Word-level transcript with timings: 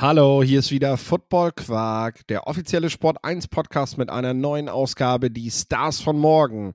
Hallo, 0.00 0.44
hier 0.44 0.60
ist 0.60 0.70
wieder 0.70 0.96
Football 0.96 1.50
Quark, 1.50 2.24
der 2.28 2.46
offizielle 2.46 2.88
Sport 2.88 3.16
1 3.24 3.48
Podcast 3.48 3.98
mit 3.98 4.10
einer 4.10 4.32
neuen 4.32 4.68
Ausgabe, 4.68 5.28
die 5.28 5.50
Stars 5.50 6.00
von 6.00 6.16
morgen. 6.16 6.74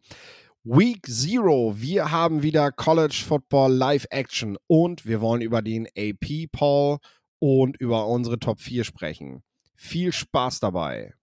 Week 0.65 1.05
Zero, 1.05 1.73
wir 1.78 2.12
haben 2.12 2.44
wieder 2.44 2.73
College 2.73 3.23
Football 3.25 3.71
Live 3.71 4.07
Action 4.09 4.57
und 4.67 5.05
wir 5.05 5.21
wollen 5.21 5.41
über 5.41 5.62
den 5.62 5.88
AP 5.97 6.51
Poll 6.51 6.97
und 7.39 7.78
über 7.78 8.07
unsere 8.07 8.39
Top 8.39 8.59
4 8.59 8.83
sprechen. 8.83 9.42
Viel 9.78 10.12
Spaß 10.12 10.60
dabei. 10.60 11.14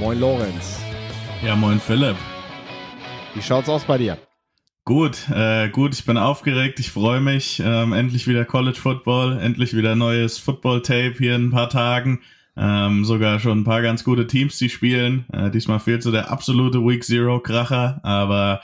Moin 0.00 0.18
Lorenz, 0.20 0.78
Ja, 1.44 1.56
moin 1.56 1.80
Philipp. 1.80 2.16
wie 3.34 3.42
schaut's 3.42 3.68
aus 3.68 3.84
bei 3.84 3.98
dir? 3.98 4.18
Gut, 4.84 5.28
äh, 5.30 5.68
gut, 5.68 5.94
ich 5.94 6.04
bin 6.04 6.16
aufgeregt, 6.16 6.78
ich 6.78 6.90
freue 6.90 7.20
mich. 7.20 7.60
Ähm, 7.64 7.92
endlich 7.92 8.28
wieder 8.28 8.44
College 8.44 8.78
Football, 8.78 9.38
endlich 9.40 9.74
wieder 9.74 9.96
neues 9.96 10.38
Football-Tape 10.38 11.14
hier 11.18 11.34
in 11.34 11.46
ein 11.46 11.50
paar 11.50 11.68
Tagen. 11.68 12.20
Ähm, 12.56 13.04
sogar 13.04 13.40
schon 13.40 13.58
ein 13.60 13.64
paar 13.64 13.82
ganz 13.82 14.04
gute 14.04 14.26
Teams, 14.26 14.58
die 14.58 14.68
spielen. 14.70 15.26
Äh, 15.32 15.50
diesmal 15.50 15.80
fehlt 15.80 16.02
so 16.02 16.12
der 16.12 16.30
absolute 16.30 16.78
Week 16.84 17.02
Zero 17.04 17.40
Kracher, 17.40 18.00
aber 18.04 18.60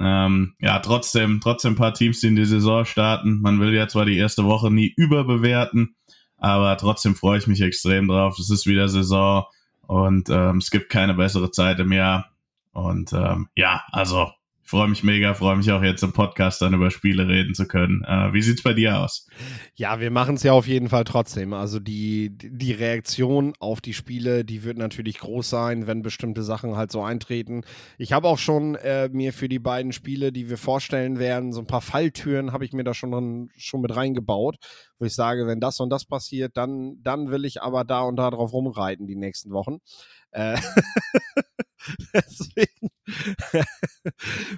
ähm, 0.00 0.54
ja, 0.58 0.78
trotzdem, 0.80 1.40
trotzdem 1.42 1.72
ein 1.74 1.76
paar 1.76 1.94
Teams, 1.94 2.20
die 2.20 2.28
in 2.28 2.36
die 2.36 2.46
Saison 2.46 2.84
starten. 2.84 3.40
Man 3.42 3.60
will 3.60 3.74
ja 3.74 3.88
zwar 3.88 4.06
die 4.06 4.16
erste 4.16 4.44
Woche 4.44 4.70
nie 4.72 4.92
überbewerten, 4.96 5.96
aber 6.38 6.76
trotzdem 6.78 7.14
freue 7.14 7.38
ich 7.38 7.46
mich 7.46 7.60
extrem 7.60 8.08
drauf. 8.08 8.38
Es 8.38 8.48
ist 8.50 8.66
wieder 8.66 8.88
Saison 8.88 9.44
und 9.88 10.28
ähm, 10.28 10.58
es 10.58 10.70
gibt 10.70 10.90
keine 10.90 11.14
bessere 11.14 11.50
Zeit 11.50 11.80
im 11.80 11.92
Jahr. 11.92 12.30
Und 12.72 13.14
ähm, 13.14 13.48
ja, 13.56 13.82
also 13.90 14.30
freue 14.68 14.88
mich 14.88 15.02
mega, 15.02 15.32
freue 15.32 15.56
mich 15.56 15.72
auch 15.72 15.82
jetzt 15.82 16.02
im 16.02 16.12
Podcast 16.12 16.60
dann 16.60 16.74
über 16.74 16.90
Spiele 16.90 17.26
reden 17.26 17.54
zu 17.54 17.66
können. 17.66 18.04
Äh, 18.04 18.34
wie 18.34 18.42
sieht's 18.42 18.62
bei 18.62 18.74
dir 18.74 18.98
aus? 18.98 19.26
Ja, 19.74 19.98
wir 19.98 20.10
machen 20.10 20.34
es 20.34 20.42
ja 20.42 20.52
auf 20.52 20.66
jeden 20.66 20.90
Fall 20.90 21.04
trotzdem. 21.04 21.54
Also 21.54 21.80
die, 21.80 22.36
die 22.36 22.72
Reaktion 22.72 23.54
auf 23.60 23.80
die 23.80 23.94
Spiele, 23.94 24.44
die 24.44 24.64
wird 24.64 24.76
natürlich 24.76 25.20
groß 25.20 25.48
sein, 25.48 25.86
wenn 25.86 26.02
bestimmte 26.02 26.42
Sachen 26.42 26.76
halt 26.76 26.92
so 26.92 27.02
eintreten. 27.02 27.62
Ich 27.96 28.12
habe 28.12 28.28
auch 28.28 28.36
schon 28.36 28.74
äh, 28.74 29.08
mir 29.08 29.32
für 29.32 29.48
die 29.48 29.58
beiden 29.58 29.92
Spiele, 29.92 30.32
die 30.32 30.50
wir 30.50 30.58
vorstellen 30.58 31.18
werden, 31.18 31.54
so 31.54 31.60
ein 31.60 31.66
paar 31.66 31.80
Falltüren 31.80 32.52
habe 32.52 32.66
ich 32.66 32.74
mir 32.74 32.84
da 32.84 32.92
schon, 32.92 33.48
schon 33.56 33.80
mit 33.80 33.96
reingebaut, 33.96 34.56
wo 34.98 35.06
ich 35.06 35.14
sage, 35.14 35.46
wenn 35.46 35.60
das 35.60 35.80
und 35.80 35.88
das 35.88 36.04
passiert, 36.04 36.58
dann, 36.58 36.98
dann 37.02 37.30
will 37.30 37.46
ich 37.46 37.62
aber 37.62 37.84
da 37.84 38.02
und 38.02 38.16
da 38.16 38.30
drauf 38.30 38.52
rumreiten 38.52 39.06
die 39.06 39.16
nächsten 39.16 39.50
Wochen. 39.50 39.78
Äh, 40.30 40.58
deswegen 42.14 42.90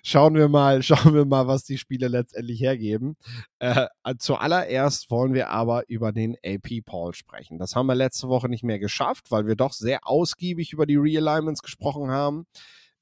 schauen 0.02 0.34
wir 0.34 0.48
mal, 0.48 0.82
schauen 0.82 1.14
wir 1.14 1.24
mal, 1.24 1.46
was 1.46 1.64
die 1.64 1.78
Spiele 1.78 2.08
letztendlich 2.08 2.60
hergeben. 2.60 3.16
Äh, 3.58 3.86
zuallererst 4.18 5.10
wollen 5.10 5.34
wir 5.34 5.50
aber 5.50 5.88
über 5.88 6.12
den 6.12 6.36
AP 6.44 6.84
Poll 6.84 7.14
sprechen. 7.14 7.58
Das 7.58 7.76
haben 7.76 7.86
wir 7.86 7.94
letzte 7.94 8.28
Woche 8.28 8.48
nicht 8.48 8.64
mehr 8.64 8.78
geschafft, 8.78 9.30
weil 9.30 9.46
wir 9.46 9.56
doch 9.56 9.72
sehr 9.72 10.06
ausgiebig 10.06 10.72
über 10.72 10.86
die 10.86 10.96
Realignments 10.96 11.62
gesprochen 11.62 12.10
haben. 12.10 12.46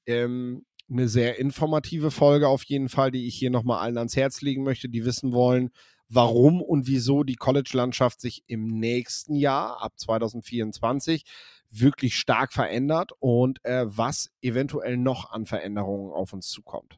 Ähm, 0.05 0.65
eine 0.89 1.07
sehr 1.07 1.37
informative 1.39 2.09
Folge 2.09 2.47
auf 2.47 2.63
jeden 2.63 2.89
Fall, 2.89 3.11
die 3.11 3.27
ich 3.27 3.35
hier 3.35 3.51
nochmal 3.51 3.79
allen 3.79 3.97
ans 3.97 4.15
Herz 4.15 4.41
legen 4.41 4.63
möchte, 4.63 4.89
die 4.89 5.05
wissen 5.05 5.33
wollen, 5.33 5.69
warum 6.07 6.61
und 6.61 6.87
wieso 6.87 7.23
die 7.23 7.35
College-Landschaft 7.35 8.19
sich 8.19 8.43
im 8.47 8.65
nächsten 8.67 9.35
Jahr, 9.35 9.81
ab 9.83 9.93
2024, 9.97 11.23
wirklich 11.69 12.17
stark 12.17 12.53
verändert 12.53 13.11
und 13.19 13.63
äh, 13.63 13.85
was 13.85 14.31
eventuell 14.41 14.97
noch 14.97 15.31
an 15.31 15.45
Veränderungen 15.45 16.11
auf 16.11 16.33
uns 16.33 16.47
zukommt. 16.49 16.97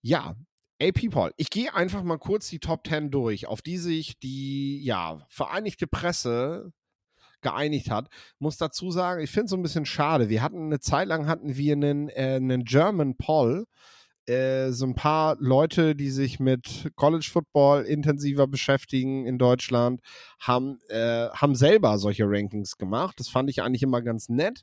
Ja, 0.00 0.36
AP 0.80 1.10
Poll. 1.10 1.32
Ich 1.36 1.50
gehe 1.50 1.74
einfach 1.74 2.02
mal 2.02 2.18
kurz 2.18 2.48
die 2.48 2.58
Top 2.58 2.86
10 2.86 3.10
durch, 3.10 3.46
auf 3.46 3.62
die 3.62 3.78
sich 3.78 4.18
die 4.18 4.82
ja, 4.84 5.24
Vereinigte 5.28 5.86
Presse 5.86 6.72
geeinigt 7.40 7.90
hat. 7.90 8.08
Muss 8.38 8.56
dazu 8.56 8.90
sagen, 8.90 9.22
ich 9.22 9.30
finde 9.30 9.44
es 9.44 9.50
so 9.50 9.56
ein 9.56 9.62
bisschen 9.62 9.86
schade. 9.86 10.28
Wir 10.28 10.42
hatten 10.42 10.66
eine 10.66 10.80
Zeit 10.80 11.08
lang 11.08 11.26
hatten 11.26 11.56
wir 11.56 11.72
einen, 11.74 12.08
äh, 12.08 12.36
einen 12.36 12.64
German 12.64 13.16
Poll, 13.16 13.66
äh, 14.26 14.70
so 14.70 14.86
ein 14.86 14.94
paar 14.94 15.36
Leute, 15.40 15.94
die 15.94 16.10
sich 16.10 16.40
mit 16.40 16.90
College 16.96 17.28
Football 17.30 17.82
intensiver 17.84 18.46
beschäftigen 18.46 19.26
in 19.26 19.38
Deutschland, 19.38 20.00
haben, 20.40 20.78
äh, 20.88 21.28
haben 21.30 21.54
selber 21.54 21.98
solche 21.98 22.24
Rankings 22.26 22.76
gemacht. 22.76 23.18
Das 23.18 23.28
fand 23.28 23.50
ich 23.50 23.62
eigentlich 23.62 23.82
immer 23.82 24.02
ganz 24.02 24.28
nett. 24.28 24.62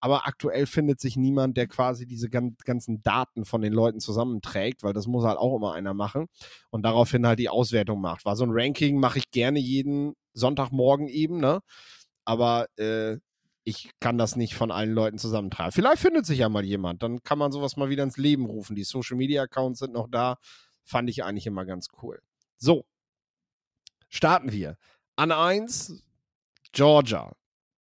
Aber 0.00 0.26
aktuell 0.26 0.66
findet 0.66 1.00
sich 1.00 1.16
niemand, 1.16 1.56
der 1.56 1.68
quasi 1.68 2.06
diese 2.06 2.28
gan 2.28 2.56
ganzen 2.64 3.02
Daten 3.02 3.44
von 3.44 3.62
den 3.62 3.72
Leuten 3.72 3.98
zusammenträgt, 4.00 4.82
weil 4.82 4.92
das 4.92 5.06
muss 5.06 5.24
halt 5.24 5.38
auch 5.38 5.56
immer 5.56 5.72
einer 5.72 5.94
machen 5.94 6.26
und 6.70 6.82
daraufhin 6.84 7.26
halt 7.26 7.38
die 7.38 7.48
Auswertung 7.48 8.00
macht. 8.00 8.24
War 8.26 8.36
so 8.36 8.44
ein 8.44 8.50
Ranking 8.52 9.00
mache 9.00 9.18
ich 9.18 9.30
gerne 9.30 9.58
jeden 9.58 10.14
Sonntagmorgen 10.34 11.08
eben, 11.08 11.38
ne? 11.40 11.60
Aber 12.24 12.66
äh, 12.78 13.18
ich 13.68 13.90
kann 13.98 14.16
das 14.16 14.36
nicht 14.36 14.54
von 14.54 14.70
allen 14.70 14.92
Leuten 14.92 15.18
zusammentragen. 15.18 15.72
Vielleicht 15.72 16.00
findet 16.00 16.24
sich 16.24 16.38
ja 16.38 16.48
mal 16.48 16.64
jemand, 16.64 17.02
dann 17.02 17.24
kann 17.24 17.36
man 17.36 17.50
sowas 17.50 17.76
mal 17.76 17.88
wieder 17.88 18.04
ins 18.04 18.16
Leben 18.16 18.46
rufen. 18.46 18.76
Die 18.76 18.84
Social 18.84 19.16
Media 19.16 19.42
Accounts 19.42 19.80
sind 19.80 19.92
noch 19.92 20.06
da. 20.08 20.38
Fand 20.84 21.10
ich 21.10 21.24
eigentlich 21.24 21.48
immer 21.48 21.66
ganz 21.66 21.88
cool. 22.00 22.22
So, 22.58 22.86
starten 24.08 24.52
wir. 24.52 24.78
An 25.16 25.32
1 25.32 26.04
Georgia, 26.70 27.34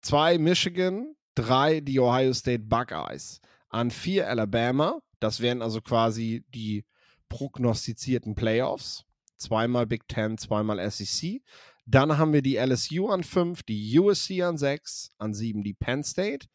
2 0.04 0.38
Michigan, 0.38 1.16
3 1.36 1.82
die 1.82 2.00
Ohio 2.00 2.32
State 2.32 2.64
Buckeyes, 2.64 3.42
an 3.68 3.92
4 3.92 4.30
Alabama, 4.30 5.02
das 5.20 5.42
wären 5.42 5.62
also 5.62 5.82
quasi 5.82 6.46
die 6.48 6.86
prognostizierten 7.28 8.36
Playoffs, 8.36 9.04
zweimal 9.36 9.86
Big 9.86 10.08
Ten, 10.08 10.38
zweimal 10.38 10.90
SEC. 10.90 11.42
Dann 11.86 12.18
haben 12.18 12.34
wir 12.34 12.42
die 12.42 12.56
LSU 12.56 13.10
an 13.10 13.24
5, 13.24 13.64
die 13.64 14.00
USC 14.00 14.42
an 14.42 14.58
6, 14.58 15.12
an 15.18 15.34
7 15.34 15.64
die 15.64 15.74
Penn 15.74 16.04
State, 16.04 16.48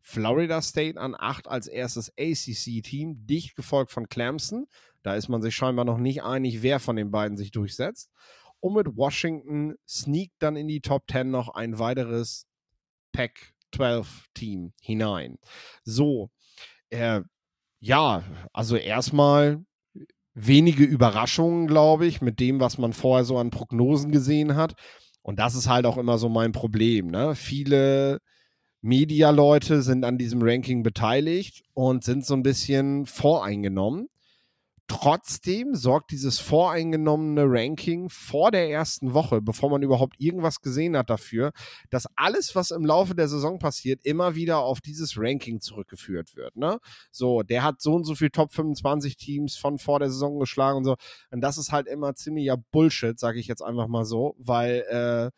Florida 0.00 0.60
State 0.60 1.00
an 1.00 1.14
8 1.18 1.48
als 1.48 1.66
erstes 1.66 2.10
ACC-Team, 2.18 3.26
dicht 3.26 3.56
gefolgt 3.56 3.90
von 3.90 4.08
Clemson. 4.08 4.66
Da 5.02 5.14
ist 5.14 5.28
man 5.28 5.42
sich 5.42 5.54
scheinbar 5.54 5.84
noch 5.84 5.98
nicht 5.98 6.22
einig, 6.22 6.62
wer 6.62 6.80
von 6.80 6.96
den 6.96 7.10
beiden 7.10 7.36
sich 7.36 7.52
durchsetzt. 7.52 8.10
Und 8.60 8.74
mit 8.74 8.96
Washington 8.96 9.76
sneakt 9.86 10.34
dann 10.38 10.56
in 10.56 10.68
die 10.68 10.80
Top 10.80 11.04
10 11.10 11.30
noch 11.30 11.50
ein 11.50 11.78
weiteres 11.78 12.46
Pac-12-Team 13.12 14.72
hinein. 14.80 15.38
So, 15.84 16.30
äh, 16.90 17.20
ja, 17.80 18.24
also 18.52 18.76
erstmal 18.76 19.64
wenige 20.34 20.84
Überraschungen, 20.84 21.66
glaube 21.66 22.06
ich, 22.06 22.20
mit 22.20 22.40
dem, 22.40 22.60
was 22.60 22.78
man 22.78 22.92
vorher 22.92 23.24
so 23.24 23.38
an 23.38 23.50
Prognosen 23.50 24.10
gesehen 24.10 24.56
hat. 24.56 24.74
Und 25.22 25.38
das 25.38 25.54
ist 25.54 25.68
halt 25.68 25.86
auch 25.86 25.96
immer 25.96 26.18
so 26.18 26.28
mein 26.28 26.52
Problem. 26.52 27.06
Ne? 27.06 27.34
Viele 27.34 28.18
Media-Leute 28.82 29.80
sind 29.80 30.04
an 30.04 30.18
diesem 30.18 30.42
Ranking 30.42 30.82
beteiligt 30.82 31.62
und 31.72 32.04
sind 32.04 32.26
so 32.26 32.34
ein 32.34 32.42
bisschen 32.42 33.06
voreingenommen. 33.06 34.08
Trotzdem 34.86 35.74
sorgt 35.74 36.10
dieses 36.10 36.40
voreingenommene 36.40 37.44
Ranking 37.46 38.10
vor 38.10 38.50
der 38.50 38.70
ersten 38.70 39.14
Woche, 39.14 39.40
bevor 39.40 39.70
man 39.70 39.82
überhaupt 39.82 40.16
irgendwas 40.18 40.60
gesehen 40.60 40.94
hat, 40.94 41.08
dafür, 41.08 41.52
dass 41.88 42.06
alles, 42.16 42.54
was 42.54 42.70
im 42.70 42.84
Laufe 42.84 43.14
der 43.14 43.28
Saison 43.28 43.58
passiert, 43.58 44.04
immer 44.04 44.34
wieder 44.34 44.58
auf 44.58 44.82
dieses 44.82 45.16
Ranking 45.16 45.62
zurückgeführt 45.62 46.36
wird. 46.36 46.56
Ne? 46.56 46.80
So, 47.10 47.42
der 47.42 47.62
hat 47.62 47.80
so 47.80 47.94
und 47.94 48.04
so 48.04 48.14
viel 48.14 48.28
Top 48.28 48.52
25 48.52 49.16
Teams 49.16 49.56
von 49.56 49.78
vor 49.78 50.00
der 50.00 50.10
Saison 50.10 50.38
geschlagen 50.38 50.78
und 50.78 50.84
so. 50.84 50.96
Und 51.30 51.40
das 51.40 51.56
ist 51.56 51.72
halt 51.72 51.86
immer 51.86 52.14
ziemlicher 52.14 52.58
Bullshit, 52.58 53.18
sage 53.18 53.40
ich 53.40 53.46
jetzt 53.46 53.62
einfach 53.62 53.88
mal 53.88 54.04
so, 54.04 54.34
weil 54.38 54.84
äh, 54.90 55.30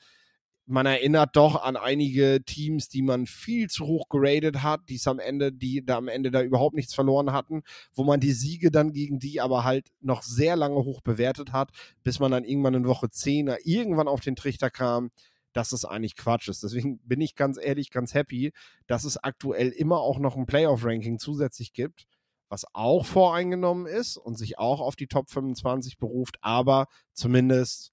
man 0.66 0.84
erinnert 0.84 1.36
doch 1.36 1.62
an 1.62 1.76
einige 1.76 2.42
Teams, 2.44 2.88
die 2.88 3.02
man 3.02 3.26
viel 3.26 3.68
zu 3.68 3.86
hoch 3.86 4.08
geradet 4.08 4.62
hat, 4.62 4.80
die 4.88 5.00
am 5.06 5.20
Ende, 5.20 5.52
die 5.52 5.84
da 5.84 5.96
am 5.96 6.08
Ende 6.08 6.32
da 6.32 6.42
überhaupt 6.42 6.74
nichts 6.74 6.92
verloren 6.92 7.32
hatten, 7.32 7.62
wo 7.94 8.02
man 8.02 8.18
die 8.18 8.32
Siege 8.32 8.72
dann 8.72 8.92
gegen 8.92 9.20
die 9.20 9.40
aber 9.40 9.62
halt 9.62 9.92
noch 10.00 10.22
sehr 10.22 10.56
lange 10.56 10.76
hoch 10.76 11.02
bewertet 11.02 11.52
hat, 11.52 11.70
bis 12.02 12.18
man 12.18 12.32
dann 12.32 12.44
irgendwann 12.44 12.74
in 12.74 12.86
Woche 12.86 13.08
10 13.08 13.54
irgendwann 13.64 14.08
auf 14.08 14.20
den 14.20 14.34
Trichter 14.34 14.70
kam, 14.70 15.10
dass 15.52 15.70
es 15.70 15.84
eigentlich 15.84 16.16
Quatsch 16.16 16.48
ist. 16.48 16.64
Deswegen 16.64 16.98
bin 16.98 17.20
ich 17.20 17.36
ganz 17.36 17.58
ehrlich 17.62 17.90
ganz 17.90 18.12
happy, 18.12 18.52
dass 18.88 19.04
es 19.04 19.16
aktuell 19.16 19.68
immer 19.68 20.00
auch 20.00 20.18
noch 20.18 20.36
ein 20.36 20.46
Playoff-Ranking 20.46 21.20
zusätzlich 21.20 21.72
gibt, 21.72 22.06
was 22.48 22.66
auch 22.74 23.06
voreingenommen 23.06 23.86
ist 23.86 24.16
und 24.16 24.36
sich 24.36 24.58
auch 24.58 24.80
auf 24.80 24.96
die 24.96 25.06
Top 25.06 25.30
25 25.30 25.98
beruft, 25.98 26.38
aber 26.40 26.88
zumindest 27.12 27.92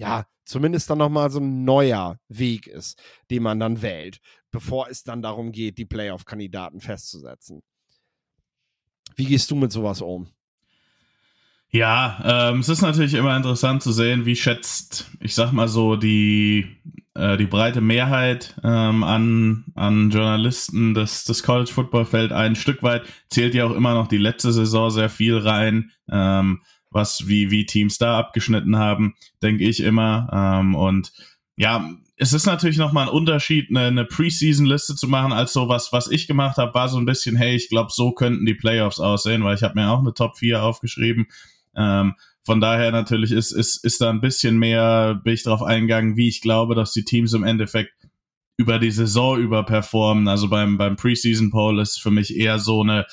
ja, 0.00 0.24
zumindest 0.46 0.88
dann 0.88 0.98
nochmal 0.98 1.30
so 1.30 1.40
ein 1.40 1.64
neuer 1.64 2.18
Weg 2.28 2.66
ist, 2.66 3.00
den 3.30 3.42
man 3.42 3.60
dann 3.60 3.82
wählt, 3.82 4.18
bevor 4.50 4.88
es 4.88 5.04
dann 5.04 5.20
darum 5.20 5.52
geht, 5.52 5.76
die 5.76 5.84
Playoff-Kandidaten 5.84 6.80
festzusetzen. 6.80 7.62
Wie 9.14 9.26
gehst 9.26 9.50
du 9.50 9.56
mit 9.56 9.70
sowas 9.70 10.00
um? 10.00 10.28
Ja, 11.68 12.50
ähm, 12.50 12.60
es 12.60 12.70
ist 12.70 12.80
natürlich 12.80 13.14
immer 13.14 13.36
interessant 13.36 13.82
zu 13.82 13.92
sehen, 13.92 14.24
wie 14.24 14.36
schätzt, 14.36 15.10
ich 15.20 15.34
sag 15.34 15.52
mal 15.52 15.68
so, 15.68 15.96
die, 15.96 16.80
äh, 17.14 17.36
die 17.36 17.46
breite 17.46 17.82
Mehrheit 17.82 18.56
ähm, 18.64 19.04
an, 19.04 19.66
an 19.74 20.10
Journalisten 20.10 20.94
des, 20.94 21.24
des 21.24 21.42
College 21.42 21.70
Football 21.70 22.06
Feld 22.06 22.32
ein 22.32 22.56
Stück 22.56 22.82
weit 22.82 23.02
zählt 23.28 23.54
ja 23.54 23.66
auch 23.66 23.74
immer 23.74 23.92
noch 23.92 24.08
die 24.08 24.18
letzte 24.18 24.50
Saison 24.50 24.90
sehr 24.90 25.10
viel 25.10 25.36
rein, 25.36 25.92
ähm, 26.10 26.62
was 26.90 27.28
wie, 27.28 27.50
wie 27.50 27.66
Teams 27.66 27.98
da 27.98 28.18
abgeschnitten 28.18 28.76
haben, 28.76 29.14
denke 29.42 29.64
ich 29.64 29.80
immer. 29.80 30.28
Ähm, 30.32 30.74
und 30.74 31.12
ja, 31.56 31.90
es 32.16 32.32
ist 32.32 32.46
natürlich 32.46 32.76
nochmal 32.76 33.08
ein 33.08 33.14
Unterschied, 33.14 33.70
eine, 33.70 33.86
eine 33.86 34.04
Preseason-Liste 34.04 34.94
zu 34.94 35.08
machen, 35.08 35.32
als 35.32 35.52
so 35.52 35.68
was, 35.68 35.92
was 35.92 36.10
ich 36.10 36.26
gemacht 36.26 36.58
habe, 36.58 36.74
war 36.74 36.88
so 36.88 36.98
ein 36.98 37.06
bisschen, 37.06 37.36
hey, 37.36 37.54
ich 37.56 37.68
glaube, 37.68 37.90
so 37.92 38.12
könnten 38.12 38.44
die 38.44 38.54
Playoffs 38.54 39.00
aussehen, 39.00 39.42
weil 39.44 39.54
ich 39.54 39.62
habe 39.62 39.78
mir 39.78 39.90
auch 39.90 40.00
eine 40.00 40.12
Top 40.12 40.36
4 40.36 40.62
aufgeschrieben. 40.62 41.28
Ähm, 41.74 42.14
von 42.44 42.60
daher 42.60 42.90
natürlich 42.90 43.32
ist, 43.32 43.52
ist, 43.52 43.84
ist 43.84 44.00
da 44.00 44.10
ein 44.10 44.20
bisschen 44.20 44.58
mehr, 44.58 45.20
bin 45.22 45.34
ich 45.34 45.44
darauf 45.44 45.62
eingegangen, 45.62 46.16
wie 46.16 46.28
ich 46.28 46.40
glaube, 46.40 46.74
dass 46.74 46.92
die 46.92 47.04
Teams 47.04 47.32
im 47.32 47.44
Endeffekt 47.44 47.92
über 48.56 48.78
die 48.78 48.90
Saison 48.90 49.38
über 49.38 49.64
performen. 49.64 50.28
Also 50.28 50.48
beim, 50.48 50.76
beim 50.76 50.96
Preseason 50.96 51.50
Poll 51.50 51.80
ist 51.80 52.00
für 52.00 52.10
mich 52.10 52.36
eher 52.36 52.58
so 52.58 52.82
eine, 52.82 53.06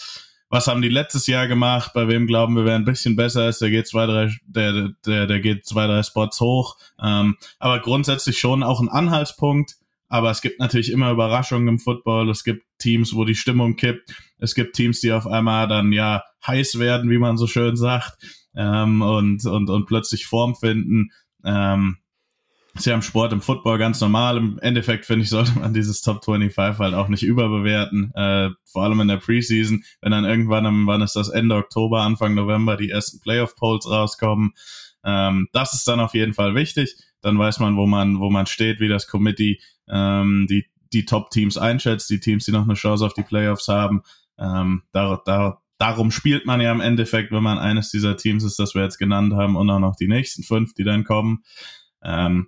was 0.50 0.68
haben 0.68 0.82
die 0.82 0.90
letztes 0.90 1.28
Jahr 1.28 1.48
gemacht, 1.48 1.92
bei 1.94 2.08
wem 2.08 2.26
glauben 2.26 2.56
wir, 2.56 2.66
wer 2.66 2.76
ein 2.76 2.86
bisschen 2.86 3.16
besser 3.16 3.50
ist, 3.50 3.62
der 3.62 3.70
geht 3.70 3.88
zwei, 3.88 4.06
drei, 4.06 4.32
der, 4.46 4.94
der, 5.06 5.28
der 5.28 5.40
geht 5.40 5.66
zwei, 5.66 5.88
drei 5.88 6.04
Spots 6.04 6.40
hoch. 6.40 6.78
Ähm, 7.02 7.36
aber 7.60 7.80
grundsätzlich 7.80 8.40
schon 8.40 8.64
auch 8.64 8.80
ein 8.80 8.90
Anhaltspunkt. 8.90 9.76
Aber 10.10 10.32
es 10.32 10.42
gibt 10.42 10.60
natürlich 10.60 10.92
immer 10.92 11.12
Überraschungen 11.12 11.68
im 11.68 11.80
Football. 11.80 12.30
Es 12.30 12.46
gibt 12.46 12.64
Teams, 12.80 13.14
wo 13.14 13.26
die 13.26 13.36
Stimmung 13.36 13.76
kippt. 13.76 14.16
Es 14.38 14.56
gibt 14.56 14.76
Teams, 14.76 15.02
die 15.02 15.12
auf 15.12 15.28
einmal 15.28 15.68
dann 15.68 15.92
ja 15.92 16.24
heiß 16.46 16.80
werden, 16.80 17.10
wie 17.10 17.18
man 17.18 17.38
so 17.38 17.46
schön 17.46 17.76
sagt 17.76 18.18
ähm, 18.56 19.02
und, 19.02 19.46
und, 19.46 19.70
und 19.70 19.86
plötzlich 19.86 20.26
Form 20.26 20.56
finden. 20.56 21.12
Ähm, 21.44 21.98
ist 22.80 22.86
ja 22.86 22.94
im 22.94 23.02
Sport, 23.02 23.34
im 23.34 23.42
Football 23.42 23.78
ganz 23.78 24.00
normal. 24.02 24.38
Im 24.38 24.60
Endeffekt, 24.60 25.06
finde 25.06 25.24
ich, 25.24 25.30
sollte 25.32 25.58
man 25.60 25.74
dieses 25.74 26.02
Top 26.02 26.24
25 26.24 26.80
halt 26.80 26.94
auch 26.94 27.08
nicht 27.08 27.24
überbewerten. 27.24 28.14
Äh, 28.16 28.50
vor 28.66 28.84
allem 28.84 29.00
in 29.02 29.08
der 29.08 29.18
Preseason, 29.18 29.84
wenn 30.02 30.12
dann 30.12 30.26
irgendwann, 30.26 30.88
wann 30.88 31.02
ist 31.02 31.16
das 31.16 31.30
Ende 31.30 31.56
Oktober, 31.56 32.02
Anfang 32.02 32.34
November, 32.34 32.78
die 32.78 32.90
ersten 32.90 33.20
Playoff-Polls 33.20 33.90
rauskommen. 33.90 34.54
Ähm, 35.04 35.48
das 35.54 35.74
ist 35.74 35.88
dann 35.88 36.00
auf 36.00 36.14
jeden 36.14 36.34
Fall 36.34 36.56
wichtig. 36.56 36.96
Dann 37.22 37.40
weiß 37.40 37.60
man, 37.60 37.78
wo 37.78 37.86
man, 37.86 38.20
wo 38.20 38.30
man 38.30 38.46
steht, 38.46 38.80
wie 38.80 38.88
das 38.88 39.08
Committee 39.08 39.60
ähm, 39.90 40.48
die, 40.50 40.66
die 40.94 41.06
Top-Teams 41.06 41.58
einschätzt, 41.58 42.10
die 42.10 42.20
Teams, 42.20 42.46
die 42.46 42.52
noch 42.52 42.64
eine 42.64 42.76
Chance 42.76 43.06
auf 43.06 43.14
die 43.14 43.24
Playoffs 43.24 43.68
haben. 43.68 44.04
Ähm, 44.38 44.84
da, 44.92 45.22
da, 45.26 45.62
darum 45.78 46.12
spielt 46.12 46.46
man 46.46 46.62
ja 46.62 46.72
im 46.72 46.82
Endeffekt, 46.82 47.32
wenn 47.32 47.44
man 47.44 47.58
eines 47.58 47.90
dieser 47.90 48.18
Teams 48.18 48.44
ist, 48.44 48.60
das 48.60 48.76
wir 48.76 48.84
jetzt 48.84 48.98
genannt 48.98 49.34
haben, 49.34 49.56
und 49.56 49.70
auch 49.70 49.80
noch 49.80 49.96
die 49.96 50.08
nächsten 50.08 50.44
fünf, 50.44 50.74
die 50.74 50.84
dann 50.84 51.04
kommen. 51.04 51.44
Ähm, 52.04 52.48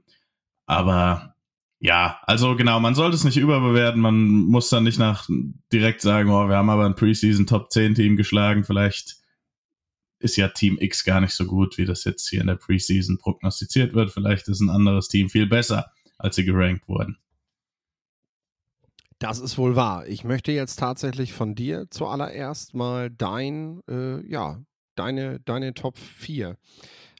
aber 0.69 1.33
ja, 1.79 2.19
also 2.23 2.55
genau, 2.55 2.79
man 2.79 2.93
sollte 2.93 3.15
es 3.15 3.23
nicht 3.23 3.37
überbewerten. 3.37 3.99
Man 3.99 4.27
muss 4.27 4.69
dann 4.69 4.83
nicht 4.83 4.99
nach 4.99 5.27
direkt 5.73 6.01
sagen, 6.01 6.29
oh, 6.29 6.47
wir 6.47 6.57
haben 6.57 6.69
aber 6.69 6.85
ein 6.85 6.95
Preseason 6.95 7.47
Top 7.47 7.71
10 7.71 7.95
Team 7.95 8.17
geschlagen. 8.17 8.63
Vielleicht 8.63 9.17
ist 10.19 10.35
ja 10.35 10.49
Team 10.49 10.77
X 10.79 11.03
gar 11.03 11.21
nicht 11.21 11.33
so 11.33 11.45
gut, 11.45 11.79
wie 11.79 11.85
das 11.85 12.03
jetzt 12.03 12.29
hier 12.29 12.41
in 12.41 12.47
der 12.47 12.55
Preseason 12.55 13.17
prognostiziert 13.17 13.95
wird. 13.95 14.11
Vielleicht 14.11 14.47
ist 14.47 14.59
ein 14.59 14.69
anderes 14.69 15.07
Team 15.07 15.29
viel 15.29 15.47
besser, 15.47 15.91
als 16.19 16.35
sie 16.35 16.45
gerankt 16.45 16.87
wurden. 16.87 17.17
Das 19.17 19.39
ist 19.39 19.57
wohl 19.57 19.75
wahr. 19.75 20.05
Ich 20.07 20.23
möchte 20.23 20.51
jetzt 20.51 20.75
tatsächlich 20.77 21.33
von 21.33 21.55
dir 21.55 21.87
zuallererst 21.89 22.75
mal 22.75 23.09
dein, 23.09 23.81
äh, 23.89 24.23
ja, 24.29 24.61
deine, 24.95 25.39
deine 25.39 25.73
Top 25.73 25.97
4 25.97 26.57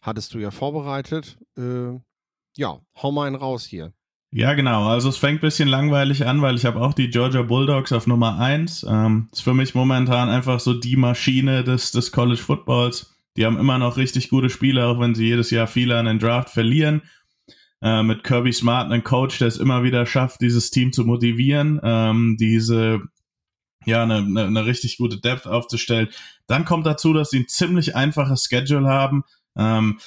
hattest 0.04 0.36
du 0.36 0.40
ja 0.40 0.52
vorbereitet. 0.52 1.40
Äh, 1.58 2.00
ja, 2.60 2.80
hau 3.02 3.12
mal 3.12 3.28
einen 3.28 3.36
raus 3.36 3.66
hier. 3.66 3.94
Ja, 4.32 4.54
genau. 4.54 4.88
Also 4.88 5.10
es 5.10 5.18
fängt 5.18 5.40
ein 5.40 5.48
bisschen 5.48 5.68
langweilig 5.68 6.28
an, 6.28 6.42
weil 6.44 6.56
ich 6.56 6.66
habe 6.66 6.80
auch 6.80 6.94
die 6.94 7.10
Georgia 7.10 7.42
Bulldogs 7.42 7.92
auf 7.92 8.06
Nummer 8.06 8.38
1. 8.38 8.86
Ähm, 8.88 9.30
ist 9.32 9.42
für 9.42 9.56
mich 9.56 9.74
momentan 9.74 10.30
einfach 10.30 10.60
so 10.60 10.74
die 10.74 10.98
Maschine 10.98 11.64
des, 11.64 11.92
des 11.92 12.12
College 12.12 12.40
Footballs. 12.40 13.16
Die 13.38 13.46
haben 13.46 13.58
immer 13.58 13.80
noch 13.80 13.98
richtig 13.98 14.30
gute 14.30 14.52
Spieler, 14.52 14.88
auch 14.88 15.00
wenn 15.00 15.16
sie 15.16 15.26
jedes 15.26 15.50
Jahr 15.50 15.66
viele 15.66 15.98
an 15.98 16.06
den 16.06 16.20
Draft 16.20 16.50
verlieren 16.50 17.02
äh, 17.82 18.04
mit 18.04 18.24
Kirby 18.24 18.54
Smart 18.54 18.92
einen 18.92 19.04
Coach, 19.04 19.40
der 19.40 19.48
es 19.48 19.58
immer 19.58 19.84
wieder 19.84 20.06
schafft, 20.06 20.42
dieses 20.42 20.70
Team 20.72 20.92
zu 20.92 21.06
motivieren, 21.06 21.80
ähm, 21.84 22.38
diese 22.40 23.02
ja, 23.86 24.04
eine, 24.04 24.18
eine, 24.18 24.46
eine 24.46 24.66
richtig 24.66 24.98
gute 24.98 25.20
Depth 25.20 25.48
aufzustellen. 25.48 26.10
Dann 26.48 26.66
kommt 26.66 26.86
dazu, 26.86 27.14
dass 27.14 27.30
sie 27.30 27.40
ein 27.40 27.48
ziemlich 27.48 27.96
einfaches 27.96 28.44
Schedule 28.46 28.88
haben. 28.88 29.24
Ähm, 29.58 30.00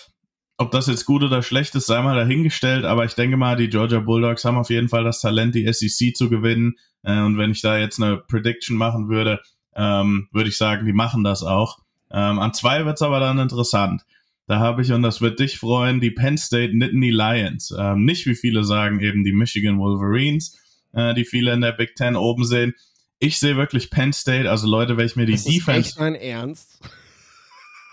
ob 0.62 0.70
das 0.70 0.86
jetzt 0.86 1.04
gut 1.04 1.22
oder 1.22 1.42
schlecht 1.42 1.74
ist, 1.74 1.86
sei 1.86 2.00
mal 2.00 2.16
dahingestellt, 2.16 2.84
aber 2.84 3.04
ich 3.04 3.14
denke 3.14 3.36
mal, 3.36 3.56
die 3.56 3.68
Georgia 3.68 4.00
Bulldogs 4.00 4.44
haben 4.44 4.56
auf 4.56 4.70
jeden 4.70 4.88
Fall 4.88 5.04
das 5.04 5.20
Talent, 5.20 5.54
die 5.54 5.70
SEC 5.70 6.16
zu 6.16 6.30
gewinnen. 6.30 6.76
Äh, 7.02 7.20
und 7.20 7.36
wenn 7.36 7.50
ich 7.50 7.60
da 7.60 7.76
jetzt 7.76 8.00
eine 8.00 8.16
Prediction 8.16 8.76
machen 8.76 9.08
würde, 9.08 9.40
ähm, 9.74 10.28
würde 10.32 10.48
ich 10.48 10.56
sagen, 10.56 10.86
die 10.86 10.92
machen 10.92 11.24
das 11.24 11.42
auch. 11.42 11.78
Ähm, 12.10 12.38
an 12.38 12.54
zwei 12.54 12.86
wird's 12.86 13.02
aber 13.02 13.20
dann 13.20 13.38
interessant. 13.38 14.02
Da 14.46 14.58
habe 14.58 14.82
ich, 14.82 14.92
und 14.92 15.02
das 15.02 15.20
wird 15.20 15.40
dich 15.40 15.58
freuen, 15.58 16.00
die 16.00 16.10
Penn 16.10 16.38
State 16.38 16.76
Nittany 16.76 17.10
Lions. 17.10 17.74
Ähm, 17.76 18.04
nicht 18.04 18.26
wie 18.26 18.34
viele 18.34 18.64
sagen 18.64 19.00
eben 19.00 19.24
die 19.24 19.32
Michigan 19.32 19.78
Wolverines, 19.78 20.58
äh, 20.92 21.14
die 21.14 21.24
viele 21.24 21.52
in 21.52 21.60
der 21.60 21.72
Big 21.72 21.96
Ten 21.96 22.16
oben 22.16 22.44
sehen. 22.44 22.74
Ich 23.18 23.38
sehe 23.38 23.56
wirklich 23.56 23.90
Penn 23.90 24.12
State, 24.12 24.50
also 24.50 24.68
Leute, 24.68 24.96
wenn 24.96 25.06
ich 25.06 25.16
mir 25.16 25.26
die 25.26 25.32
das 25.32 25.44
Defense. 25.44 25.80
Ist 25.80 25.86
echt 25.88 26.00
mein 26.00 26.14
Ernst? 26.14 26.80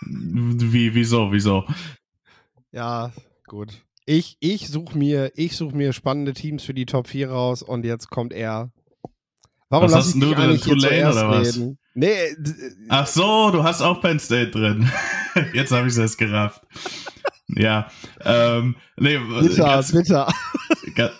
Wie, 0.02 0.94
wieso, 0.94 1.32
wieso? 1.32 1.66
Ja, 2.72 3.12
gut. 3.46 3.84
Ich, 4.06 4.36
ich 4.40 4.68
suche 4.68 4.96
mir, 4.96 5.32
such 5.50 5.72
mir 5.72 5.92
spannende 5.92 6.32
Teams 6.32 6.64
für 6.64 6.74
die 6.74 6.86
Top 6.86 7.06
4 7.06 7.30
raus 7.30 7.62
und 7.62 7.84
jetzt 7.84 8.10
kommt 8.10 8.32
er. 8.32 8.72
Warum 9.68 9.86
was 9.86 9.94
hast 9.94 10.14
du 10.14 10.34
drin? 10.34 10.60
Tulane 10.60 11.12
oder 11.12 11.28
was? 11.28 11.56
Reden? 11.56 11.78
Nee. 11.94 12.36
Ach 12.88 13.06
so, 13.06 13.50
du 13.50 13.62
hast 13.62 13.82
auch 13.82 14.00
Penn 14.00 14.18
State 14.18 14.50
drin. 14.50 14.90
Jetzt 15.54 15.70
habe 15.70 15.88
ich 15.88 15.96
es 15.96 16.16
gerafft. 16.16 16.62
Ja, 17.48 17.88
ähm, 18.24 18.76
nee, 18.96 19.18
bitter, 19.18 19.64
ganz, 19.64 19.92
bitter. 19.92 20.32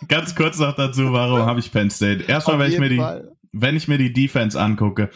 Ganz 0.08 0.34
kurz 0.34 0.58
noch 0.58 0.74
dazu, 0.74 1.12
warum 1.12 1.40
habe 1.40 1.60
ich 1.60 1.72
Penn 1.72 1.90
State? 1.90 2.24
Erstmal, 2.24 2.58
wenn 2.60 2.72
ich 2.72 2.78
mir 2.78 2.88
die, 2.88 3.02
wenn 3.52 3.76
ich 3.76 3.88
mir 3.88 3.98
die 3.98 4.12
Defense 4.12 4.60
angucke, 4.60 5.10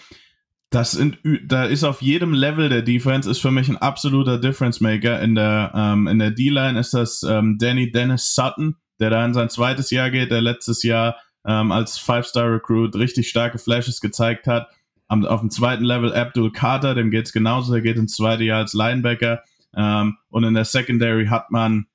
das 0.75 0.93
sind, 0.93 1.19
da 1.45 1.65
ist 1.65 1.85
auf 1.85 2.03
jedem 2.03 2.33
Level 2.33 2.69
der 2.69 2.83
Defense 2.83 3.31
ist 3.31 3.41
für 3.41 3.51
mich 3.51 3.69
ein 3.69 3.77
absoluter 3.77 4.39
Difference 4.39 4.81
Maker. 4.81 5.21
In 5.21 5.35
der, 5.35 5.73
ähm, 5.75 6.07
in 6.09 6.19
der 6.19 6.31
D-Line 6.31 6.79
ist 6.79 6.95
das 6.95 7.23
ähm, 7.23 7.59
Danny 7.59 7.93
Dennis 7.93 8.35
Sutton, 8.35 8.77
der 8.99 9.11
da 9.11 9.25
in 9.25 9.35
sein 9.35 9.51
zweites 9.51 9.91
Jahr 9.91 10.11
geht, 10.11 10.31
der 10.31 10.41
letztes 10.41 10.83
Jahr 10.83 11.17
ähm, 11.47 11.71
als 11.71 11.99
Five-Star 11.99 12.53
Recruit 12.53 12.97
richtig 12.97 13.29
starke 13.29 13.59
Flashes 13.59 14.01
gezeigt 14.01 14.47
hat 14.47 14.69
am, 15.09 15.25
auf 15.25 15.41
dem 15.41 15.51
zweiten 15.51 15.85
Level 15.85 16.13
Abdul 16.15 16.51
Carter, 16.53 16.95
dem 16.95 17.11
geht's 17.11 17.33
genauso, 17.33 17.73
der 17.73 17.83
geht 17.83 17.97
ins 17.97 18.15
zweite 18.15 18.45
Jahr 18.45 18.59
als 18.59 18.73
Linebacker. 18.73 19.43
Ähm, 19.77 20.17
und 20.31 20.45
in 20.45 20.55
der 20.55 20.65
Secondary 20.65 21.27
hat 21.27 21.51
man, 21.51 21.87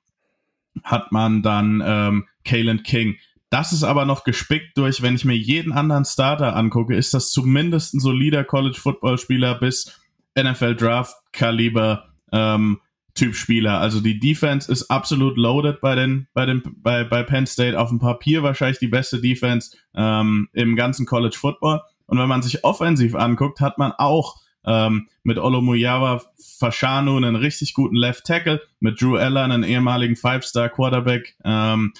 hat 0.84 1.12
man 1.12 1.42
dann 1.42 1.82
ähm, 1.84 2.26
Kalen 2.44 2.82
King. 2.82 3.16
Das 3.50 3.72
ist 3.72 3.82
aber 3.82 4.04
noch 4.04 4.22
gespickt 4.22 4.78
durch, 4.78 5.02
wenn 5.02 5.16
ich 5.16 5.24
mir 5.24 5.36
jeden 5.36 5.72
anderen 5.72 6.04
Starter 6.04 6.54
angucke, 6.54 6.94
ist 6.94 7.12
das 7.14 7.32
zumindest 7.32 7.94
ein 7.94 8.00
solider 8.00 8.44
College 8.44 8.78
Football 8.80 9.18
Spieler 9.18 9.56
bis 9.56 10.00
NFL 10.40 10.76
Draft 10.76 11.16
Kaliber 11.32 12.10
ähm, 12.32 12.80
Typ 13.14 13.34
Spieler. 13.34 13.80
Also 13.80 14.00
die 14.00 14.20
Defense 14.20 14.70
ist 14.70 14.88
absolut 14.88 15.36
loaded 15.36 15.80
bei 15.80 15.96
den 15.96 16.28
bei 16.32 16.46
den 16.46 16.62
bei, 16.76 17.02
bei 17.02 17.24
Penn 17.24 17.46
State 17.46 17.78
auf 17.78 17.88
dem 17.88 17.98
Papier 17.98 18.44
wahrscheinlich 18.44 18.78
die 18.78 18.86
beste 18.86 19.20
Defense 19.20 19.76
ähm, 19.94 20.48
im 20.52 20.76
ganzen 20.76 21.06
College 21.06 21.36
Football. 21.36 21.82
Und 22.06 22.18
wenn 22.18 22.28
man 22.28 22.42
sich 22.42 22.62
offensiv 22.62 23.16
anguckt, 23.16 23.60
hat 23.60 23.78
man 23.78 23.92
auch 23.92 24.40
ähm, 24.64 25.08
mit 25.22 25.38
Olomuyawa 25.38 26.22
Fashanu 26.58 27.16
einen 27.16 27.36
richtig 27.36 27.74
guten 27.74 27.96
Left 27.96 28.24
Tackle, 28.24 28.60
mit 28.78 29.00
Drew 29.00 29.16
Allen 29.16 29.50
einen 29.50 29.64
ehemaligen 29.64 30.16
Five-Star 30.16 30.68
Quarterback, 30.68 31.36
ähm, 31.44 31.92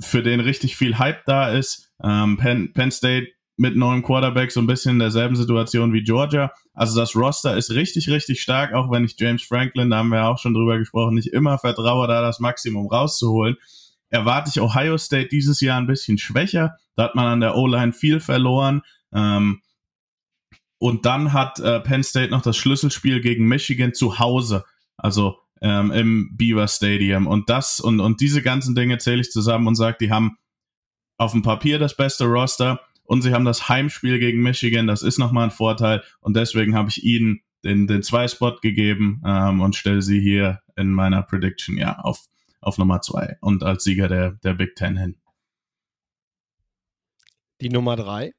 für 0.00 0.22
den 0.22 0.40
richtig 0.40 0.76
viel 0.76 0.98
Hype 0.98 1.24
da 1.26 1.50
ist. 1.50 1.90
Ähm, 2.02 2.36
Penn, 2.36 2.72
Penn 2.72 2.90
State 2.90 3.28
mit 3.56 3.76
neuem 3.76 4.02
Quarterback 4.02 4.50
so 4.50 4.60
ein 4.60 4.66
bisschen 4.66 4.92
in 4.92 4.98
derselben 4.98 5.36
Situation 5.36 5.92
wie 5.92 6.02
Georgia. 6.02 6.52
Also 6.74 6.98
das 6.98 7.14
Roster 7.14 7.56
ist 7.56 7.70
richtig, 7.70 8.08
richtig 8.08 8.40
stark, 8.40 8.72
auch 8.72 8.90
wenn 8.90 9.04
ich 9.04 9.16
James 9.18 9.42
Franklin, 9.42 9.90
da 9.90 9.98
haben 9.98 10.08
wir 10.08 10.26
auch 10.26 10.38
schon 10.38 10.54
drüber 10.54 10.78
gesprochen, 10.78 11.14
nicht 11.14 11.28
immer 11.28 11.58
vertraue, 11.58 12.08
da 12.08 12.22
das 12.22 12.40
Maximum 12.40 12.88
rauszuholen. 12.88 13.56
Erwarte 14.08 14.50
ich 14.52 14.60
Ohio 14.60 14.98
State 14.98 15.28
dieses 15.28 15.60
Jahr 15.60 15.78
ein 15.78 15.86
bisschen 15.86 16.18
schwächer. 16.18 16.76
Da 16.96 17.04
hat 17.04 17.14
man 17.14 17.26
an 17.26 17.40
der 17.40 17.56
O-Line 17.56 17.92
viel 17.92 18.20
verloren. 18.20 18.82
Ähm, 19.12 19.60
und 20.78 21.06
dann 21.06 21.32
hat 21.32 21.60
äh, 21.60 21.80
Penn 21.80 22.02
State 22.02 22.30
noch 22.30 22.42
das 22.42 22.56
Schlüsselspiel 22.56 23.20
gegen 23.20 23.46
Michigan 23.46 23.94
zu 23.94 24.18
Hause, 24.18 24.64
also 24.96 25.38
ähm, 25.62 25.90
im 25.92 26.36
Beaver 26.36 26.68
Stadium. 26.68 27.26
Und 27.26 27.48
das 27.48 27.80
und, 27.80 28.00
und 28.00 28.20
diese 28.20 28.42
ganzen 28.42 28.74
Dinge 28.74 28.98
zähle 28.98 29.20
ich 29.20 29.30
zusammen 29.30 29.68
und 29.68 29.76
sage, 29.76 29.96
die 30.00 30.10
haben 30.10 30.36
auf 31.16 31.32
dem 31.32 31.42
Papier 31.42 31.78
das 31.78 31.96
beste 31.96 32.24
Roster 32.24 32.80
und 33.04 33.22
sie 33.22 33.32
haben 33.32 33.44
das 33.44 33.68
Heimspiel 33.68 34.18
gegen 34.18 34.42
Michigan. 34.42 34.86
Das 34.86 35.02
ist 35.02 35.18
nochmal 35.18 35.44
ein 35.44 35.50
Vorteil 35.50 36.02
und 36.20 36.36
deswegen 36.36 36.74
habe 36.74 36.90
ich 36.90 37.04
ihnen 37.04 37.40
den, 37.64 37.86
den 37.86 38.02
Zwei-Spot 38.02 38.58
gegeben 38.60 39.22
ähm, 39.24 39.60
und 39.60 39.76
stelle 39.76 40.02
sie 40.02 40.20
hier 40.20 40.60
in 40.76 40.92
meiner 40.92 41.22
Prediction 41.22 41.78
ja 41.78 41.98
auf, 42.00 42.26
auf 42.60 42.76
Nummer 42.76 43.00
zwei 43.00 43.36
und 43.40 43.62
als 43.62 43.84
Sieger 43.84 44.08
der, 44.08 44.32
der 44.32 44.54
Big 44.54 44.74
Ten 44.74 44.96
hin. 44.96 45.16
Die 47.60 47.68
Nummer 47.68 47.94
drei? 47.94 48.32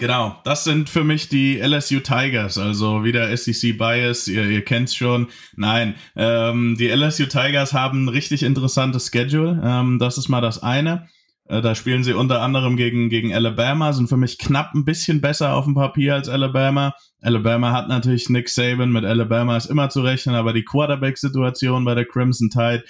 Genau, 0.00 0.34
das 0.44 0.64
sind 0.64 0.88
für 0.88 1.04
mich 1.04 1.28
die 1.28 1.58
LSU 1.58 2.00
Tigers, 2.00 2.56
also 2.56 3.04
wieder 3.04 3.36
SEC 3.36 3.76
Bias, 3.76 4.28
ihr, 4.28 4.44
ihr 4.46 4.64
kennt's 4.64 4.94
schon. 4.94 5.28
Nein, 5.56 5.94
ähm, 6.16 6.74
die 6.78 6.88
LSU 6.88 7.26
Tigers 7.26 7.74
haben 7.74 8.06
ein 8.06 8.08
richtig 8.08 8.42
interessantes 8.42 9.10
Schedule, 9.12 9.60
ähm, 9.62 9.98
das 9.98 10.16
ist 10.16 10.30
mal 10.30 10.40
das 10.40 10.62
eine. 10.62 11.06
Äh, 11.44 11.60
da 11.60 11.74
spielen 11.74 12.02
sie 12.02 12.14
unter 12.14 12.40
anderem 12.40 12.78
gegen, 12.78 13.10
gegen 13.10 13.34
Alabama, 13.34 13.92
sind 13.92 14.08
für 14.08 14.16
mich 14.16 14.38
knapp 14.38 14.74
ein 14.74 14.86
bisschen 14.86 15.20
besser 15.20 15.54
auf 15.54 15.66
dem 15.66 15.74
Papier 15.74 16.14
als 16.14 16.30
Alabama. 16.30 16.94
Alabama 17.20 17.72
hat 17.72 17.88
natürlich 17.88 18.30
Nick 18.30 18.48
Saban, 18.48 18.92
mit 18.92 19.04
Alabama 19.04 19.58
ist 19.58 19.66
immer 19.66 19.90
zu 19.90 20.00
rechnen, 20.00 20.34
aber 20.34 20.54
die 20.54 20.64
Quarterback-Situation 20.64 21.84
bei 21.84 21.94
der 21.94 22.06
Crimson 22.06 22.48
Tide 22.48 22.84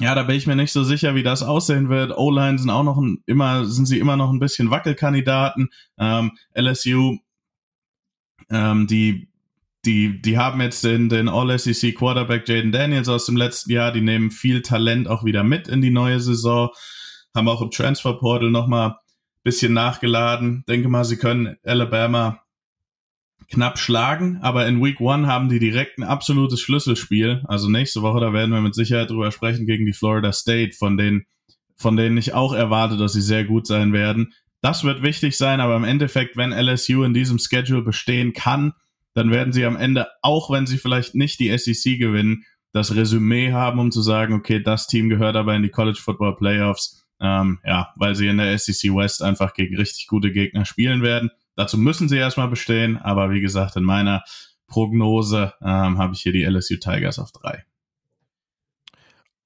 ja, 0.00 0.14
da 0.14 0.22
bin 0.22 0.36
ich 0.36 0.46
mir 0.46 0.56
nicht 0.56 0.72
so 0.72 0.82
sicher, 0.82 1.14
wie 1.14 1.22
das 1.22 1.42
aussehen 1.42 1.88
wird. 1.88 2.16
O-Line 2.16 2.58
sind 2.58 2.70
auch 2.70 2.82
noch 2.82 2.98
ein, 2.98 3.22
immer, 3.26 3.66
sind 3.66 3.86
sie 3.86 3.98
immer 3.98 4.16
noch 4.16 4.30
ein 4.30 4.38
bisschen 4.38 4.70
Wackelkandidaten. 4.70 5.68
Ähm, 5.98 6.32
LSU, 6.54 7.18
ähm, 8.50 8.86
die, 8.86 9.28
die, 9.84 10.20
die 10.20 10.38
haben 10.38 10.60
jetzt 10.60 10.84
den, 10.84 11.08
den 11.08 11.28
All-SEC 11.28 11.94
Quarterback 11.94 12.48
Jaden 12.48 12.72
Daniels 12.72 13.08
aus 13.08 13.26
dem 13.26 13.36
letzten 13.36 13.72
Jahr. 13.72 13.92
Die 13.92 14.00
nehmen 14.00 14.30
viel 14.30 14.62
Talent 14.62 15.06
auch 15.08 15.24
wieder 15.24 15.44
mit 15.44 15.68
in 15.68 15.82
die 15.82 15.90
neue 15.90 16.20
Saison. 16.20 16.70
Haben 17.34 17.48
auch 17.48 17.62
im 17.62 17.70
Transfer 17.70 18.14
Portal 18.14 18.50
nochmal 18.50 18.96
bisschen 19.42 19.72
nachgeladen. 19.72 20.64
Denke 20.68 20.88
mal, 20.88 21.04
sie 21.04 21.16
können 21.16 21.56
Alabama 21.64 22.42
knapp 23.50 23.78
schlagen, 23.78 24.38
aber 24.42 24.66
in 24.66 24.82
Week 24.82 25.00
One 25.00 25.26
haben 25.26 25.48
die 25.48 25.58
direkt 25.58 25.98
ein 25.98 26.04
absolutes 26.04 26.60
Schlüsselspiel. 26.60 27.42
Also 27.46 27.68
nächste 27.68 28.02
Woche, 28.02 28.20
da 28.20 28.32
werden 28.32 28.52
wir 28.52 28.60
mit 28.60 28.74
Sicherheit 28.74 29.10
drüber 29.10 29.32
sprechen, 29.32 29.66
gegen 29.66 29.86
die 29.86 29.92
Florida 29.92 30.32
State, 30.32 30.72
von 30.76 30.96
denen, 30.96 31.24
von 31.76 31.96
denen 31.96 32.16
ich 32.16 32.32
auch 32.32 32.52
erwarte, 32.52 32.96
dass 32.96 33.12
sie 33.12 33.20
sehr 33.20 33.44
gut 33.44 33.66
sein 33.66 33.92
werden. 33.92 34.32
Das 34.62 34.84
wird 34.84 35.02
wichtig 35.02 35.36
sein, 35.36 35.60
aber 35.60 35.76
im 35.76 35.84
Endeffekt, 35.84 36.36
wenn 36.36 36.52
LSU 36.52 37.02
in 37.02 37.14
diesem 37.14 37.38
Schedule 37.38 37.82
bestehen 37.82 38.32
kann, 38.32 38.72
dann 39.14 39.30
werden 39.30 39.52
sie 39.52 39.64
am 39.64 39.76
Ende, 39.76 40.06
auch 40.22 40.50
wenn 40.50 40.66
sie 40.66 40.78
vielleicht 40.78 41.14
nicht 41.14 41.40
die 41.40 41.56
SEC 41.56 41.98
gewinnen, 41.98 42.44
das 42.72 42.94
Resümee 42.94 43.52
haben, 43.52 43.80
um 43.80 43.90
zu 43.90 44.00
sagen, 44.00 44.34
okay, 44.34 44.62
das 44.62 44.86
Team 44.86 45.08
gehört 45.08 45.34
aber 45.34 45.56
in 45.56 45.62
die 45.62 45.70
College 45.70 45.98
Football 46.00 46.36
Playoffs. 46.36 47.04
Ähm, 47.20 47.58
ja, 47.64 47.92
weil 47.96 48.14
sie 48.14 48.28
in 48.28 48.38
der 48.38 48.56
SEC 48.56 48.94
West 48.94 49.22
einfach 49.22 49.52
gegen 49.54 49.76
richtig 49.76 50.06
gute 50.06 50.32
Gegner 50.32 50.64
spielen 50.64 51.02
werden. 51.02 51.30
Dazu 51.60 51.76
müssen 51.76 52.08
sie 52.08 52.16
erstmal 52.16 52.48
bestehen, 52.48 52.96
aber 52.96 53.30
wie 53.32 53.42
gesagt, 53.42 53.76
in 53.76 53.84
meiner 53.84 54.24
Prognose 54.66 55.52
ähm, 55.60 55.98
habe 55.98 56.14
ich 56.14 56.22
hier 56.22 56.32
die 56.32 56.44
LSU 56.44 56.76
Tigers 56.76 57.18
auf 57.18 57.32
drei. 57.32 57.66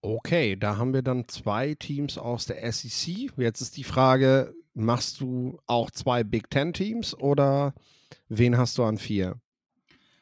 Okay, 0.00 0.54
da 0.54 0.76
haben 0.76 0.94
wir 0.94 1.02
dann 1.02 1.26
zwei 1.26 1.74
Teams 1.74 2.16
aus 2.16 2.46
der 2.46 2.72
SEC. 2.72 3.32
Jetzt 3.36 3.62
ist 3.62 3.76
die 3.76 3.82
Frage, 3.82 4.54
machst 4.74 5.20
du 5.20 5.58
auch 5.66 5.90
zwei 5.90 6.22
Big 6.22 6.50
Ten 6.50 6.72
Teams 6.72 7.18
oder 7.18 7.74
wen 8.28 8.56
hast 8.56 8.78
du 8.78 8.84
an 8.84 8.96
vier? 8.96 9.40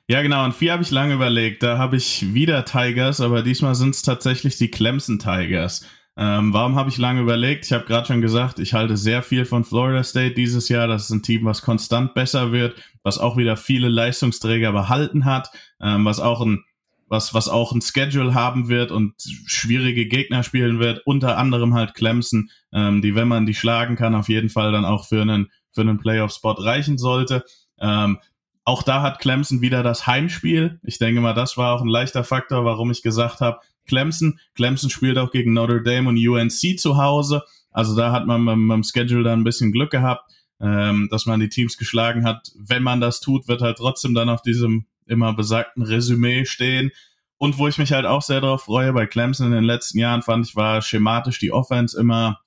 Ja, 0.08 0.22
genau. 0.22 0.44
An 0.44 0.52
vier 0.52 0.72
habe 0.72 0.82
ich 0.82 0.90
lange 0.90 1.12
überlegt. 1.12 1.62
Da 1.62 1.76
habe 1.76 1.96
ich 1.96 2.32
wieder 2.32 2.64
Tigers, 2.64 3.20
aber 3.20 3.42
diesmal 3.42 3.74
sind 3.74 3.90
es 3.90 4.00
tatsächlich 4.00 4.56
die 4.56 4.70
Clemson 4.70 5.18
Tigers. 5.18 5.84
Ähm, 6.16 6.52
warum 6.52 6.76
habe 6.76 6.90
ich 6.90 6.98
lange 6.98 7.22
überlegt? 7.22 7.64
Ich 7.64 7.72
habe 7.72 7.84
gerade 7.84 8.06
schon 8.06 8.20
gesagt, 8.20 8.58
ich 8.58 8.74
halte 8.74 8.96
sehr 8.96 9.22
viel 9.22 9.44
von 9.44 9.64
Florida 9.64 10.04
State 10.04 10.34
dieses 10.34 10.68
Jahr. 10.68 10.86
Das 10.86 11.04
ist 11.04 11.10
ein 11.10 11.22
Team, 11.22 11.44
was 11.44 11.62
konstant 11.62 12.14
besser 12.14 12.52
wird, 12.52 12.76
was 13.02 13.18
auch 13.18 13.36
wieder 13.36 13.56
viele 13.56 13.88
Leistungsträger 13.88 14.72
behalten 14.72 15.24
hat, 15.24 15.50
ähm, 15.80 16.04
was 16.04 16.20
auch 16.20 16.40
ein 16.42 16.64
was, 17.12 17.34
was 17.34 17.50
auch 17.50 17.72
ein 17.72 17.82
Schedule 17.82 18.32
haben 18.32 18.70
wird 18.70 18.90
und 18.90 19.12
schwierige 19.44 20.06
Gegner 20.06 20.42
spielen 20.42 20.78
wird, 20.78 21.02
unter 21.04 21.36
anderem 21.36 21.74
halt 21.74 21.92
Clemson, 21.92 22.48
ähm, 22.72 23.02
die, 23.02 23.14
wenn 23.14 23.28
man 23.28 23.44
die 23.44 23.52
schlagen 23.52 23.96
kann, 23.96 24.14
auf 24.14 24.30
jeden 24.30 24.48
Fall 24.48 24.72
dann 24.72 24.86
auch 24.86 25.06
für 25.06 25.20
einen, 25.20 25.50
für 25.72 25.82
einen 25.82 25.98
Playoff-Spot 25.98 26.52
reichen 26.52 26.96
sollte. 26.96 27.44
Ähm, 27.78 28.18
auch 28.64 28.82
da 28.82 29.02
hat 29.02 29.18
Clemson 29.18 29.60
wieder 29.60 29.82
das 29.82 30.06
Heimspiel. 30.06 30.80
Ich 30.84 30.98
denke 30.98 31.20
mal, 31.20 31.34
das 31.34 31.58
war 31.58 31.74
auch 31.74 31.82
ein 31.82 31.88
leichter 31.88 32.24
Faktor, 32.24 32.64
warum 32.64 32.90
ich 32.90 33.02
gesagt 33.02 33.42
habe, 33.42 33.58
Clemson. 33.86 34.38
Clemson 34.54 34.90
spielt 34.90 35.18
auch 35.18 35.30
gegen 35.30 35.52
Notre 35.52 35.82
Dame 35.82 36.08
und 36.08 36.16
UNC 36.16 36.78
zu 36.78 36.96
Hause. 36.96 37.42
Also 37.70 37.96
da 37.96 38.12
hat 38.12 38.26
man 38.26 38.44
beim, 38.44 38.68
beim 38.68 38.82
Schedule 38.82 39.24
dann 39.24 39.40
ein 39.40 39.44
bisschen 39.44 39.72
Glück 39.72 39.90
gehabt, 39.90 40.30
ähm, 40.60 41.08
dass 41.10 41.26
man 41.26 41.40
die 41.40 41.48
Teams 41.48 41.76
geschlagen 41.76 42.24
hat. 42.24 42.52
Wenn 42.56 42.82
man 42.82 43.00
das 43.00 43.20
tut, 43.20 43.48
wird 43.48 43.62
halt 43.62 43.78
trotzdem 43.78 44.14
dann 44.14 44.28
auf 44.28 44.42
diesem 44.42 44.86
immer 45.06 45.34
besagten 45.34 45.82
Resümee 45.82 46.44
stehen. 46.44 46.90
Und 47.38 47.58
wo 47.58 47.66
ich 47.66 47.78
mich 47.78 47.92
halt 47.92 48.06
auch 48.06 48.22
sehr 48.22 48.40
darauf 48.40 48.64
freue, 48.64 48.92
bei 48.92 49.06
Clemson 49.06 49.48
in 49.48 49.52
den 49.52 49.64
letzten 49.64 49.98
Jahren 49.98 50.22
fand 50.22 50.46
ich, 50.46 50.54
war 50.54 50.80
schematisch 50.80 51.40
die 51.40 51.50
Offense 51.50 51.98
immer, 51.98 52.40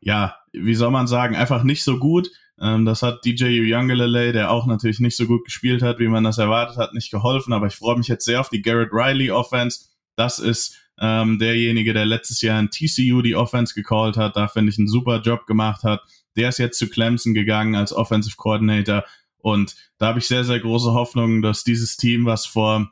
ja, 0.00 0.36
wie 0.52 0.74
soll 0.74 0.90
man 0.90 1.06
sagen, 1.06 1.36
einfach 1.36 1.62
nicht 1.62 1.84
so 1.84 1.98
gut. 1.98 2.30
Ähm, 2.60 2.84
das 2.86 3.02
hat 3.02 3.24
DJ 3.24 3.60
Youngelele, 3.72 4.32
der 4.32 4.50
auch 4.50 4.66
natürlich 4.66 5.00
nicht 5.00 5.16
so 5.16 5.26
gut 5.26 5.44
gespielt 5.44 5.82
hat, 5.82 5.98
wie 5.98 6.08
man 6.08 6.24
das 6.24 6.38
erwartet 6.38 6.78
hat, 6.78 6.94
nicht 6.94 7.10
geholfen. 7.10 7.52
Aber 7.52 7.66
ich 7.66 7.76
freue 7.76 7.98
mich 7.98 8.08
jetzt 8.08 8.24
sehr 8.24 8.40
auf 8.40 8.48
die 8.48 8.62
Garrett 8.62 8.92
Riley 8.92 9.30
Offense. 9.30 9.86
Das 10.18 10.40
ist 10.40 10.76
ähm, 11.00 11.38
derjenige, 11.38 11.92
der 11.92 12.06
letztes 12.06 12.40
Jahr 12.42 12.58
in 12.58 12.70
TCU 12.70 13.22
die 13.22 13.36
Offense 13.36 13.72
gecallt 13.72 14.16
hat, 14.16 14.36
da 14.36 14.48
finde 14.48 14.72
ich 14.72 14.78
einen 14.78 14.88
super 14.88 15.20
Job 15.20 15.46
gemacht 15.46 15.84
hat. 15.84 16.02
Der 16.36 16.48
ist 16.48 16.58
jetzt 16.58 16.78
zu 16.78 16.88
Clemson 16.88 17.34
gegangen 17.34 17.76
als 17.76 17.92
Offensive 17.92 18.36
Coordinator 18.36 19.04
und 19.38 19.76
da 19.98 20.08
habe 20.08 20.18
ich 20.18 20.26
sehr, 20.26 20.42
sehr 20.42 20.58
große 20.58 20.92
Hoffnung, 20.92 21.40
dass 21.40 21.62
dieses 21.62 21.96
Team, 21.96 22.26
was 22.26 22.46
vor 22.46 22.90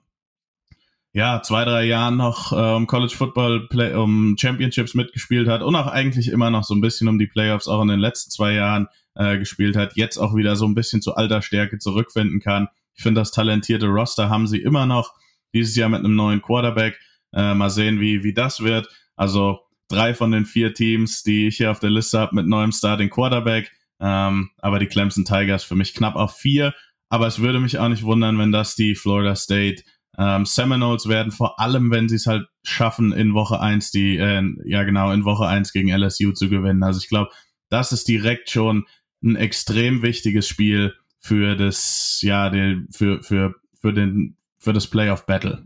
ja, 1.12 1.42
zwei, 1.42 1.64
drei 1.64 1.84
Jahren 1.84 2.16
noch 2.16 2.52
ähm, 2.54 2.86
College 2.86 3.14
Football 3.16 3.68
Play 3.68 3.94
um 3.94 4.36
Championships 4.38 4.94
mitgespielt 4.94 5.48
hat 5.48 5.62
und 5.62 5.74
auch 5.74 5.86
eigentlich 5.86 6.28
immer 6.28 6.50
noch 6.50 6.62
so 6.62 6.74
ein 6.74 6.80
bisschen 6.80 7.08
um 7.08 7.18
die 7.18 7.26
Playoffs 7.26 7.68
auch 7.68 7.82
in 7.82 7.88
den 7.88 7.98
letzten 7.98 8.30
zwei 8.30 8.52
Jahren 8.52 8.86
äh, 9.14 9.38
gespielt 9.38 9.76
hat, 9.76 9.96
jetzt 9.96 10.18
auch 10.18 10.36
wieder 10.36 10.54
so 10.54 10.66
ein 10.66 10.74
bisschen 10.74 11.02
zu 11.02 11.14
alter 11.14 11.42
Stärke 11.42 11.78
zurückfinden 11.78 12.38
kann. 12.38 12.68
Ich 12.94 13.02
finde, 13.02 13.20
das 13.20 13.32
talentierte 13.32 13.86
Roster 13.86 14.28
haben 14.28 14.46
sie 14.46 14.60
immer 14.60 14.86
noch. 14.86 15.14
Dieses 15.54 15.74
Jahr 15.74 15.88
mit 15.88 16.00
einem 16.00 16.16
neuen 16.16 16.42
Quarterback. 16.42 16.98
Äh, 17.36 17.54
mal 17.54 17.70
sehen, 17.70 18.00
wie, 18.00 18.24
wie 18.24 18.32
das 18.32 18.60
wird. 18.60 18.88
Also 19.14 19.60
drei 19.88 20.14
von 20.14 20.32
den 20.32 20.46
vier 20.46 20.74
Teams, 20.74 21.22
die 21.22 21.46
ich 21.46 21.58
hier 21.58 21.70
auf 21.70 21.80
der 21.80 21.90
Liste 21.90 22.18
habe, 22.18 22.34
mit 22.34 22.46
neuem 22.46 22.72
Starting 22.72 23.10
Quarterback. 23.10 23.70
Ähm, 24.00 24.50
aber 24.58 24.78
die 24.78 24.86
Clemson 24.86 25.24
Tigers 25.24 25.62
für 25.62 25.76
mich 25.76 25.94
knapp 25.94 26.16
auf 26.16 26.36
vier. 26.36 26.74
Aber 27.08 27.26
es 27.26 27.38
würde 27.38 27.60
mich 27.60 27.78
auch 27.78 27.88
nicht 27.88 28.02
wundern, 28.02 28.38
wenn 28.38 28.52
das 28.52 28.74
die 28.74 28.94
Florida 28.94 29.36
State 29.36 29.84
ähm, 30.18 30.46
Seminoles 30.46 31.08
werden, 31.08 31.30
vor 31.30 31.60
allem 31.60 31.90
wenn 31.90 32.08
sie 32.08 32.16
es 32.16 32.26
halt 32.26 32.46
schaffen, 32.62 33.12
in 33.12 33.34
Woche 33.34 33.60
eins 33.60 33.90
die, 33.90 34.16
äh, 34.16 34.42
ja 34.64 34.82
genau, 34.84 35.12
in 35.12 35.24
Woche 35.24 35.46
eins 35.46 35.72
gegen 35.72 35.90
LSU 35.90 36.32
zu 36.32 36.48
gewinnen. 36.48 36.82
Also 36.82 37.00
ich 37.00 37.08
glaube, 37.08 37.30
das 37.68 37.92
ist 37.92 38.08
direkt 38.08 38.50
schon 38.50 38.86
ein 39.22 39.36
extrem 39.36 40.02
wichtiges 40.02 40.48
Spiel 40.48 40.94
für 41.18 41.56
das, 41.56 42.20
ja, 42.22 42.48
den, 42.48 42.88
für, 42.90 43.22
für, 43.22 43.54
für 43.78 43.92
den, 43.92 44.36
für 44.58 44.72
das 44.72 44.86
Playoff 44.86 45.26
Battle. 45.26 45.65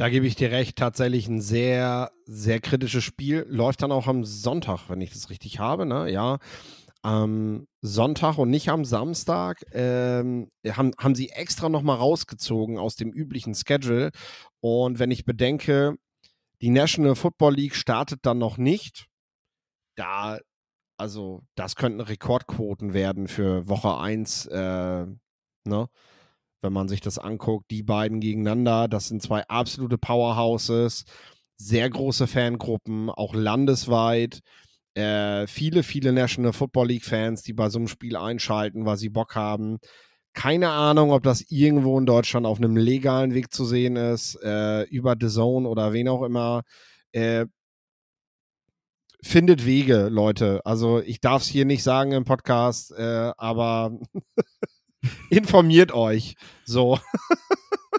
Da 0.00 0.08
gebe 0.08 0.26
ich 0.26 0.34
dir 0.34 0.50
recht, 0.50 0.78
tatsächlich 0.78 1.28
ein 1.28 1.42
sehr, 1.42 2.10
sehr 2.24 2.58
kritisches 2.58 3.04
Spiel. 3.04 3.44
Läuft 3.50 3.82
dann 3.82 3.92
auch 3.92 4.06
am 4.06 4.24
Sonntag, 4.24 4.88
wenn 4.88 5.02
ich 5.02 5.12
das 5.12 5.28
richtig 5.28 5.58
habe, 5.58 5.84
ne? 5.84 6.10
Ja. 6.10 6.38
Am 7.02 7.66
Sonntag 7.82 8.38
und 8.38 8.48
nicht 8.48 8.70
am 8.70 8.86
Samstag 8.86 9.62
ähm, 9.72 10.48
haben, 10.66 10.92
haben 10.96 11.14
sie 11.14 11.28
extra 11.28 11.68
nochmal 11.68 11.98
rausgezogen 11.98 12.78
aus 12.78 12.96
dem 12.96 13.12
üblichen 13.12 13.54
Schedule. 13.54 14.10
Und 14.60 14.98
wenn 15.00 15.10
ich 15.10 15.26
bedenke, 15.26 15.96
die 16.62 16.70
National 16.70 17.14
Football 17.14 17.56
League 17.56 17.74
startet 17.74 18.20
dann 18.22 18.38
noch 18.38 18.56
nicht. 18.56 19.04
Da, 19.96 20.38
also, 20.96 21.42
das 21.56 21.76
könnten 21.76 22.00
Rekordquoten 22.00 22.94
werden 22.94 23.28
für 23.28 23.68
Woche 23.68 23.98
1, 23.98 24.46
äh, 24.46 25.04
ne? 25.66 25.88
Wenn 26.62 26.72
man 26.72 26.88
sich 26.88 27.00
das 27.00 27.18
anguckt, 27.18 27.70
die 27.70 27.82
beiden 27.82 28.20
gegeneinander, 28.20 28.88
das 28.88 29.08
sind 29.08 29.22
zwei 29.22 29.46
absolute 29.48 29.98
Powerhouses, 29.98 31.04
sehr 31.56 31.88
große 31.90 32.26
Fangruppen, 32.26 33.10
auch 33.10 33.34
landesweit. 33.34 34.40
Äh, 34.94 35.46
viele, 35.46 35.82
viele 35.82 36.12
National 36.12 36.52
Football 36.52 36.88
League 36.88 37.04
Fans, 37.04 37.42
die 37.42 37.52
bei 37.52 37.68
so 37.68 37.78
einem 37.78 37.88
Spiel 37.88 38.16
einschalten, 38.16 38.86
weil 38.86 38.96
sie 38.96 39.10
Bock 39.10 39.34
haben. 39.36 39.78
Keine 40.32 40.70
Ahnung, 40.70 41.12
ob 41.12 41.22
das 41.22 41.44
irgendwo 41.50 41.98
in 41.98 42.06
Deutschland 42.06 42.46
auf 42.46 42.58
einem 42.58 42.76
legalen 42.76 43.34
Weg 43.34 43.52
zu 43.52 43.64
sehen 43.64 43.96
ist, 43.96 44.36
äh, 44.42 44.82
über 44.84 45.16
The 45.20 45.28
Zone 45.28 45.68
oder 45.68 45.92
wen 45.92 46.08
auch 46.08 46.22
immer. 46.22 46.62
Äh, 47.12 47.46
findet 49.22 49.66
Wege, 49.66 50.08
Leute. 50.08 50.60
Also 50.64 51.00
ich 51.00 51.20
darf 51.20 51.42
es 51.42 51.48
hier 51.48 51.64
nicht 51.64 51.82
sagen 51.82 52.12
im 52.12 52.24
Podcast, 52.24 52.92
äh, 52.92 53.32
aber 53.36 53.98
informiert 55.30 55.92
euch. 55.92 56.36
So. 56.64 56.98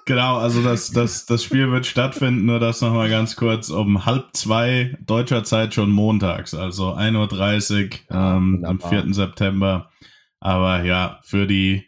Genau, 0.05 0.37
also 0.37 0.63
das, 0.63 0.91
das, 0.91 1.25
das 1.25 1.43
Spiel 1.43 1.71
wird 1.71 1.85
stattfinden, 1.85 2.45
nur 2.45 2.59
das 2.59 2.81
nochmal 2.81 3.09
ganz 3.09 3.35
kurz, 3.35 3.69
um 3.69 4.05
halb 4.05 4.29
zwei 4.33 4.97
deutscher 5.05 5.43
Zeit 5.43 5.73
schon 5.73 5.91
montags, 5.91 6.53
also 6.53 6.95
1.30 6.95 7.83
Uhr 8.09 8.15
ähm, 8.15 8.65
am 8.65 8.79
4. 8.79 9.13
September. 9.13 9.91
Aber 10.39 10.83
ja, 10.83 11.19
für 11.23 11.45
die 11.45 11.87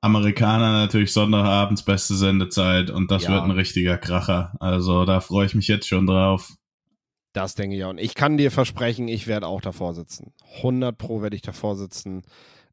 Amerikaner 0.00 0.72
natürlich 0.72 1.12
Sonntagabends 1.12 1.84
beste 1.84 2.14
Sendezeit 2.14 2.90
und 2.90 3.10
das 3.10 3.24
Ja. 3.24 3.30
wird 3.30 3.42
ein 3.42 3.50
richtiger 3.50 3.98
Kracher. 3.98 4.52
Also 4.60 5.04
da 5.04 5.20
freue 5.20 5.46
ich 5.46 5.54
mich 5.54 5.66
jetzt 5.68 5.88
schon 5.88 6.06
drauf. 6.06 6.52
Das 7.32 7.54
denke 7.54 7.76
ich 7.76 7.84
auch. 7.84 7.90
Und 7.90 7.98
ich 7.98 8.14
kann 8.14 8.36
dir 8.36 8.50
versprechen, 8.50 9.08
ich 9.08 9.26
werde 9.26 9.46
auch 9.46 9.60
davor 9.60 9.94
sitzen. 9.94 10.32
100 10.58 10.96
Pro 10.96 11.22
werde 11.22 11.36
ich 11.36 11.42
davor 11.42 11.76
sitzen. 11.76 12.22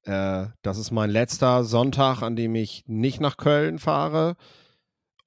Äh, 0.05 0.47
das 0.61 0.77
ist 0.77 0.91
mein 0.91 1.09
letzter 1.09 1.63
Sonntag, 1.63 2.21
an 2.21 2.35
dem 2.35 2.55
ich 2.55 2.83
nicht 2.87 3.19
nach 3.19 3.37
Köln 3.37 3.79
fahre. 3.79 4.35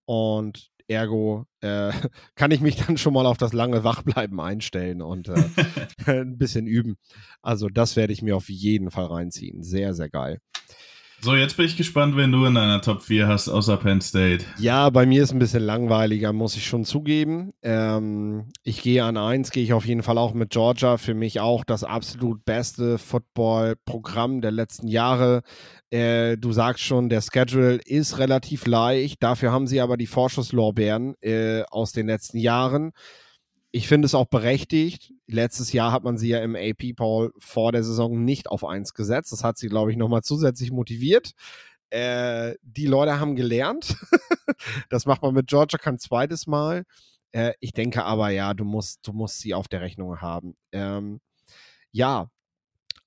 Und 0.04 0.70
ergo 0.86 1.46
äh, 1.60 1.92
kann 2.34 2.50
ich 2.50 2.60
mich 2.60 2.76
dann 2.76 2.96
schon 2.96 3.12
mal 3.12 3.26
auf 3.26 3.38
das 3.38 3.52
lange 3.52 3.84
Wachbleiben 3.84 4.40
einstellen 4.40 5.02
und 5.02 5.28
äh, 5.28 5.44
ein 6.06 6.38
bisschen 6.38 6.66
üben. 6.66 6.96
Also 7.42 7.68
das 7.68 7.96
werde 7.96 8.12
ich 8.12 8.22
mir 8.22 8.36
auf 8.36 8.48
jeden 8.48 8.90
Fall 8.90 9.06
reinziehen. 9.06 9.62
Sehr, 9.62 9.94
sehr 9.94 10.08
geil. 10.08 10.40
So, 11.20 11.34
jetzt 11.34 11.56
bin 11.56 11.66
ich 11.66 11.76
gespannt, 11.76 12.16
wen 12.16 12.30
du 12.30 12.44
in 12.44 12.54
deiner 12.54 12.80
Top 12.80 13.02
4 13.02 13.26
hast, 13.26 13.48
außer 13.48 13.76
Penn 13.76 14.00
State. 14.00 14.44
Ja, 14.56 14.88
bei 14.88 15.04
mir 15.04 15.24
ist 15.24 15.32
ein 15.32 15.40
bisschen 15.40 15.64
langweiliger, 15.64 16.32
muss 16.32 16.56
ich 16.56 16.64
schon 16.64 16.84
zugeben. 16.84 17.50
Ähm, 17.60 18.52
ich 18.62 18.82
gehe 18.82 19.02
an 19.02 19.16
eins, 19.16 19.50
gehe 19.50 19.64
ich 19.64 19.72
auf 19.72 19.84
jeden 19.84 20.04
Fall 20.04 20.16
auch 20.16 20.32
mit 20.32 20.50
Georgia. 20.50 20.96
Für 20.96 21.14
mich 21.14 21.40
auch 21.40 21.64
das 21.64 21.82
absolut 21.82 22.44
beste 22.44 22.98
Football-Programm 22.98 24.40
der 24.42 24.52
letzten 24.52 24.86
Jahre. 24.86 25.42
Äh, 25.90 26.36
du 26.36 26.52
sagst 26.52 26.84
schon, 26.84 27.08
der 27.08 27.20
Schedule 27.20 27.80
ist 27.84 28.18
relativ 28.18 28.66
leicht. 28.66 29.20
Dafür 29.20 29.50
haben 29.50 29.66
sie 29.66 29.80
aber 29.80 29.96
die 29.96 30.06
Vorschusslorbeeren 30.06 31.14
äh, 31.20 31.64
aus 31.68 31.90
den 31.90 32.06
letzten 32.06 32.38
Jahren. 32.38 32.92
Ich 33.78 33.86
finde 33.86 34.06
es 34.06 34.14
auch 34.16 34.26
berechtigt. 34.26 35.12
Letztes 35.28 35.72
Jahr 35.72 35.92
hat 35.92 36.02
man 36.02 36.18
sie 36.18 36.30
ja 36.30 36.40
im 36.40 36.56
AP 36.56 36.96
Poll 36.96 37.32
vor 37.38 37.70
der 37.70 37.84
Saison 37.84 38.24
nicht 38.24 38.48
auf 38.48 38.64
eins 38.64 38.92
gesetzt. 38.92 39.30
Das 39.30 39.44
hat 39.44 39.56
sie, 39.56 39.68
glaube 39.68 39.92
ich, 39.92 39.96
nochmal 39.96 40.22
zusätzlich 40.22 40.72
motiviert. 40.72 41.30
Äh, 41.90 42.56
die 42.62 42.86
Leute 42.86 43.20
haben 43.20 43.36
gelernt. 43.36 43.96
das 44.90 45.06
macht 45.06 45.22
man 45.22 45.32
mit 45.32 45.46
Georgia 45.46 45.78
kein 45.78 46.00
zweites 46.00 46.48
Mal. 46.48 46.86
Äh, 47.30 47.52
ich 47.60 47.72
denke 47.72 48.02
aber, 48.02 48.30
ja, 48.30 48.52
du 48.52 48.64
musst, 48.64 49.06
du 49.06 49.12
musst 49.12 49.38
sie 49.38 49.54
auf 49.54 49.68
der 49.68 49.80
Rechnung 49.80 50.20
haben. 50.20 50.56
Ähm, 50.72 51.20
ja, 51.92 52.32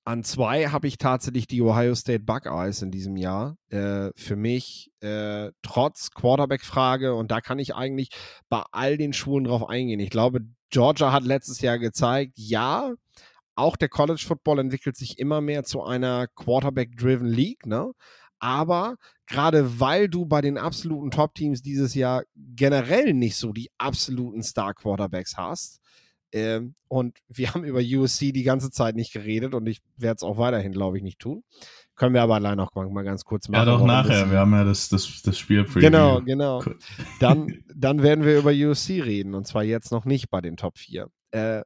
an 0.04 0.24
zwei 0.24 0.68
habe 0.68 0.88
ich 0.88 0.98
tatsächlich 0.98 1.46
die 1.46 1.62
Ohio 1.62 1.94
State 1.94 2.24
Buckeyes 2.24 2.82
in 2.82 2.90
diesem 2.90 3.16
Jahr. 3.16 3.56
Äh, 3.70 4.10
für 4.16 4.36
mich 4.36 4.90
äh, 5.00 5.50
trotz 5.62 6.10
Quarterback-Frage 6.10 7.14
und 7.14 7.30
da 7.30 7.40
kann 7.40 7.58
ich 7.58 7.74
eigentlich 7.74 8.10
bei 8.48 8.62
all 8.72 8.96
den 8.96 9.12
Schulen 9.12 9.44
drauf 9.44 9.68
eingehen. 9.68 10.00
Ich 10.00 10.10
glaube, 10.10 10.40
Georgia 10.70 11.12
hat 11.12 11.24
letztes 11.24 11.60
Jahr 11.60 11.78
gezeigt, 11.78 12.32
ja, 12.36 12.94
auch 13.54 13.76
der 13.76 13.88
College 13.88 14.22
Football 14.26 14.60
entwickelt 14.60 14.96
sich 14.96 15.18
immer 15.18 15.40
mehr 15.40 15.64
zu 15.64 15.82
einer 15.82 16.26
Quarterback-driven 16.34 17.28
League, 17.28 17.66
ne? 17.66 17.92
Aber 18.38 18.96
gerade 19.26 19.78
weil 19.78 20.08
du 20.08 20.26
bei 20.26 20.40
den 20.40 20.58
absoluten 20.58 21.10
Top-Teams 21.10 21.62
dieses 21.62 21.94
Jahr 21.94 22.24
generell 22.34 23.14
nicht 23.14 23.36
so 23.36 23.52
die 23.52 23.70
absoluten 23.78 24.42
Star-Quarterbacks 24.42 25.36
hast, 25.36 25.81
ähm, 26.32 26.74
und 26.88 27.18
wir 27.28 27.52
haben 27.52 27.64
über 27.64 27.80
USC 27.80 28.32
die 28.32 28.42
ganze 28.42 28.70
Zeit 28.70 28.96
nicht 28.96 29.12
geredet 29.12 29.54
und 29.54 29.66
ich 29.66 29.82
werde 29.96 30.16
es 30.16 30.22
auch 30.22 30.38
weiterhin, 30.38 30.72
glaube 30.72 30.96
ich, 30.96 31.02
nicht 31.02 31.18
tun. 31.18 31.44
Können 31.94 32.14
wir 32.14 32.22
aber 32.22 32.36
allein 32.36 32.58
auch 32.58 32.74
mal, 32.74 33.04
ganz 33.04 33.24
kurz 33.24 33.48
machen. 33.48 33.66
Ja, 33.66 33.76
doch 33.76 33.84
nachher. 33.84 34.30
Wir 34.30 34.38
haben 34.38 34.52
ja 34.52 34.64
das, 34.64 34.88
das, 34.88 35.20
das 35.22 35.38
Spiel 35.38 35.64
Genau, 35.64 36.22
genau. 36.22 36.62
Cool. 36.64 36.78
Dann, 37.20 37.62
dann 37.74 38.02
werden 38.02 38.24
wir 38.24 38.38
über 38.38 38.50
USC 38.50 39.02
reden 39.02 39.34
und 39.34 39.46
zwar 39.46 39.62
jetzt 39.62 39.92
noch 39.92 40.06
nicht 40.06 40.30
bei 40.30 40.40
den 40.40 40.56
Top 40.56 40.78
4. 40.78 41.08
Äh, 41.32 41.62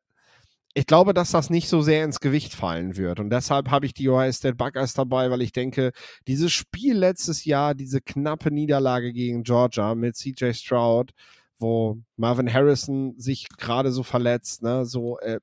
ich 0.74 0.86
glaube, 0.86 1.14
dass 1.14 1.30
das 1.30 1.48
nicht 1.48 1.68
so 1.68 1.80
sehr 1.80 2.04
ins 2.04 2.20
Gewicht 2.20 2.52
fallen 2.52 2.96
wird 2.96 3.20
und 3.20 3.30
deshalb 3.30 3.70
habe 3.70 3.86
ich 3.86 3.94
die 3.94 4.10
Ohio 4.10 4.32
State 4.32 4.56
Buckeyes 4.56 4.92
dabei, 4.92 5.30
weil 5.30 5.40
ich 5.40 5.52
denke, 5.52 5.92
dieses 6.26 6.52
Spiel 6.52 6.94
letztes 6.94 7.44
Jahr, 7.44 7.74
diese 7.74 8.00
knappe 8.00 8.50
Niederlage 8.50 9.12
gegen 9.12 9.42
Georgia 9.42 9.94
mit 9.94 10.16
CJ 10.16 10.52
Stroud, 10.52 11.12
wo 11.58 11.98
Marvin 12.16 12.52
Harrison 12.52 13.18
sich 13.18 13.48
gerade 13.56 13.92
so 13.92 14.02
verletzt, 14.02 14.62
ne, 14.62 14.84
so, 14.84 15.18
äh, 15.20 15.40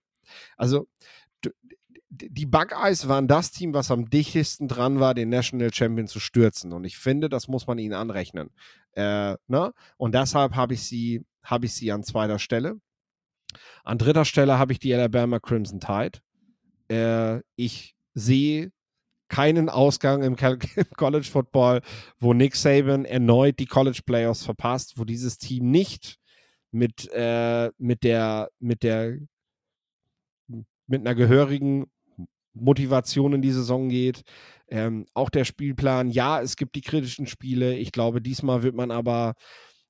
also 0.58 0.88
die 2.16 2.46
Buckeyes 2.46 3.08
waren 3.08 3.28
das 3.28 3.52
Team, 3.52 3.74
was 3.74 3.90
am 3.90 4.10
dichtesten 4.10 4.68
dran 4.68 5.00
war, 5.00 5.14
den 5.14 5.30
National 5.30 5.74
Champion 5.74 6.08
zu 6.08 6.20
stürzen. 6.20 6.72
Und 6.72 6.84
ich 6.84 6.98
finde, 6.98 7.28
das 7.28 7.48
muss 7.48 7.66
man 7.66 7.80
ihnen 7.80 7.94
anrechnen. 7.94 8.52
Äh, 8.92 9.36
ne? 9.48 9.74
Und 9.98 10.14
deshalb 10.14 10.56
habe 10.56 10.76
ich 10.76 10.84
sie, 10.84 11.26
habe 11.44 11.66
ich 11.66 11.74
sie 11.74 11.92
an 11.92 12.04
zweiter 12.04 12.38
Stelle. 12.38 12.80
An 13.84 13.98
dritter 13.98 14.26
Stelle 14.26 14.60
habe 14.60 14.74
ich 14.74 14.80
die 14.80 14.94
Alabama 14.94 15.40
Crimson 15.40 15.80
Tide. 15.80 16.20
Äh, 16.90 17.42
ich 17.56 17.96
sehe 18.14 18.72
keinen 19.34 19.68
Ausgang 19.68 20.22
im, 20.24 20.36
College 20.36 21.28
Football, 21.32 21.82
wo 22.20 22.34
Nick 22.34 22.56
Saban 22.56 23.06
erneut 23.06 23.58
die 23.58 23.66
College 23.66 24.02
Playoffs 24.06 24.44
verpasst, 24.44 24.94
wo 24.98 25.06
dieses 25.06 25.40
Team 25.40 25.72
nicht 25.72 26.20
mit, 26.72 27.10
äh, 27.14 27.72
mit 27.80 28.04
der, 28.04 28.50
mit 28.60 28.84
der, 28.84 29.18
mit 30.48 31.02
einer 31.02 31.16
gehörigen 31.16 31.86
Motivation 32.54 33.34
in 33.34 33.42
die 33.42 33.52
Saison 33.52 33.90
geht. 33.90 34.22
Ähm, 34.68 35.08
auch 35.16 35.32
der 35.32 35.46
Spielplan, 35.46 36.10
ja, 36.10 36.40
es 36.40 36.56
gibt 36.56 36.76
die 36.76 36.82
kritischen 36.82 37.26
Spiele. 37.26 37.76
Ich 37.76 37.92
glaube, 37.92 38.22
diesmal 38.22 38.62
wird 38.62 38.76
man 38.76 38.92
aber, 38.92 39.34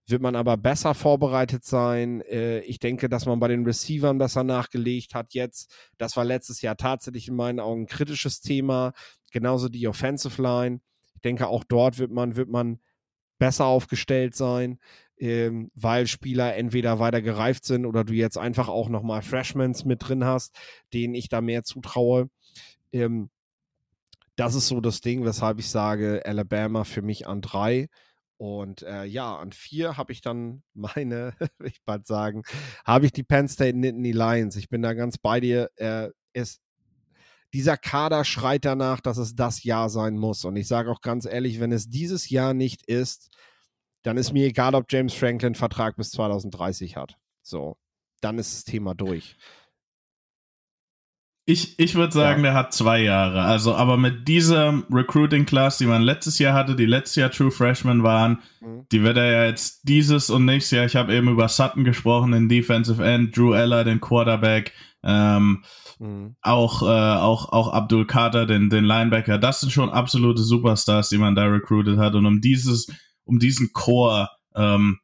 wird 0.08 0.22
man 0.22 0.38
aber 0.38 0.56
besser 0.56 0.94
vorbereitet 0.94 1.66
sein. 1.66 2.22
Äh, 2.22 2.60
ich 2.62 2.80
denke, 2.80 3.10
dass 3.10 3.26
man 3.26 3.42
bei 3.42 3.50
den 3.50 3.66
Receivern 3.66 4.18
besser 4.18 4.46
nachgelegt 4.46 5.16
hat 5.16 5.34
jetzt. 5.34 5.70
Das 5.98 6.16
war 6.16 6.24
letztes 6.24 6.62
Jahr 6.62 6.78
tatsächlich 6.78 7.28
in 7.28 7.36
meinen 7.36 7.60
Augen 7.60 7.82
ein 7.82 7.88
kritisches 7.88 8.40
Thema. 8.40 8.94
Genauso 9.34 9.67
die 9.67 9.88
Offensive 9.88 10.41
Line. 10.41 10.80
Ich 11.15 11.22
denke, 11.22 11.48
auch 11.48 11.65
dort 11.65 11.98
wird 11.98 12.12
man, 12.12 12.38
wird 12.38 12.50
man 12.50 12.80
besser 13.39 13.65
aufgestellt 13.65 14.36
sein, 14.36 14.80
ähm, 15.17 15.69
weil 15.76 16.08
Spieler 16.08 16.56
entweder 16.56 17.00
weiter 17.00 17.22
gereift 17.22 17.65
sind 17.65 17.86
oder 17.86 18.06
du 18.06 18.13
jetzt 18.13 18.38
einfach 18.38 18.69
auch 18.69 18.88
nochmal 18.88 19.22
Freshmans 19.22 19.84
mit 19.84 20.08
drin 20.08 20.24
hast, 20.24 20.56
denen 20.93 21.15
ich 21.15 21.28
da 21.28 21.41
mehr 21.41 21.63
zutraue. 21.63 22.30
Ähm, 22.93 23.30
das 24.36 24.56
ist 24.56 24.67
so 24.67 24.82
das 24.82 25.02
Ding, 25.02 25.26
weshalb 25.26 25.60
ich 25.60 25.69
sage, 25.69 26.22
Alabama 26.26 26.84
für 26.84 27.02
mich 27.02 27.28
an 27.28 27.41
drei. 27.41 27.89
Und 28.38 28.82
äh, 28.84 29.06
ja, 29.06 29.38
an 29.38 29.52
vier 29.52 29.98
habe 29.98 30.12
ich 30.12 30.22
dann 30.22 30.63
meine, 30.74 31.34
ich 31.63 31.82
bald 31.84 32.08
sagen, 32.08 32.43
habe 32.86 33.06
ich 33.06 33.12
die 33.12 33.24
Penn 33.24 33.48
State 33.48 33.78
Nittany 33.78 34.12
Lions. 34.12 34.56
Ich 34.56 34.69
bin 34.69 34.82
da 34.82 34.93
ganz 34.93 35.17
bei 35.17 35.39
dir. 35.39 35.69
Äh, 35.76 36.10
es, 36.34 36.62
dieser 37.54 37.78
Kader 37.78 38.26
schreit 38.26 38.66
danach, 38.66 39.00
dass 39.00 39.18
es 39.18 39.36
das 39.36 39.63
Jahr 39.63 39.89
sein 39.89 40.18
muss. 40.18 40.44
Und 40.46 40.56
ich 40.56 40.68
sage 40.68 40.92
auch 40.92 41.02
ganz 41.02 41.26
ehrlich, 41.26 41.60
wenn 41.60 41.72
es 41.72 41.88
dieses 41.89 42.30
Jahr 42.30 42.54
nicht 42.54 42.86
ist, 42.88 43.30
dann 44.04 44.18
ist 44.18 44.34
mir 44.34 44.48
egal, 44.48 44.76
ob 44.76 44.92
James 44.92 45.13
Franklin 45.13 45.56
Vertrag 45.56 45.96
bis 45.96 46.12
2030 46.12 46.98
hat. 46.98 47.16
So, 47.42 47.78
dann 48.22 48.38
ist 48.39 48.54
das 48.54 48.63
Thema 48.63 48.94
durch. 48.96 49.38
Ich, 51.46 51.78
ich 51.78 51.96
würde 51.96 52.13
sagen, 52.13 52.39
Ja. 52.44 52.52
der 52.52 52.54
hat 52.54 52.74
zwei 52.74 53.02
Jahre. 53.02 53.42
Also, 53.42 53.76
aber 53.76 53.98
mit 53.98 54.30
dieser 54.30 54.82
Recruiting 54.89 55.46
Class, 55.46 55.78
die 55.78 55.86
man 55.86 56.02
letztes 56.02 56.39
Jahr 56.39 56.54
hatte, 56.54 56.76
die 56.78 56.86
letztes 56.86 57.16
Jahr 57.18 57.32
True 57.32 57.52
Freshmen 57.52 58.02
waren, 58.02 58.42
Mhm. 58.62 58.88
die 58.94 59.04
wird 59.04 59.18
er 59.18 59.30
ja 59.32 59.46
jetzt 59.46 59.82
dieses 59.84 60.30
und 60.30 60.46
nächstes 60.46 60.72
Jahr, 60.72 60.86
ich 60.86 60.96
habe 60.96 61.13
eben 61.13 61.28
über 61.28 61.50
Sutton 61.50 61.84
gesprochen, 61.84 62.32
den 62.32 62.48
Defensive 62.48 63.04
End, 63.04 63.36
Drew 63.36 63.54
Eller, 63.54 63.84
den 63.84 64.00
Quarterback, 64.00 64.72
ähm, 65.04 65.66
Mhm. 66.04 66.36
auch, 66.42 66.82
äh, 66.82 66.86
auch, 66.86 67.54
auch 67.54 67.72
Abdul 67.72 68.06
Carter, 68.06 68.46
den, 68.46 68.70
den 68.70 68.84
Linebacker. 68.84 69.38
Das 69.38 69.62
sind 69.62 69.72
schon 69.72 69.89
absolute 69.89 70.44
Superstars, 70.44 71.08
die 71.08 71.18
man 71.18 71.34
da 71.34 71.46
recruited 71.46 71.98
hat. 71.98 72.13
Und 72.16 72.26
um 72.26 72.42
dieses, 72.42 72.92
um 73.24 73.39
diesen 73.39 73.72
Core, 73.72 74.30
ähm, 74.54 75.00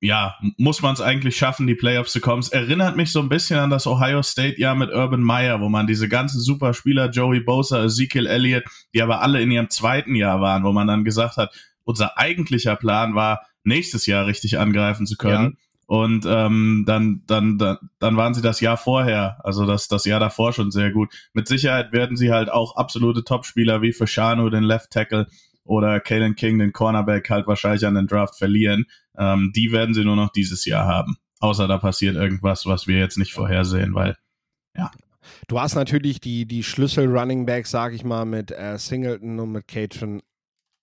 ja, 0.00 0.34
muss 0.58 0.82
man 0.82 0.92
es 0.92 1.00
eigentlich 1.00 1.38
schaffen, 1.38 1.66
die 1.66 1.74
Playoffs 1.74 2.12
zu 2.12 2.20
kommen. 2.20 2.40
Es 2.40 2.50
erinnert 2.50 2.98
mich 2.98 3.12
so 3.12 3.20
ein 3.20 3.30
bisschen 3.30 3.58
an 3.58 3.70
das 3.70 3.86
Ohio 3.86 4.22
State 4.22 4.60
Jahr 4.60 4.74
mit 4.74 4.90
Urban 4.90 5.22
Meyer, 5.22 5.62
wo 5.62 5.70
man 5.70 5.86
diese 5.86 6.06
ganzen 6.06 6.40
Superspieler, 6.40 7.08
Joey 7.08 7.40
Bosa, 7.40 7.82
Ezekiel 7.82 8.26
Elliott, 8.26 8.64
die 8.92 9.00
aber 9.00 9.22
alle 9.22 9.40
in 9.40 9.50
ihrem 9.50 9.70
zweiten 9.70 10.14
Jahr 10.14 10.42
waren, 10.42 10.64
wo 10.64 10.72
man 10.72 10.86
dann 10.86 11.04
gesagt 11.04 11.38
hat, 11.38 11.54
unser 11.84 12.18
eigentlicher 12.18 12.76
Plan 12.76 13.14
war, 13.14 13.40
nächstes 13.64 14.04
Jahr 14.04 14.26
richtig 14.26 14.58
angreifen 14.58 15.06
zu 15.06 15.16
können. 15.16 15.56
Und 15.92 16.24
ähm, 16.26 16.84
dann, 16.86 17.20
dann, 17.26 17.58
dann, 17.58 18.16
waren 18.16 18.32
sie 18.32 18.40
das 18.40 18.60
Jahr 18.60 18.78
vorher, 18.78 19.38
also 19.44 19.66
das, 19.66 19.88
das 19.88 20.06
Jahr 20.06 20.20
davor 20.20 20.54
schon 20.54 20.70
sehr 20.70 20.90
gut. 20.90 21.12
Mit 21.34 21.48
Sicherheit 21.48 21.92
werden 21.92 22.16
sie 22.16 22.32
halt 22.32 22.50
auch 22.50 22.76
absolute 22.76 23.24
Topspieler 23.24 23.82
wie 23.82 23.92
Fashanu, 23.92 24.48
den 24.48 24.62
Left 24.62 24.90
Tackle, 24.90 25.26
oder 25.64 26.00
Kalen 26.00 26.34
King, 26.34 26.58
den 26.58 26.72
Cornerback, 26.72 27.28
halt 27.28 27.46
wahrscheinlich 27.46 27.84
an 27.84 27.94
den 27.94 28.06
Draft 28.06 28.38
verlieren. 28.38 28.86
Ähm, 29.18 29.52
die 29.54 29.70
werden 29.70 29.92
sie 29.92 30.02
nur 30.02 30.16
noch 30.16 30.32
dieses 30.32 30.64
Jahr 30.64 30.86
haben. 30.86 31.18
Außer 31.40 31.68
da 31.68 31.76
passiert 31.76 32.16
irgendwas, 32.16 32.64
was 32.64 32.86
wir 32.86 32.96
jetzt 32.96 33.18
nicht 33.18 33.34
vorhersehen, 33.34 33.94
weil 33.94 34.16
Du 35.46 35.60
hast 35.60 35.74
natürlich 35.74 36.20
die, 36.20 36.46
die 36.46 36.62
Schlüssel-Running-Backs, 36.62 37.70
sag 37.70 37.92
ich 37.92 38.02
mal, 38.02 38.24
mit 38.24 38.50
äh, 38.50 38.78
Singleton 38.78 39.38
und 39.38 39.52
mit 39.52 39.68
Catron 39.68 40.22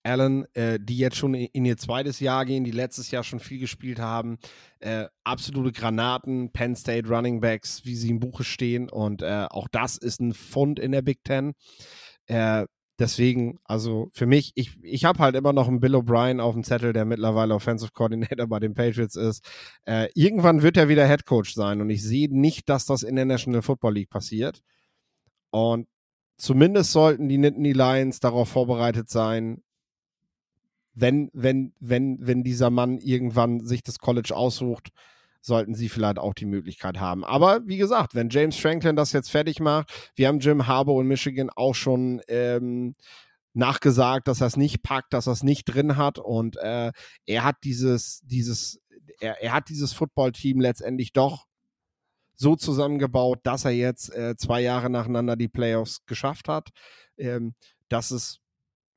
Allen, 0.02 0.46
äh, 0.54 0.78
die 0.80 0.96
jetzt 0.96 1.16
schon 1.16 1.34
in, 1.34 1.64
ihr 1.64 1.76
zweites 1.76 2.20
Jahr 2.20 2.44
gehen, 2.44 2.64
die 2.64 2.70
letztes 2.70 3.10
Jahr 3.10 3.24
schon 3.24 3.40
viel 3.40 3.58
gespielt 3.58 3.98
haben. 3.98 4.38
Äh, 4.78 5.06
absolute 5.24 5.72
Granaten, 5.72 6.50
Penn 6.52 6.76
State 6.76 7.08
Running 7.08 7.40
Backs, 7.40 7.84
wie 7.84 7.94
sie 7.94 8.10
im 8.10 8.20
Buche 8.20 8.44
stehen. 8.44 8.88
Und 8.88 9.22
äh, 9.22 9.46
auch 9.50 9.68
das 9.68 9.96
ist 9.96 10.20
ein 10.20 10.32
Fund 10.32 10.78
in 10.78 10.92
der 10.92 11.02
Big 11.02 11.22
Ten. 11.24 11.52
Äh, 12.26 12.66
deswegen, 12.98 13.58
also 13.64 14.10
für 14.12 14.26
mich, 14.26 14.52
ich, 14.54 14.78
ich 14.82 15.04
habe 15.04 15.18
halt 15.18 15.34
immer 15.34 15.52
noch 15.52 15.68
einen 15.68 15.80
Bill 15.80 15.96
O'Brien 15.96 16.40
auf 16.40 16.54
dem 16.54 16.64
Zettel, 16.64 16.92
der 16.92 17.04
mittlerweile 17.04 17.54
Offensive 17.54 17.92
Coordinator 17.92 18.46
bei 18.46 18.60
den 18.60 18.74
Patriots 18.74 19.16
ist. 19.16 19.44
Äh, 19.84 20.08
irgendwann 20.14 20.62
wird 20.62 20.76
er 20.76 20.88
wieder 20.88 21.06
Head 21.06 21.26
Coach 21.26 21.54
sein 21.54 21.80
und 21.80 21.90
ich 21.90 22.02
sehe 22.02 22.28
nicht, 22.30 22.68
dass 22.68 22.86
das 22.86 23.02
in 23.02 23.16
der 23.16 23.24
National 23.24 23.62
Football 23.62 23.94
League 23.94 24.10
passiert. 24.10 24.62
Und 25.50 25.88
zumindest 26.38 26.92
sollten 26.92 27.28
die 27.28 27.38
Nittany 27.38 27.72
Lions 27.72 28.20
darauf 28.20 28.48
vorbereitet 28.48 29.10
sein, 29.10 29.62
wenn, 30.94 31.30
wenn, 31.32 31.72
wenn, 31.80 32.18
wenn 32.20 32.42
dieser 32.42 32.70
Mann 32.70 32.98
irgendwann 32.98 33.64
sich 33.64 33.82
das 33.82 33.98
College 33.98 34.34
aussucht, 34.34 34.90
sollten 35.42 35.74
sie 35.74 35.88
vielleicht 35.88 36.18
auch 36.18 36.34
die 36.34 36.46
Möglichkeit 36.46 37.00
haben. 37.00 37.24
Aber 37.24 37.66
wie 37.66 37.78
gesagt, 37.78 38.14
wenn 38.14 38.28
James 38.28 38.56
Franklin 38.56 38.96
das 38.96 39.12
jetzt 39.12 39.30
fertig 39.30 39.58
macht, 39.60 40.12
wir 40.14 40.28
haben 40.28 40.40
Jim 40.40 40.66
Harbour 40.66 41.00
in 41.00 41.08
Michigan 41.08 41.50
auch 41.50 41.74
schon 41.74 42.20
ähm, 42.28 42.94
nachgesagt, 43.54 44.28
dass 44.28 44.40
er 44.40 44.48
es 44.48 44.56
nicht 44.56 44.82
packt, 44.82 45.12
dass 45.12 45.26
er 45.26 45.32
es 45.32 45.42
nicht 45.42 45.64
drin 45.64 45.96
hat 45.96 46.18
und 46.18 46.56
äh, 46.58 46.92
er 47.26 47.44
hat 47.44 47.56
dieses, 47.64 48.20
dieses, 48.24 48.80
er, 49.18 49.42
er 49.42 49.52
hat 49.52 49.68
dieses 49.68 49.92
Footballteam 49.92 50.60
letztendlich 50.60 51.12
doch 51.12 51.46
so 52.36 52.56
zusammengebaut, 52.56 53.40
dass 53.42 53.64
er 53.64 53.72
jetzt 53.72 54.14
äh, 54.14 54.36
zwei 54.36 54.60
Jahre 54.60 54.88
nacheinander 54.88 55.36
die 55.36 55.48
Playoffs 55.48 56.04
geschafft 56.06 56.48
hat. 56.48 56.70
Ähm, 57.18 57.54
das 57.88 58.10
ist 58.12 58.40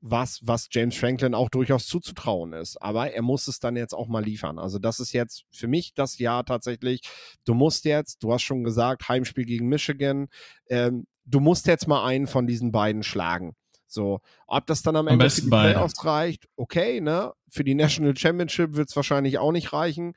was, 0.05 0.41
was 0.43 0.67
James 0.69 0.97
Franklin 0.97 1.33
auch 1.33 1.49
durchaus 1.49 1.87
zuzutrauen 1.87 2.51
ist. 2.51 2.75
Aber 2.81 3.13
er 3.13 3.21
muss 3.21 3.47
es 3.47 3.59
dann 3.59 3.77
jetzt 3.77 3.93
auch 3.93 4.07
mal 4.07 4.23
liefern. 4.23 4.59
Also 4.59 4.77
das 4.77 4.99
ist 4.99 5.13
jetzt 5.13 5.45
für 5.49 5.67
mich 5.67 5.93
das 5.93 6.19
Jahr 6.19 6.43
tatsächlich. 6.43 7.01
Du 7.45 7.53
musst 7.53 7.85
jetzt, 7.85 8.21
du 8.21 8.33
hast 8.33 8.41
schon 8.41 8.65
gesagt, 8.65 9.07
Heimspiel 9.07 9.45
gegen 9.45 9.69
Michigan. 9.69 10.27
Ähm, 10.69 11.07
du 11.25 11.39
musst 11.39 11.67
jetzt 11.67 11.87
mal 11.87 12.05
einen 12.05 12.27
von 12.27 12.47
diesen 12.47 12.73
beiden 12.73 13.03
schlagen. 13.03 13.55
So, 13.87 14.19
ob 14.45 14.65
das 14.65 14.81
dann 14.81 14.97
am, 14.97 15.07
am 15.07 15.13
Ende 15.13 15.29
für 15.29 15.41
die 15.41 15.47
Playoffs 15.47 16.03
reicht, 16.03 16.47
okay, 16.57 16.99
ne? 16.99 17.31
Für 17.47 17.63
die 17.63 17.75
National 17.75 18.17
Championship 18.17 18.75
wird 18.75 18.89
es 18.89 18.95
wahrscheinlich 18.95 19.37
auch 19.37 19.51
nicht 19.51 19.71
reichen. 19.71 20.15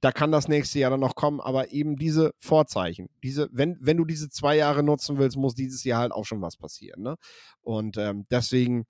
Da 0.00 0.12
kann 0.12 0.30
das 0.30 0.46
nächste 0.46 0.78
Jahr 0.78 0.90
dann 0.90 1.00
noch 1.00 1.14
kommen, 1.14 1.40
aber 1.40 1.72
eben 1.72 1.96
diese 1.96 2.34
Vorzeichen, 2.38 3.08
diese, 3.22 3.48
wenn, 3.50 3.78
wenn 3.80 3.96
du 3.96 4.04
diese 4.04 4.28
zwei 4.28 4.54
Jahre 4.56 4.82
nutzen 4.82 5.16
willst, 5.16 5.38
muss 5.38 5.54
dieses 5.54 5.82
Jahr 5.82 6.00
halt 6.00 6.12
auch 6.12 6.26
schon 6.26 6.42
was 6.42 6.56
passieren. 6.58 7.02
Ne? 7.02 7.16
Und 7.62 7.96
ähm, 7.96 8.26
deswegen 8.30 8.84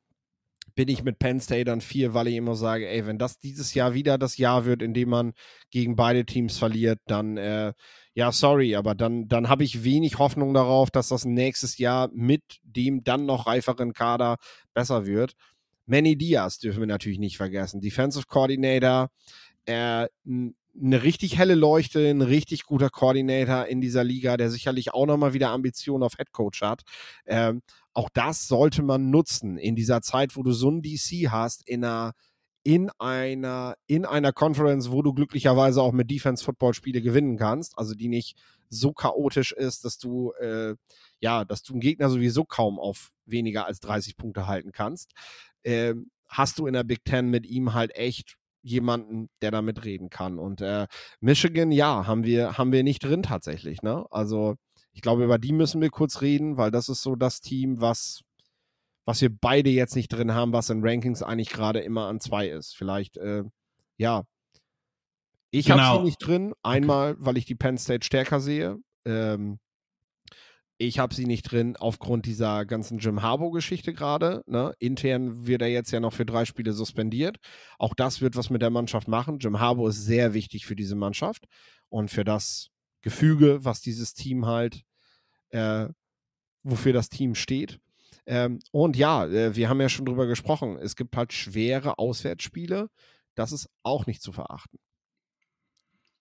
bin 0.74 0.88
ich 0.88 1.04
mit 1.04 1.18
Penn 1.18 1.40
State 1.40 1.64
dann 1.64 1.80
vier, 1.80 2.14
weil 2.14 2.28
ich 2.28 2.36
immer 2.36 2.56
sage, 2.56 2.88
ey, 2.88 3.06
wenn 3.06 3.18
das 3.18 3.38
dieses 3.38 3.74
Jahr 3.74 3.94
wieder 3.94 4.18
das 4.18 4.36
Jahr 4.36 4.64
wird, 4.64 4.82
in 4.82 4.94
dem 4.94 5.08
man 5.08 5.32
gegen 5.70 5.96
beide 5.96 6.24
Teams 6.24 6.58
verliert, 6.58 7.00
dann 7.06 7.36
äh, 7.36 7.72
ja, 8.14 8.30
sorry, 8.30 8.76
aber 8.76 8.94
dann, 8.94 9.26
dann 9.26 9.48
habe 9.48 9.64
ich 9.64 9.82
wenig 9.82 10.18
Hoffnung 10.18 10.54
darauf, 10.54 10.90
dass 10.90 11.08
das 11.08 11.24
nächstes 11.24 11.78
Jahr 11.78 12.10
mit 12.12 12.42
dem 12.62 13.02
dann 13.02 13.26
noch 13.26 13.46
reiferen 13.48 13.92
Kader 13.92 14.36
besser 14.72 15.04
wird. 15.04 15.34
Manny 15.86 16.16
Diaz 16.16 16.58
dürfen 16.58 16.80
wir 16.80 16.86
natürlich 16.86 17.18
nicht 17.18 17.36
vergessen. 17.36 17.80
Defensive 17.80 18.26
Coordinator, 18.28 19.10
äh, 19.66 20.06
eine 20.26 21.02
richtig 21.02 21.38
helle 21.38 21.54
Leuchte, 21.54 22.08
ein 22.08 22.22
richtig 22.22 22.64
guter 22.64 22.88
Coordinator 22.88 23.66
in 23.66 23.80
dieser 23.80 24.04
Liga, 24.04 24.36
der 24.36 24.50
sicherlich 24.50 24.94
auch 24.94 25.06
nochmal 25.06 25.34
wieder 25.34 25.50
Ambitionen 25.50 26.04
auf 26.04 26.16
Head 26.16 26.32
Coach 26.32 26.62
hat. 26.62 26.82
Ähm, 27.26 27.62
auch 27.94 28.08
das 28.12 28.48
sollte 28.48 28.82
man 28.82 29.10
nutzen 29.10 29.56
in 29.56 29.76
dieser 29.76 30.02
Zeit, 30.02 30.36
wo 30.36 30.42
du 30.42 30.52
so 30.52 30.70
ein 30.70 30.82
DC 30.82 31.30
hast, 31.30 31.66
in 31.68 31.84
einer 31.84 32.12
in 32.66 32.90
einer, 32.98 33.76
in 33.86 34.06
einer 34.06 34.32
Conference, 34.32 34.90
wo 34.90 35.02
du 35.02 35.12
glücklicherweise 35.12 35.82
auch 35.82 35.92
mit 35.92 36.10
Defense-Football-Spiele 36.10 37.02
gewinnen 37.02 37.36
kannst, 37.36 37.78
also 37.78 37.94
die 37.94 38.08
nicht 38.08 38.38
so 38.70 38.92
chaotisch 38.92 39.52
ist, 39.52 39.84
dass 39.84 39.98
du, 39.98 40.32
äh, 40.40 40.74
ja, 41.20 41.44
dass 41.44 41.62
du 41.62 41.74
einen 41.74 41.80
Gegner 41.80 42.08
sowieso 42.08 42.44
kaum 42.44 42.78
auf 42.80 43.10
weniger 43.26 43.66
als 43.66 43.80
30 43.80 44.16
Punkte 44.16 44.46
halten 44.46 44.72
kannst, 44.72 45.12
äh, 45.62 45.94
hast 46.26 46.58
du 46.58 46.66
in 46.66 46.72
der 46.72 46.84
Big 46.84 47.04
Ten 47.04 47.28
mit 47.28 47.46
ihm 47.46 47.74
halt 47.74 47.94
echt 47.96 48.36
jemanden, 48.62 49.28
der 49.42 49.50
damit 49.50 49.84
reden 49.84 50.08
kann. 50.08 50.38
Und 50.38 50.62
äh, 50.62 50.86
Michigan, 51.20 51.70
ja, 51.70 52.06
haben 52.06 52.24
wir, 52.24 52.56
haben 52.56 52.72
wir 52.72 52.82
nicht 52.82 53.04
drin 53.04 53.22
tatsächlich, 53.22 53.82
ne? 53.82 54.06
Also, 54.10 54.56
ich 54.94 55.02
glaube, 55.02 55.24
über 55.24 55.38
die 55.38 55.52
müssen 55.52 55.80
wir 55.80 55.90
kurz 55.90 56.22
reden, 56.22 56.56
weil 56.56 56.70
das 56.70 56.88
ist 56.88 57.02
so 57.02 57.16
das 57.16 57.40
Team, 57.40 57.80
was, 57.80 58.22
was 59.04 59.20
wir 59.20 59.28
beide 59.28 59.68
jetzt 59.68 59.96
nicht 59.96 60.08
drin 60.08 60.34
haben, 60.34 60.52
was 60.52 60.70
in 60.70 60.86
Rankings 60.86 61.22
eigentlich 61.22 61.50
gerade 61.50 61.80
immer 61.80 62.06
an 62.06 62.20
zwei 62.20 62.48
ist. 62.48 62.76
Vielleicht, 62.76 63.16
äh, 63.16 63.42
ja. 63.98 64.24
Ich 65.50 65.66
genau. 65.66 65.82
habe 65.82 65.98
sie 65.98 66.04
nicht 66.04 66.18
drin. 66.18 66.54
Einmal, 66.62 67.16
weil 67.18 67.36
ich 67.36 67.44
die 67.44 67.56
Penn 67.56 67.76
State 67.76 68.06
stärker 68.06 68.40
sehe. 68.40 68.78
Ähm, 69.04 69.58
ich 70.78 70.98
habe 70.98 71.14
sie 71.14 71.26
nicht 71.26 71.42
drin 71.50 71.76
aufgrund 71.76 72.26
dieser 72.26 72.64
ganzen 72.64 72.98
Jim 72.98 73.22
Harbour-Geschichte 73.22 73.92
gerade. 73.92 74.42
Ne? 74.46 74.74
Intern 74.78 75.46
wird 75.46 75.62
er 75.62 75.68
jetzt 75.68 75.90
ja 75.92 76.00
noch 76.00 76.12
für 76.12 76.26
drei 76.26 76.44
Spiele 76.44 76.72
suspendiert. 76.72 77.38
Auch 77.78 77.94
das 77.94 78.20
wird 78.20 78.36
was 78.36 78.50
mit 78.50 78.62
der 78.62 78.70
Mannschaft 78.70 79.08
machen. 79.08 79.38
Jim 79.38 79.60
Harbour 79.60 79.90
ist 79.90 80.04
sehr 80.04 80.34
wichtig 80.34 80.66
für 80.66 80.74
diese 80.74 80.96
Mannschaft 80.96 81.46
und 81.88 82.10
für 82.10 82.24
das 82.24 82.70
Gefüge, 83.04 83.64
was 83.64 83.82
dieses 83.82 84.14
Team 84.14 84.46
halt, 84.46 84.82
äh, 85.50 85.88
wofür 86.62 86.94
das 86.94 87.10
Team 87.10 87.34
steht. 87.34 87.78
Ähm, 88.26 88.60
und 88.72 88.96
ja, 88.96 89.26
äh, 89.26 89.54
wir 89.54 89.68
haben 89.68 89.80
ja 89.82 89.90
schon 89.90 90.06
drüber 90.06 90.26
gesprochen. 90.26 90.78
Es 90.78 90.96
gibt 90.96 91.14
halt 91.14 91.34
schwere 91.34 91.98
Auswärtsspiele. 91.98 92.88
Das 93.34 93.52
ist 93.52 93.68
auch 93.82 94.06
nicht 94.06 94.22
zu 94.22 94.32
verachten. 94.32 94.78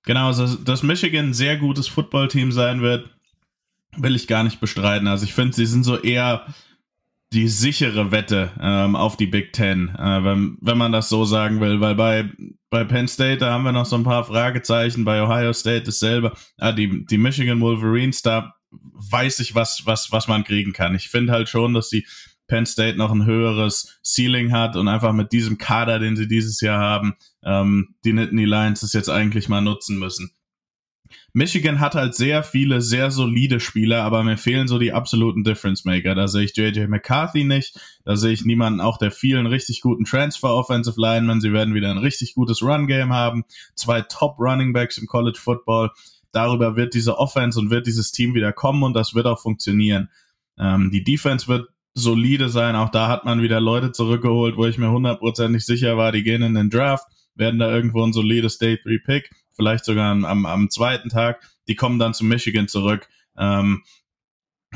Genau, 0.03 0.33
dass 0.33 0.83
Michigan 0.83 1.27
ein 1.27 1.33
sehr 1.33 1.57
gutes 1.57 1.87
Footballteam 1.87 2.51
sein 2.51 2.81
wird, 2.81 3.09
will 3.95 4.17
ich 4.17 4.27
gar 4.27 4.43
nicht 4.43 4.59
bestreiten. 4.59 5.07
Also 5.07 5.23
ich 5.23 5.33
finde, 5.33 5.55
sie 5.55 5.65
sind 5.65 5.85
so 5.85 5.97
eher 5.97 6.45
die 7.33 7.47
sichere 7.47 8.11
Wette 8.11 8.51
ähm, 8.61 8.95
auf 8.95 9.17
die 9.17 9.25
Big 9.25 9.53
Ten, 9.53 9.89
äh, 9.95 10.23
wenn, 10.23 10.57
wenn 10.61 10.77
man 10.77 10.91
das 10.91 11.09
so 11.09 11.25
sagen 11.25 11.59
will, 11.59 11.81
weil 11.81 11.95
bei, 11.95 12.29
bei 12.69 12.83
Penn 12.83 13.07
State, 13.07 13.37
da 13.37 13.51
haben 13.51 13.63
wir 13.63 13.71
noch 13.71 13.85
so 13.85 13.95
ein 13.95 14.03
paar 14.03 14.23
Fragezeichen, 14.23 15.03
bei 15.03 15.21
Ohio 15.21 15.51
State 15.53 15.83
dasselbe, 15.83 16.33
ah, 16.57 16.71
die, 16.71 17.05
die 17.05 17.17
Michigan 17.17 17.59
Wolverines, 17.59 18.21
da 18.21 18.53
weiß 18.71 19.39
ich, 19.39 19.55
was, 19.55 19.85
was, 19.85 20.11
was 20.11 20.27
man 20.27 20.43
kriegen 20.43 20.73
kann. 20.73 20.95
Ich 20.95 21.09
finde 21.09 21.33
halt 21.33 21.49
schon, 21.49 21.73
dass 21.73 21.89
die 21.89 22.05
Penn 22.47 22.65
State 22.65 22.97
noch 22.97 23.11
ein 23.11 23.25
höheres 23.25 23.99
Ceiling 24.03 24.51
hat 24.51 24.75
und 24.75 24.87
einfach 24.87 25.13
mit 25.13 25.31
diesem 25.31 25.57
Kader, 25.57 25.99
den 25.99 26.15
sie 26.15 26.27
dieses 26.27 26.61
Jahr 26.61 26.79
haben, 26.79 27.15
ähm, 27.43 27.95
die 28.05 28.13
Nittany 28.13 28.45
Lions 28.45 28.81
das 28.81 28.93
jetzt 28.93 29.09
eigentlich 29.09 29.49
mal 29.49 29.61
nutzen 29.61 29.97
müssen. 29.97 30.31
Michigan 31.33 31.79
hat 31.79 31.95
halt 31.95 32.15
sehr 32.15 32.43
viele, 32.43 32.81
sehr 32.81 33.11
solide 33.11 33.59
Spieler, 33.59 34.03
aber 34.03 34.23
mir 34.23 34.37
fehlen 34.37 34.67
so 34.67 34.77
die 34.77 34.93
absoluten 34.93 35.43
Difference 35.43 35.85
Maker. 35.85 36.15
Da 36.15 36.27
sehe 36.27 36.43
ich 36.43 36.55
JJ 36.55 36.87
McCarthy 36.87 37.43
nicht, 37.43 37.79
da 38.05 38.15
sehe 38.15 38.33
ich 38.33 38.45
niemanden 38.45 38.81
auch 38.81 38.97
der 38.97 39.11
vielen 39.11 39.47
richtig 39.47 39.81
guten 39.81 40.05
Transfer 40.05 40.53
Offensive 40.53 40.99
Linemen. 40.99 41.41
Sie 41.41 41.53
werden 41.53 41.73
wieder 41.73 41.89
ein 41.89 41.97
richtig 41.97 42.35
gutes 42.35 42.61
Run 42.61 42.87
Game 42.87 43.13
haben, 43.13 43.43
zwei 43.75 44.01
Top 44.01 44.39
Running 44.39 44.73
Backs 44.73 44.97
im 44.97 45.07
College 45.07 45.39
Football. 45.41 45.91
Darüber 46.31 46.75
wird 46.75 46.93
diese 46.93 47.17
Offense 47.17 47.59
und 47.59 47.69
wird 47.69 47.87
dieses 47.87 48.11
Team 48.11 48.33
wieder 48.33 48.53
kommen 48.53 48.83
und 48.83 48.93
das 48.93 49.13
wird 49.13 49.25
auch 49.25 49.39
funktionieren. 49.39 50.09
Ähm, 50.57 50.91
die 50.91 51.03
Defense 51.03 51.47
wird 51.47 51.69
solide 51.93 52.49
sein. 52.49 52.75
Auch 52.75 52.89
da 52.89 53.07
hat 53.07 53.25
man 53.25 53.41
wieder 53.41 53.59
Leute 53.59 53.91
zurückgeholt, 53.91 54.57
wo 54.57 54.65
ich 54.65 54.77
mir 54.77 54.91
hundertprozentig 54.91 55.65
sicher 55.65 55.97
war, 55.97 56.11
die 56.11 56.23
gehen 56.23 56.41
in 56.41 56.55
den 56.55 56.69
Draft, 56.69 57.05
werden 57.35 57.59
da 57.59 57.73
irgendwo 57.73 58.03
ein 58.03 58.13
solides 58.13 58.57
Day 58.57 58.79
3 58.83 58.99
Pick 59.05 59.29
vielleicht 59.55 59.85
sogar 59.85 60.11
am, 60.11 60.45
am 60.45 60.69
zweiten 60.69 61.09
Tag. 61.09 61.41
Die 61.67 61.75
kommen 61.75 61.99
dann 61.99 62.13
zu 62.13 62.25
Michigan 62.25 62.67
zurück. 62.67 63.07
Ähm, 63.37 63.83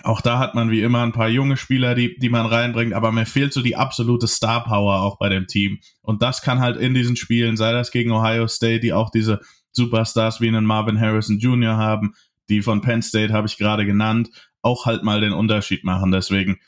auch 0.04 0.22
da 0.22 0.40
hat 0.40 0.56
man 0.56 0.70
wie 0.70 0.82
immer 0.82 1.04
ein 1.04 1.12
paar 1.12 1.30
junge 1.30 1.58
Spieler, 1.58 1.96
die, 1.96 2.18
die 2.20 2.30
man 2.30 2.46
reinbringt, 2.46 2.94
aber 2.94 3.12
mir 3.12 3.26
fehlt 3.26 3.54
so 3.54 3.62
die 3.62 3.76
absolute 3.76 4.28
Star 4.28 4.64
Power 4.64 5.02
auch 5.02 5.18
bei 5.18 5.30
dem 5.30 5.48
Team. 5.48 5.80
Und 6.02 6.22
das 6.22 6.42
kann 6.42 6.60
halt 6.60 6.78
in 6.78 6.94
diesen 6.94 7.16
Spielen, 7.16 7.58
sei 7.58 7.72
das 7.72 7.92
gegen 7.92 8.12
Ohio 8.12 8.48
State, 8.48 8.82
die 8.82 8.94
auch 8.94 9.10
diese 9.10 9.42
Superstars 9.72 10.42
wie 10.42 10.48
einen 10.48 10.66
Marvin 10.66 11.00
Harrison 11.00 11.40
Jr. 11.40 11.78
haben, 11.78 12.14
die 12.50 12.62
von 12.62 12.82
Penn 12.82 13.02
State 13.02 13.34
habe 13.34 13.48
ich 13.48 13.58
gerade 13.58 13.86
genannt, 13.86 14.30
auch 14.62 14.86
halt 14.86 15.04
mal 15.04 15.22
den 15.22 15.34
Unterschied 15.34 15.84
machen. 15.84 16.12
Deswegen, 16.12 16.60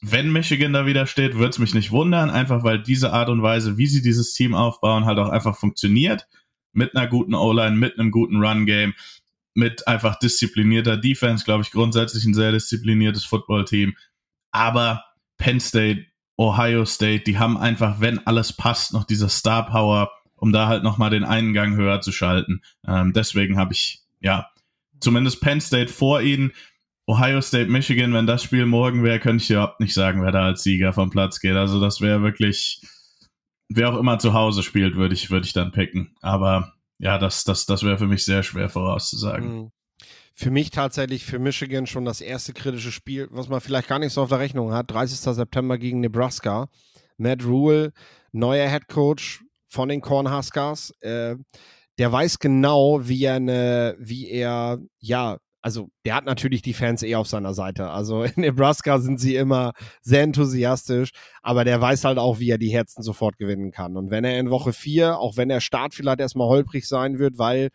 wenn 0.00 0.32
Michigan 0.32 0.72
da 0.72 0.86
wieder 0.86 1.06
steht, 1.06 1.34
würde 1.34 1.50
es 1.50 1.58
mich 1.58 1.74
nicht 1.74 1.90
wundern, 1.90 2.30
einfach 2.30 2.64
weil 2.64 2.82
diese 2.82 3.12
Art 3.12 3.28
und 3.28 3.42
Weise, 3.42 3.78
wie 3.78 3.86
sie 3.86 4.02
dieses 4.02 4.32
Team 4.34 4.54
aufbauen, 4.54 5.06
halt 5.06 5.18
auch 5.18 5.28
einfach 5.28 5.56
funktioniert 5.56 6.26
mit 6.78 6.96
einer 6.96 7.06
guten 7.08 7.34
O-Line, 7.34 7.76
mit 7.76 7.98
einem 7.98 8.10
guten 8.10 8.36
Run-Game, 8.42 8.94
mit 9.54 9.86
einfach 9.86 10.18
disziplinierter 10.18 10.96
Defense, 10.96 11.44
glaube 11.44 11.62
ich, 11.64 11.70
grundsätzlich 11.70 12.24
ein 12.24 12.34
sehr 12.34 12.52
diszipliniertes 12.52 13.24
Football-Team. 13.24 13.96
Aber 14.52 15.04
Penn 15.36 15.60
State, 15.60 16.06
Ohio 16.38 16.84
State, 16.84 17.24
die 17.24 17.38
haben 17.38 17.58
einfach, 17.58 18.00
wenn 18.00 18.24
alles 18.26 18.52
passt, 18.52 18.92
noch 18.92 19.04
diese 19.04 19.28
Star 19.28 19.66
Power, 19.66 20.10
um 20.36 20.52
da 20.52 20.68
halt 20.68 20.84
nochmal 20.84 21.10
den 21.10 21.24
einen 21.24 21.52
Gang 21.52 21.76
höher 21.76 22.00
zu 22.00 22.12
schalten. 22.12 22.62
Ähm, 22.86 23.12
deswegen 23.12 23.58
habe 23.58 23.72
ich, 23.72 24.02
ja, 24.20 24.48
zumindest 25.00 25.40
Penn 25.40 25.60
State 25.60 25.92
vor 25.92 26.22
ihnen. 26.22 26.52
Ohio 27.06 27.40
State, 27.40 27.70
Michigan, 27.70 28.12
wenn 28.12 28.26
das 28.26 28.42
Spiel 28.42 28.66
morgen 28.66 29.02
wäre, 29.02 29.18
könnte 29.18 29.42
ich 29.42 29.50
überhaupt 29.50 29.80
nicht 29.80 29.94
sagen, 29.94 30.22
wer 30.22 30.30
da 30.30 30.44
als 30.44 30.62
Sieger 30.62 30.92
vom 30.92 31.10
Platz 31.10 31.40
geht. 31.40 31.56
Also 31.56 31.80
das 31.80 32.00
wäre 32.00 32.22
wirklich, 32.22 32.82
wer 33.68 33.92
auch 33.92 33.98
immer 33.98 34.18
zu 34.18 34.32
Hause 34.32 34.62
spielt, 34.62 34.96
würde 34.96 35.14
ich, 35.14 35.30
würde 35.30 35.46
ich 35.46 35.52
dann 35.52 35.72
picken. 35.72 36.16
Aber 36.20 36.74
ja, 36.98 37.18
das, 37.18 37.44
das, 37.44 37.66
das 37.66 37.82
wäre 37.82 37.98
für 37.98 38.06
mich 38.06 38.24
sehr 38.24 38.42
schwer 38.42 38.68
vorauszusagen. 38.68 39.54
Mhm. 39.54 39.72
für 40.34 40.50
mich 40.50 40.70
tatsächlich 40.70 41.24
für 41.24 41.38
Michigan 41.38 41.86
schon 41.86 42.04
das 42.04 42.20
erste 42.20 42.52
kritische 42.52 42.92
Spiel, 42.92 43.28
was 43.30 43.48
man 43.48 43.60
vielleicht 43.60 43.88
gar 43.88 43.98
nicht 43.98 44.12
so 44.12 44.22
auf 44.22 44.28
der 44.28 44.38
Rechnung 44.38 44.72
hat. 44.72 44.90
30. 44.90 45.18
September 45.18 45.78
gegen 45.78 46.00
Nebraska. 46.00 46.68
Matt 47.16 47.44
Rule, 47.44 47.92
neuer 48.32 48.68
Head 48.68 48.88
Coach 48.88 49.42
von 49.66 49.88
den 49.88 50.00
Cornhuskers. 50.00 50.92
Äh, 51.00 51.36
der 51.98 52.12
weiß 52.12 52.38
genau, 52.38 53.08
wie 53.08 53.24
er 53.24 53.34
eine, 53.34 53.96
wie 53.98 54.30
er, 54.30 54.78
ja, 55.00 55.38
also 55.68 55.90
der 56.06 56.14
hat 56.14 56.24
natürlich 56.24 56.62
die 56.62 56.72
Fans 56.72 57.02
eh 57.02 57.14
auf 57.14 57.28
seiner 57.28 57.52
Seite. 57.52 57.90
Also 57.90 58.22
in 58.24 58.32
Nebraska 58.36 59.00
sind 59.00 59.20
sie 59.20 59.36
immer 59.36 59.74
sehr 60.00 60.22
enthusiastisch, 60.22 61.10
aber 61.42 61.64
der 61.64 61.78
weiß 61.78 62.04
halt 62.04 62.16
auch, 62.16 62.38
wie 62.38 62.48
er 62.48 62.56
die 62.56 62.70
Herzen 62.70 63.02
sofort 63.02 63.36
gewinnen 63.36 63.70
kann. 63.70 63.98
Und 63.98 64.10
wenn 64.10 64.24
er 64.24 64.38
in 64.40 64.48
Woche 64.48 64.72
vier, 64.72 65.18
auch 65.18 65.36
wenn 65.36 65.50
der 65.50 65.60
Start 65.60 65.92
vielleicht 65.92 66.20
erstmal 66.20 66.48
holprig 66.48 66.88
sein 66.88 67.18
wird, 67.18 67.36
weil 67.36 67.68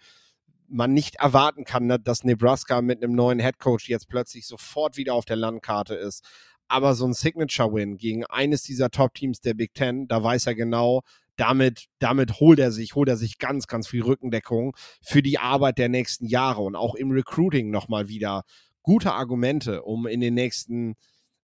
man 0.67 0.91
nicht 0.91 1.17
erwarten 1.17 1.65
kann, 1.65 1.86
ne, 1.86 1.99
dass 1.99 2.23
Nebraska 2.23 2.82
mit 2.82 3.03
einem 3.03 3.13
neuen 3.13 3.38
Headcoach 3.38 3.88
jetzt 3.88 4.10
plötzlich 4.10 4.47
sofort 4.47 4.97
wieder 4.97 5.13
auf 5.13 5.25
der 5.25 5.36
Landkarte 5.36 5.93
ist. 5.93 6.25
Aber 6.67 6.95
so 6.95 7.06
ein 7.06 7.13
Signature-Win 7.13 7.97
gegen 7.97 8.25
eines 8.25 8.63
dieser 8.63 8.89
Top-Teams 8.89 9.41
der 9.41 9.53
Big 9.53 9.75
Ten, 9.75 10.08
da 10.08 10.23
weiß 10.23 10.47
er 10.47 10.56
genau, 10.56 11.01
damit, 11.36 11.88
damit 12.00 12.39
holt 12.39 12.60
er 12.60 12.72
sich, 12.72 12.96
holt 12.96 13.10
er 13.10 13.17
sich 13.17 13.38
ganz, 13.39 13.67
ganz 13.67 13.88
viel 13.88 14.04
Rückendeckung 14.04 14.76
für 15.02 15.22
die 15.22 15.39
Arbeit 15.39 15.78
der 15.78 15.89
nächsten 15.89 16.26
Jahre 16.26 16.62
und 16.62 16.76
auch 16.76 16.96
im 16.96 17.12
Recruiting 17.12 17.72
nochmal 17.72 18.08
wieder 18.08 18.43
gute 18.82 19.13
Argumente, 19.13 19.84
um 19.84 20.06
in 20.08 20.19
den 20.19 20.34
nächsten 20.34 20.96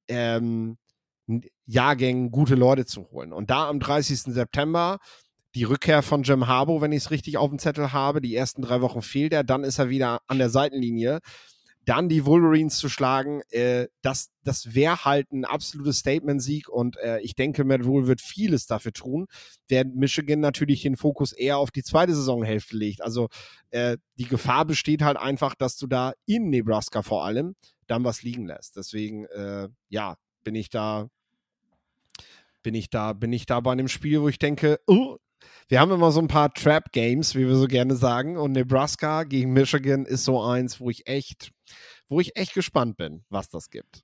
ähm, 0.08 0.78
Jahrgängen 1.66 2.32
gute 2.32 2.56
Leute 2.56 2.86
zu 2.86 3.10
holen. 3.12 3.34
Und 3.34 3.50
da 3.50 3.70
am 3.70 3.80
30. 3.80 4.34
September 4.34 5.00
die 5.56 5.64
Rückkehr 5.64 6.04
von 6.04 6.24
Jim 6.24 6.48
Harbo, 6.48 6.82
wenn 6.82 6.92
ich 6.92 7.04
es 7.04 7.12
richtig 7.12 7.38
auf 7.38 7.50
dem 7.50 7.60
Zettel 7.60 7.92
habe. 7.92 8.22
Die 8.22 8.36
ersten 8.36 8.62
drei 8.62 8.82
Wochen 8.82 9.02
fehlt 9.02 9.34
er, 9.34 9.44
dann 9.44 9.64
ist 9.64 9.80
er 9.80 9.90
wieder 9.90 10.22
an 10.28 10.38
der 10.38 10.50
Seitenlinie. 10.50 11.20
Dann 11.90 12.08
die 12.08 12.26
Wolverines 12.28 12.78
zu 12.78 12.88
schlagen, 12.88 13.42
äh, 13.50 13.88
das, 14.04 14.30
das 14.44 14.76
wäre 14.76 15.06
halt 15.06 15.32
ein 15.32 15.44
absolutes 15.44 15.98
Statement-Sieg 15.98 16.70
und 16.70 16.98
äh, 16.98 17.20
ich 17.22 17.34
denke, 17.34 17.64
Matt 17.64 17.84
Rule 17.84 18.06
wird 18.06 18.22
vieles 18.22 18.68
dafür 18.68 18.94
tun, 18.94 19.26
während 19.68 19.96
Michigan 19.96 20.40
natürlich 20.40 20.84
den 20.84 20.98
Fokus 20.98 21.32
eher 21.32 21.58
auf 21.58 21.72
die 21.72 21.82
zweite 21.82 22.14
Saisonhälfte 22.14 22.78
legt. 22.78 23.02
Also 23.02 23.30
äh, 23.72 23.98
die 24.20 24.28
Gefahr 24.28 24.66
besteht 24.66 25.02
halt 25.02 25.18
einfach, 25.18 25.56
dass 25.56 25.78
du 25.78 25.88
da 25.88 26.14
in 26.28 26.52
Nebraska 26.52 27.02
vor 27.02 27.26
allem 27.26 27.56
dann 27.88 28.04
was 28.04 28.22
liegen 28.22 28.46
lässt. 28.46 28.76
Deswegen, 28.76 29.26
äh, 29.26 29.70
ja, 29.90 30.16
bin 30.44 30.54
ich 30.54 30.70
da 30.70 31.10
bin 32.62 32.76
ich 32.76 32.92
da, 32.92 33.14
bin 33.14 33.34
ich 33.34 33.48
da 33.48 33.62
bei 33.62 33.72
einem 33.72 33.88
Spiel, 33.88 34.22
wo 34.22 34.30
ich 34.30 34.38
denke, 34.38 34.80
oh, 34.86 35.18
wir 35.70 35.80
haben 35.80 35.92
immer 35.92 36.12
so 36.12 36.20
ein 36.20 36.28
paar 36.28 36.54
Trap-Games, 36.54 37.36
wie 37.36 37.48
wir 37.48 37.56
so 37.56 37.68
gerne 37.68 37.96
sagen. 37.96 38.38
Und 38.38 38.52
Nebraska 38.52 39.24
gegen 39.24 39.54
Michigan 39.54 40.06
ist 40.06 40.26
so 40.26 40.42
eins, 40.42 40.80
wo 40.80 40.90
ich 40.90 41.08
echt, 41.08 41.52
wo 42.10 42.20
ich 42.20 42.36
echt 42.36 42.54
gespannt 42.54 42.98
bin, 42.98 43.24
was 43.30 43.50
das 43.50 43.70
gibt. 43.70 44.04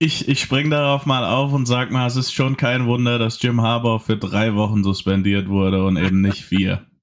Ich, 0.00 0.28
ich 0.28 0.40
spring 0.40 0.70
darauf 0.70 1.06
mal 1.06 1.24
auf 1.24 1.52
und 1.52 1.66
sag 1.66 1.90
mal, 1.90 2.06
es 2.06 2.14
ist 2.14 2.32
schon 2.32 2.56
kein 2.56 2.86
Wunder, 2.86 3.18
dass 3.18 3.42
Jim 3.42 3.62
Harbour 3.62 3.98
für 3.98 4.16
drei 4.16 4.54
Wochen 4.54 4.84
suspendiert 4.84 5.48
wurde 5.48 5.84
und 5.84 5.96
eben 5.96 6.20
nicht 6.20 6.44
vier. 6.44 6.86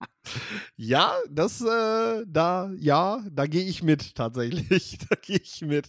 Ja, 0.78 1.14
das, 1.30 1.62
äh, 1.62 2.24
da, 2.28 2.72
ja, 2.80 3.24
da 3.32 3.46
gehe 3.46 3.64
ich 3.64 3.84
mit 3.84 4.16
tatsächlich. 4.16 4.98
da 5.10 5.16
gehe 5.22 5.38
ich 5.38 5.62
mit. 5.62 5.88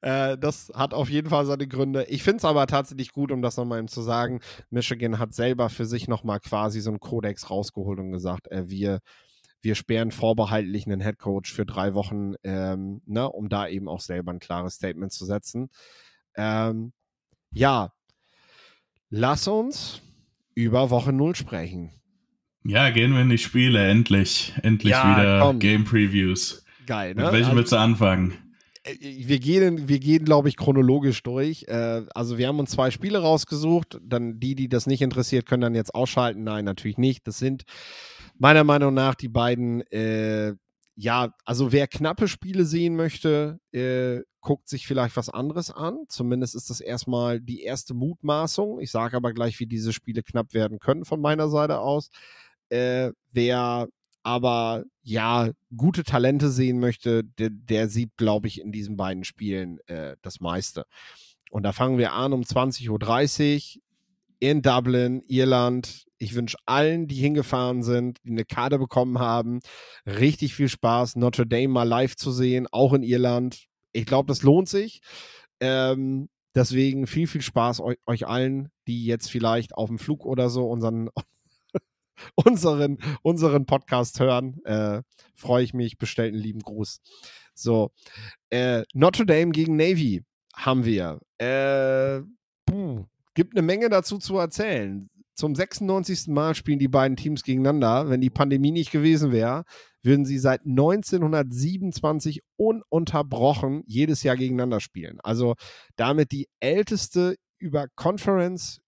Äh, 0.00 0.36
das 0.36 0.70
hat 0.74 0.92
auf 0.92 1.08
jeden 1.08 1.30
Fall 1.30 1.46
seine 1.46 1.66
Gründe. 1.66 2.04
Ich 2.08 2.22
finde 2.22 2.38
es 2.38 2.44
aber 2.44 2.66
tatsächlich 2.66 3.12
gut, 3.12 3.30
um 3.32 3.42
das 3.42 3.56
nochmal 3.56 3.78
eben 3.78 3.88
zu 3.88 4.02
sagen. 4.02 4.40
Michigan 4.70 5.18
hat 5.18 5.34
selber 5.34 5.70
für 5.70 5.86
sich 5.86 6.08
nochmal 6.08 6.40
quasi 6.40 6.80
so 6.80 6.90
einen 6.90 7.00
Kodex 7.00 7.48
rausgeholt 7.48 7.98
und 7.98 8.10
gesagt, 8.10 8.50
äh, 8.50 8.68
wir, 8.68 9.00
wir 9.66 9.74
sperren 9.74 10.12
vorbehaltlich 10.12 10.86
einen 10.86 11.00
Headcoach 11.00 11.46
für 11.52 11.66
drei 11.66 11.92
Wochen, 11.94 12.34
ähm, 12.44 13.02
ne, 13.04 13.28
um 13.28 13.48
da 13.48 13.66
eben 13.66 13.88
auch 13.88 13.98
selber 13.98 14.32
ein 14.32 14.38
klares 14.38 14.74
Statement 14.74 15.10
zu 15.10 15.24
setzen. 15.24 15.70
Ähm, 16.36 16.92
ja, 17.52 17.92
lass 19.10 19.48
uns 19.48 20.02
über 20.54 20.90
Woche 20.90 21.12
0 21.12 21.34
sprechen. 21.34 21.90
Ja, 22.64 22.90
gehen 22.90 23.12
wir 23.12 23.22
in 23.22 23.28
die 23.28 23.38
Spiele, 23.38 23.88
endlich. 23.88 24.52
Endlich 24.62 24.92
ja, 24.92 25.18
wieder 25.18 25.40
komm. 25.40 25.58
Game 25.58 25.84
Previews. 25.84 26.64
Geil, 26.86 27.16
ne? 27.16 27.24
Mit 27.24 27.32
welchem 27.32 27.46
also, 27.46 27.56
willst 27.56 27.72
du 27.72 27.76
anfangen? 27.76 28.34
Äh, 28.84 28.94
wir 29.00 29.40
gehen, 29.40 29.88
wir 29.88 29.98
gehen, 29.98 30.24
glaube 30.24 30.48
ich, 30.48 30.56
chronologisch 30.56 31.24
durch. 31.24 31.64
Äh, 31.66 32.04
also 32.14 32.38
wir 32.38 32.46
haben 32.46 32.60
uns 32.60 32.70
zwei 32.70 32.92
Spiele 32.92 33.18
rausgesucht. 33.18 33.98
Dann 34.00 34.38
die, 34.38 34.54
die 34.54 34.68
das 34.68 34.86
nicht 34.86 35.02
interessiert, 35.02 35.44
können 35.44 35.62
dann 35.62 35.74
jetzt 35.74 35.92
ausschalten. 35.92 36.44
Nein, 36.44 36.64
natürlich 36.64 36.98
nicht. 36.98 37.26
Das 37.26 37.38
sind 37.38 37.64
meiner 38.38 38.64
Meinung 38.64 38.94
nach 38.94 39.14
die 39.14 39.28
beiden, 39.28 39.80
äh, 39.92 40.54
ja, 40.94 41.34
also 41.44 41.72
wer 41.72 41.86
knappe 41.86 42.28
Spiele 42.28 42.64
sehen 42.64 42.96
möchte, 42.96 43.60
äh, 43.72 44.22
guckt 44.40 44.68
sich 44.68 44.86
vielleicht 44.86 45.16
was 45.16 45.28
anderes 45.28 45.70
an. 45.70 46.04
Zumindest 46.08 46.54
ist 46.54 46.70
das 46.70 46.80
erstmal 46.80 47.40
die 47.40 47.62
erste 47.62 47.94
Mutmaßung. 47.94 48.80
Ich 48.80 48.90
sage 48.90 49.16
aber 49.16 49.32
gleich, 49.32 49.60
wie 49.60 49.66
diese 49.66 49.92
Spiele 49.92 50.22
knapp 50.22 50.54
werden 50.54 50.78
können 50.78 51.04
von 51.04 51.20
meiner 51.20 51.48
Seite 51.48 51.80
aus. 51.80 52.10
Äh, 52.68 53.12
wer 53.32 53.88
aber 54.22 54.84
ja 55.02 55.50
gute 55.76 56.02
Talente 56.02 56.50
sehen 56.50 56.80
möchte, 56.80 57.22
der, 57.22 57.50
der 57.50 57.88
sieht, 57.88 58.16
glaube 58.16 58.48
ich, 58.48 58.60
in 58.60 58.72
diesen 58.72 58.96
beiden 58.96 59.24
Spielen 59.24 59.78
äh, 59.86 60.16
das 60.22 60.40
meiste. 60.40 60.84
Und 61.50 61.62
da 61.62 61.72
fangen 61.72 61.98
wir 61.98 62.12
an 62.12 62.32
um 62.32 62.42
20.30 62.42 62.90
Uhr 63.76 63.82
in 64.38 64.62
Dublin, 64.62 65.22
Irland. 65.28 66.06
Ich 66.18 66.34
wünsche 66.34 66.56
allen, 66.66 67.08
die 67.08 67.16
hingefahren 67.16 67.82
sind, 67.82 68.18
die 68.24 68.30
eine 68.30 68.44
Karte 68.44 68.78
bekommen 68.78 69.18
haben, 69.18 69.60
richtig 70.06 70.54
viel 70.54 70.68
Spaß, 70.68 71.16
Notre 71.16 71.46
Dame 71.46 71.68
mal 71.68 71.82
live 71.88 72.16
zu 72.16 72.32
sehen, 72.32 72.66
auch 72.70 72.92
in 72.92 73.02
Irland. 73.02 73.66
Ich 73.92 74.06
glaube, 74.06 74.28
das 74.28 74.42
lohnt 74.42 74.68
sich. 74.68 75.00
Ähm, 75.60 76.28
deswegen 76.54 77.06
viel, 77.06 77.26
viel 77.26 77.42
Spaß 77.42 77.80
euch, 77.80 77.98
euch 78.06 78.26
allen, 78.26 78.70
die 78.86 79.04
jetzt 79.04 79.30
vielleicht 79.30 79.74
auf 79.74 79.88
dem 79.88 79.98
Flug 79.98 80.24
oder 80.24 80.48
so 80.50 80.66
unseren, 80.66 81.10
unseren, 82.34 82.98
unseren 83.22 83.66
Podcast 83.66 84.20
hören, 84.20 84.62
äh, 84.64 85.02
freue 85.34 85.64
ich 85.64 85.74
mich. 85.74 85.98
Bestellt 85.98 86.32
einen 86.32 86.42
lieben 86.42 86.60
Gruß. 86.60 87.00
So, 87.54 87.90
äh, 88.50 88.84
Notre 88.92 89.26
Dame 89.26 89.50
gegen 89.52 89.76
Navy 89.76 90.22
haben 90.54 90.84
wir. 90.84 91.20
Äh, 91.38 92.22
puh, 92.66 93.06
gibt 93.36 93.54
eine 93.54 93.64
Menge 93.64 93.88
dazu 93.88 94.18
zu 94.18 94.36
erzählen. 94.38 95.08
Zum 95.36 95.54
96. 95.54 96.28
Mal 96.28 96.54
spielen 96.54 96.78
die 96.78 96.88
beiden 96.88 97.16
Teams 97.16 97.44
gegeneinander. 97.44 98.08
Wenn 98.08 98.22
die 98.22 98.30
Pandemie 98.30 98.72
nicht 98.72 98.90
gewesen 98.90 99.30
wäre, 99.30 99.64
würden 100.02 100.24
sie 100.24 100.38
seit 100.38 100.62
1927 100.64 102.40
ununterbrochen 102.56 103.82
jedes 103.86 104.22
Jahr 104.22 104.36
gegeneinander 104.36 104.80
spielen. 104.80 105.20
Also 105.22 105.54
damit 105.96 106.32
die 106.32 106.48
älteste 106.58 107.36
über 107.58 107.86
Conference 107.94 108.80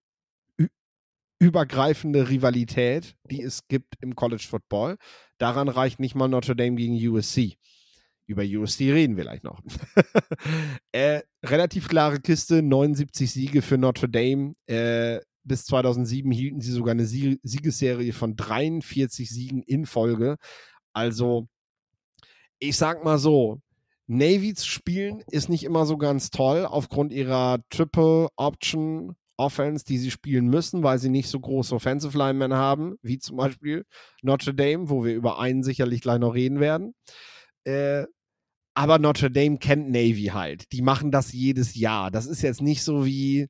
übergreifende 1.41 2.31
Rivalität, 2.31 3.15
die 3.31 3.43
es 3.43 3.69
gibt 3.69 3.95
im 4.01 4.17
College 4.17 4.47
Football. 4.49 4.97
Daran 5.39 5.69
reicht 5.69 6.01
nicht 6.01 6.15
mal 6.15 6.29
Notre 6.29 6.57
Dame 6.57 6.77
gegen 6.77 6.97
USC. 6.97 7.59
Über 8.29 8.43
USC 8.43 8.93
reden 8.93 9.17
wir 9.17 9.25
gleich 9.25 9.43
noch. 9.43 9.61
äh, 10.93 11.23
relativ 11.43 11.89
klare 11.89 12.21
Kiste, 12.21 12.63
79 12.63 13.33
Siege 13.33 13.63
für 13.63 13.79
Notre 13.79 14.09
Dame. 14.09 14.53
Äh, 14.67 15.21
bis 15.45 15.65
2007 15.65 16.31
hielten 16.31 16.61
sie 16.61 16.73
sogar 16.73 16.93
eine 16.93 17.07
Siegesserie 17.07 18.13
von 18.13 18.37
43 18.37 19.31
Siegen 19.31 19.63
in 19.63 19.87
Folge. 19.87 20.37
Also, 20.93 21.49
ich 22.59 22.77
sag 22.77 23.03
mal 23.03 23.19
so, 23.19 23.63
Navy 24.07 24.53
zu 24.53 24.67
spielen 24.67 25.23
ist 25.31 25.49
nicht 25.49 25.65
immer 25.65 25.87
so 25.87 25.97
ganz 25.97 26.29
toll 26.29 26.67
aufgrund 26.67 27.13
ihrer 27.15 27.61
Triple 27.71 28.29
Option 28.37 29.17
Offense, 29.39 29.85
die 29.87 29.99
sie 29.99 30.11
spielen 30.11 30.49
müssen, 30.49 30.83
weil 30.83 30.99
sie 30.99 31.09
nicht 31.09 31.29
so 31.29 31.41
große 31.41 31.75
Offensive 31.75 32.19
Linemen 32.19 32.53
haben, 32.53 32.97
wie 33.03 33.19
zum 33.19 33.37
Beispiel 33.39 33.87
Notre 34.21 34.53
Dame, 34.53 34.91
wo 34.91 35.05
wir 35.05 35.15
über 35.15 35.39
einen 35.39 35.63
sicherlich 35.63 36.03
gleich 36.03 36.19
noch 36.19 36.35
reden 36.35 36.61
werden. 36.61 36.95
Äh, 37.65 38.05
aber 38.79 39.01
Notre 39.01 39.29
Dame 39.29 39.59
kennt 39.59 39.89
Navy 39.89 40.31
halt. 40.33 40.71
Die 40.71 40.83
machen 40.83 41.11
das 41.11 41.33
jedes 41.33 41.75
Jahr. 41.75 42.13
Das 42.13 42.27
ist 42.27 42.43
jetzt 42.43 42.63
nicht 42.63 42.85
so 42.85 43.05
wie, 43.05 43.49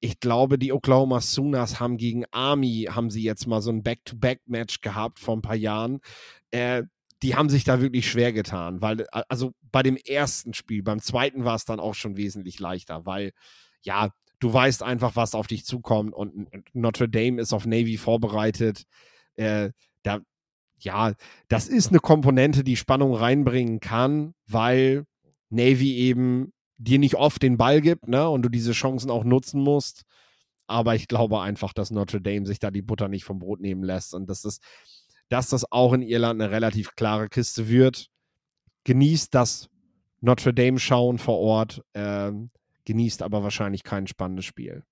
ich 0.00 0.18
glaube, 0.18 0.58
die 0.58 0.72
Oklahoma 0.72 1.20
Sooners 1.20 1.78
haben 1.78 1.96
gegen 1.96 2.24
Army, 2.32 2.88
haben 2.90 3.08
sie 3.08 3.22
jetzt 3.22 3.46
mal 3.46 3.62
so 3.62 3.70
ein 3.70 3.84
Back-to-Back-Match 3.84 4.80
gehabt 4.80 5.20
vor 5.20 5.36
ein 5.36 5.42
paar 5.42 5.54
Jahren. 5.54 6.00
Äh, 6.50 6.82
die 7.22 7.36
haben 7.36 7.50
sich 7.50 7.62
da 7.62 7.80
wirklich 7.80 8.10
schwer 8.10 8.32
getan, 8.32 8.82
weil, 8.82 9.06
also 9.12 9.52
bei 9.70 9.84
dem 9.84 9.96
ersten 9.96 10.54
Spiel, 10.54 10.82
beim 10.82 11.00
zweiten 11.00 11.44
war 11.44 11.54
es 11.54 11.64
dann 11.64 11.78
auch 11.78 11.94
schon 11.94 12.16
wesentlich 12.16 12.58
leichter, 12.58 13.06
weil, 13.06 13.30
ja, 13.82 14.10
du 14.40 14.52
weißt 14.52 14.82
einfach, 14.82 15.14
was 15.14 15.36
auf 15.36 15.46
dich 15.46 15.64
zukommt 15.64 16.12
und 16.12 16.48
Notre 16.72 17.08
Dame 17.08 17.40
ist 17.40 17.52
auf 17.52 17.64
Navy 17.64 17.96
vorbereitet. 17.96 18.86
Äh, 19.36 19.70
da, 20.02 20.18
ja, 20.84 21.14
das 21.48 21.68
ist 21.68 21.88
eine 21.88 21.98
Komponente, 21.98 22.64
die 22.64 22.76
Spannung 22.76 23.14
reinbringen 23.14 23.80
kann, 23.80 24.34
weil 24.46 25.04
Navy 25.50 25.94
eben 25.96 26.52
dir 26.76 26.98
nicht 26.98 27.14
oft 27.14 27.42
den 27.42 27.56
Ball 27.56 27.80
gibt, 27.80 28.08
ne, 28.08 28.28
und 28.28 28.42
du 28.42 28.48
diese 28.48 28.72
Chancen 28.72 29.10
auch 29.10 29.24
nutzen 29.24 29.62
musst. 29.62 30.02
Aber 30.66 30.94
ich 30.94 31.08
glaube 31.08 31.40
einfach, 31.40 31.72
dass 31.72 31.90
Notre 31.90 32.20
Dame 32.20 32.46
sich 32.46 32.58
da 32.58 32.70
die 32.70 32.82
Butter 32.82 33.08
nicht 33.08 33.24
vom 33.24 33.38
Brot 33.38 33.60
nehmen 33.60 33.82
lässt 33.82 34.14
und 34.14 34.28
dass 34.28 34.42
das, 34.42 34.60
dass 35.28 35.48
das 35.48 35.70
auch 35.70 35.92
in 35.92 36.02
Irland 36.02 36.40
eine 36.40 36.50
relativ 36.50 36.94
klare 36.94 37.28
Kiste 37.28 37.68
wird. 37.68 38.08
Genießt 38.84 39.34
das 39.34 39.68
Notre 40.20 40.54
Dame 40.54 40.78
schauen 40.78 41.18
vor 41.18 41.38
Ort, 41.38 41.82
äh, 41.92 42.32
genießt 42.86 43.22
aber 43.22 43.42
wahrscheinlich 43.42 43.82
kein 43.82 44.06
spannendes 44.06 44.46
Spiel. 44.46 44.84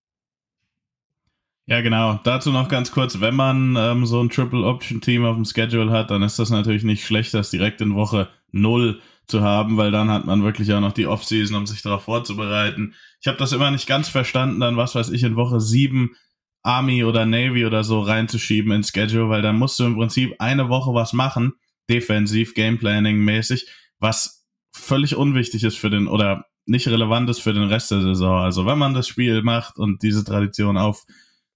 Ja, 1.66 1.80
genau. 1.80 2.18
Dazu 2.24 2.50
noch 2.50 2.68
ganz 2.68 2.90
kurz, 2.90 3.20
wenn 3.20 3.36
man 3.36 3.76
ähm, 3.78 4.04
so 4.04 4.20
ein 4.20 4.30
Triple 4.30 4.64
Option 4.64 5.00
Team 5.00 5.24
auf 5.24 5.36
dem 5.36 5.44
Schedule 5.44 5.92
hat, 5.92 6.10
dann 6.10 6.22
ist 6.22 6.38
das 6.38 6.50
natürlich 6.50 6.82
nicht 6.82 7.04
schlecht, 7.04 7.32
das 7.34 7.50
direkt 7.50 7.80
in 7.80 7.94
Woche 7.94 8.28
0 8.50 9.00
zu 9.28 9.42
haben, 9.42 9.76
weil 9.76 9.92
dann 9.92 10.10
hat 10.10 10.26
man 10.26 10.42
wirklich 10.42 10.72
auch 10.72 10.80
noch 10.80 10.92
die 10.92 11.06
Offseason, 11.06 11.56
um 11.56 11.66
sich 11.66 11.82
darauf 11.82 12.02
vorzubereiten. 12.02 12.94
Ich 13.20 13.28
habe 13.28 13.38
das 13.38 13.52
immer 13.52 13.70
nicht 13.70 13.86
ganz 13.86 14.08
verstanden, 14.08 14.58
dann 14.58 14.76
was 14.76 14.94
weiß 14.96 15.10
ich, 15.10 15.22
in 15.22 15.36
Woche 15.36 15.60
7 15.60 16.16
Army 16.64 17.04
oder 17.04 17.26
Navy 17.26 17.64
oder 17.64 17.84
so 17.84 18.00
reinzuschieben 18.00 18.72
ins 18.72 18.90
Schedule, 18.90 19.28
weil 19.28 19.42
dann 19.42 19.58
musst 19.58 19.78
du 19.78 19.84
im 19.84 19.96
Prinzip 19.96 20.34
eine 20.40 20.68
Woche 20.68 20.94
was 20.94 21.12
machen, 21.12 21.54
defensiv, 21.88 22.54
Gameplanning 22.54 23.18
mäßig, 23.18 23.66
was 23.98 24.46
völlig 24.72 25.16
unwichtig 25.16 25.64
ist 25.64 25.78
für 25.78 25.90
den 25.90 26.08
oder 26.08 26.46
nicht 26.66 26.88
relevant 26.88 27.28
ist 27.30 27.40
für 27.40 27.52
den 27.52 27.64
Rest 27.64 27.90
der 27.90 28.00
Saison. 28.00 28.40
Also 28.40 28.66
wenn 28.66 28.78
man 28.78 28.94
das 28.94 29.08
Spiel 29.08 29.42
macht 29.42 29.78
und 29.78 30.02
diese 30.02 30.24
Tradition 30.24 30.76
auf 30.76 31.04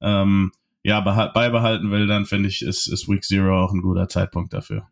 ähm, 0.01 0.53
ja, 0.83 1.01
beibehalten 1.01 1.91
will, 1.91 2.07
dann 2.07 2.27
finde 2.27 2.49
ich, 2.49 2.63
ist, 2.63 2.87
ist 2.87 3.09
Week 3.09 3.25
Zero 3.25 3.65
auch 3.65 3.73
ein 3.73 3.83
guter 3.83 4.09
Zeitpunkt 4.09 4.53
dafür. 4.53 4.87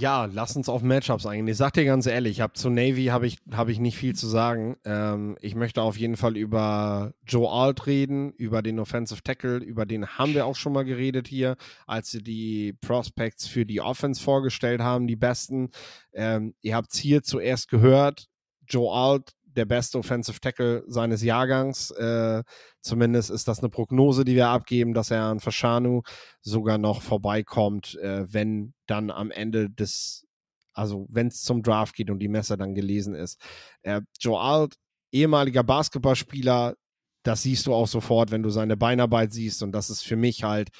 Ja, 0.00 0.26
lass 0.26 0.54
uns 0.54 0.68
auf 0.68 0.82
Matchups 0.82 1.26
eingehen. 1.26 1.48
Ich 1.48 1.56
sag 1.56 1.72
dir 1.72 1.84
ganz 1.84 2.06
ehrlich, 2.06 2.36
ich 2.36 2.40
habe 2.40 2.52
zu 2.52 2.70
Navy 2.70 3.06
habe 3.06 3.26
ich, 3.26 3.38
hab 3.50 3.68
ich 3.68 3.80
nicht 3.80 3.96
viel 3.96 4.14
zu 4.14 4.28
sagen. 4.28 4.76
Ähm, 4.84 5.36
ich 5.40 5.56
möchte 5.56 5.82
auf 5.82 5.98
jeden 5.98 6.16
Fall 6.16 6.36
über 6.36 7.14
Joe 7.26 7.50
Alt 7.50 7.88
reden, 7.88 8.30
über 8.34 8.62
den 8.62 8.78
Offensive 8.78 9.24
Tackle, 9.24 9.56
über 9.56 9.86
den 9.86 10.06
haben 10.06 10.34
wir 10.34 10.46
auch 10.46 10.54
schon 10.54 10.72
mal 10.72 10.84
geredet 10.84 11.26
hier, 11.26 11.56
als 11.88 12.12
sie 12.12 12.22
die 12.22 12.74
Prospects 12.80 13.48
für 13.48 13.66
die 13.66 13.80
Offense 13.80 14.22
vorgestellt 14.22 14.80
haben, 14.80 15.08
die 15.08 15.16
besten. 15.16 15.70
Ähm, 16.12 16.54
ihr 16.60 16.76
habt 16.76 16.92
es 16.92 17.00
hier 17.00 17.24
zuerst 17.24 17.68
gehört. 17.68 18.28
Joe 18.68 18.92
Alt 18.92 19.32
der 19.56 19.64
beste 19.64 19.98
Offensive 19.98 20.40
Tackle 20.40 20.84
seines 20.86 21.22
Jahrgangs. 21.22 21.90
Äh, 21.92 22.42
zumindest 22.80 23.30
ist 23.30 23.48
das 23.48 23.60
eine 23.60 23.68
Prognose, 23.68 24.24
die 24.24 24.34
wir 24.34 24.48
abgeben, 24.48 24.94
dass 24.94 25.10
er 25.10 25.22
an 25.22 25.40
Fashanu 25.40 26.02
sogar 26.40 26.78
noch 26.78 27.02
vorbeikommt, 27.02 27.96
äh, 27.96 28.32
wenn 28.32 28.74
dann 28.86 29.10
am 29.10 29.30
Ende 29.30 29.70
des, 29.70 30.26
also 30.72 31.06
wenn 31.10 31.28
es 31.28 31.42
zum 31.42 31.62
Draft 31.62 31.94
geht 31.94 32.10
und 32.10 32.18
die 32.18 32.28
Messer 32.28 32.56
dann 32.56 32.74
gelesen 32.74 33.14
ist. 33.14 33.40
Äh, 33.82 34.02
Joe 34.20 34.38
Alt, 34.38 34.76
ehemaliger 35.12 35.64
Basketballspieler, 35.64 36.74
das 37.22 37.42
siehst 37.42 37.66
du 37.66 37.74
auch 37.74 37.88
sofort, 37.88 38.30
wenn 38.30 38.42
du 38.42 38.50
seine 38.50 38.76
Beinarbeit 38.76 39.32
siehst. 39.32 39.62
Und 39.62 39.72
das 39.72 39.90
ist 39.90 40.02
für 40.02 40.16
mich 40.16 40.44
halt, 40.44 40.70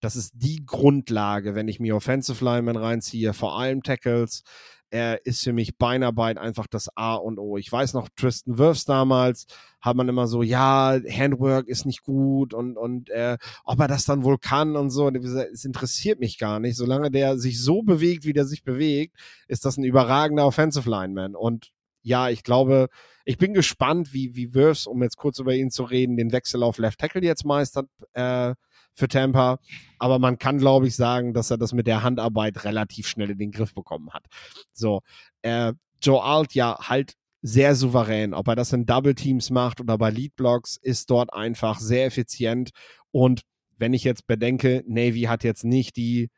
das 0.00 0.16
ist 0.16 0.32
die 0.34 0.64
Grundlage, 0.64 1.54
wenn 1.54 1.68
ich 1.68 1.80
mir 1.80 1.96
Offensive 1.96 2.44
Linemen 2.44 2.76
reinziehe, 2.76 3.34
vor 3.34 3.58
allem 3.58 3.82
Tackles 3.82 4.42
er 4.90 5.24
ist 5.24 5.42
für 5.44 5.52
mich 5.52 5.76
Beinarbeit 5.76 6.38
einfach 6.38 6.66
das 6.66 6.94
A 6.96 7.14
und 7.14 7.38
O. 7.38 7.56
Ich 7.56 7.70
weiß 7.70 7.94
noch, 7.94 8.08
Tristan 8.16 8.58
Wirfs 8.58 8.84
damals 8.84 9.46
hat 9.80 9.96
man 9.96 10.08
immer 10.08 10.26
so, 10.26 10.42
ja, 10.42 10.98
Handwork 11.08 11.68
ist 11.68 11.86
nicht 11.86 12.02
gut 12.02 12.52
und, 12.52 12.76
und 12.76 13.08
äh, 13.10 13.38
ob 13.64 13.80
er 13.80 13.88
das 13.88 14.04
dann 14.04 14.24
wohl 14.24 14.38
kann 14.38 14.76
und 14.76 14.90
so. 14.90 15.08
Es 15.08 15.64
interessiert 15.64 16.20
mich 16.20 16.38
gar 16.38 16.60
nicht. 16.60 16.76
Solange 16.76 17.10
der 17.10 17.38
sich 17.38 17.62
so 17.62 17.82
bewegt, 17.82 18.24
wie 18.24 18.32
der 18.32 18.44
sich 18.44 18.64
bewegt, 18.64 19.16
ist 19.48 19.64
das 19.64 19.76
ein 19.76 19.84
überragender 19.84 20.46
Offensive 20.46 20.88
Lineman. 20.88 21.34
Und 21.34 21.72
ja, 22.02 22.28
ich 22.28 22.42
glaube, 22.42 22.88
ich 23.24 23.38
bin 23.38 23.54
gespannt, 23.54 24.12
wie, 24.12 24.34
wie 24.34 24.54
Wirfs, 24.54 24.86
um 24.86 25.02
jetzt 25.02 25.16
kurz 25.16 25.38
über 25.38 25.54
ihn 25.54 25.70
zu 25.70 25.84
reden, 25.84 26.16
den 26.16 26.32
Wechsel 26.32 26.62
auf 26.62 26.78
Left 26.78 26.98
Tackle 26.98 27.22
jetzt 27.22 27.44
meistert. 27.44 27.88
Äh, 28.12 28.54
für 28.94 29.08
Tampa. 29.08 29.58
Aber 29.98 30.18
man 30.18 30.38
kann, 30.38 30.58
glaube 30.58 30.86
ich, 30.86 30.96
sagen, 30.96 31.32
dass 31.32 31.50
er 31.50 31.58
das 31.58 31.72
mit 31.72 31.86
der 31.86 32.02
Handarbeit 32.02 32.64
relativ 32.64 33.06
schnell 33.06 33.30
in 33.30 33.38
den 33.38 33.52
Griff 33.52 33.74
bekommen 33.74 34.10
hat. 34.12 34.26
So, 34.72 35.00
äh, 35.42 35.72
Joe 36.02 36.22
Alt 36.22 36.54
ja 36.54 36.76
halt 36.80 37.14
sehr 37.42 37.74
souverän. 37.74 38.34
Ob 38.34 38.48
er 38.48 38.56
das 38.56 38.72
in 38.72 38.86
Double 38.86 39.14
Teams 39.14 39.50
macht 39.50 39.80
oder 39.80 39.98
bei 39.98 40.10
Lead 40.10 40.36
Blocks, 40.36 40.76
ist 40.76 41.10
dort 41.10 41.32
einfach 41.32 41.80
sehr 41.80 42.06
effizient. 42.06 42.70
Und 43.10 43.42
wenn 43.78 43.94
ich 43.94 44.04
jetzt 44.04 44.26
bedenke, 44.26 44.84
Navy 44.86 45.22
hat 45.22 45.42
jetzt 45.42 45.64
nicht 45.64 45.96
die, 45.96 46.30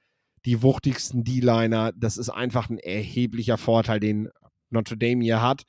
die 0.45 0.63
wuchtigsten 0.63 1.25
D-Liner, 1.25 1.93
das 1.97 2.17
ist 2.17 2.31
einfach 2.31 2.71
ein 2.71 2.79
erheblicher 2.79 3.59
Vorteil, 3.59 4.01
den 4.01 4.29
Notre 4.73 4.97
Dame 4.97 5.23
hier 5.23 5.43
hat. 5.43 5.63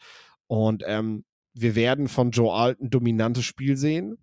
Und 0.48 0.84
ähm, 0.86 1.24
wir 1.54 1.76
werden 1.76 2.08
von 2.08 2.32
Joe 2.32 2.54
Alt 2.54 2.82
ein 2.82 2.90
dominantes 2.90 3.46
Spiel 3.46 3.78
sehen 3.78 4.18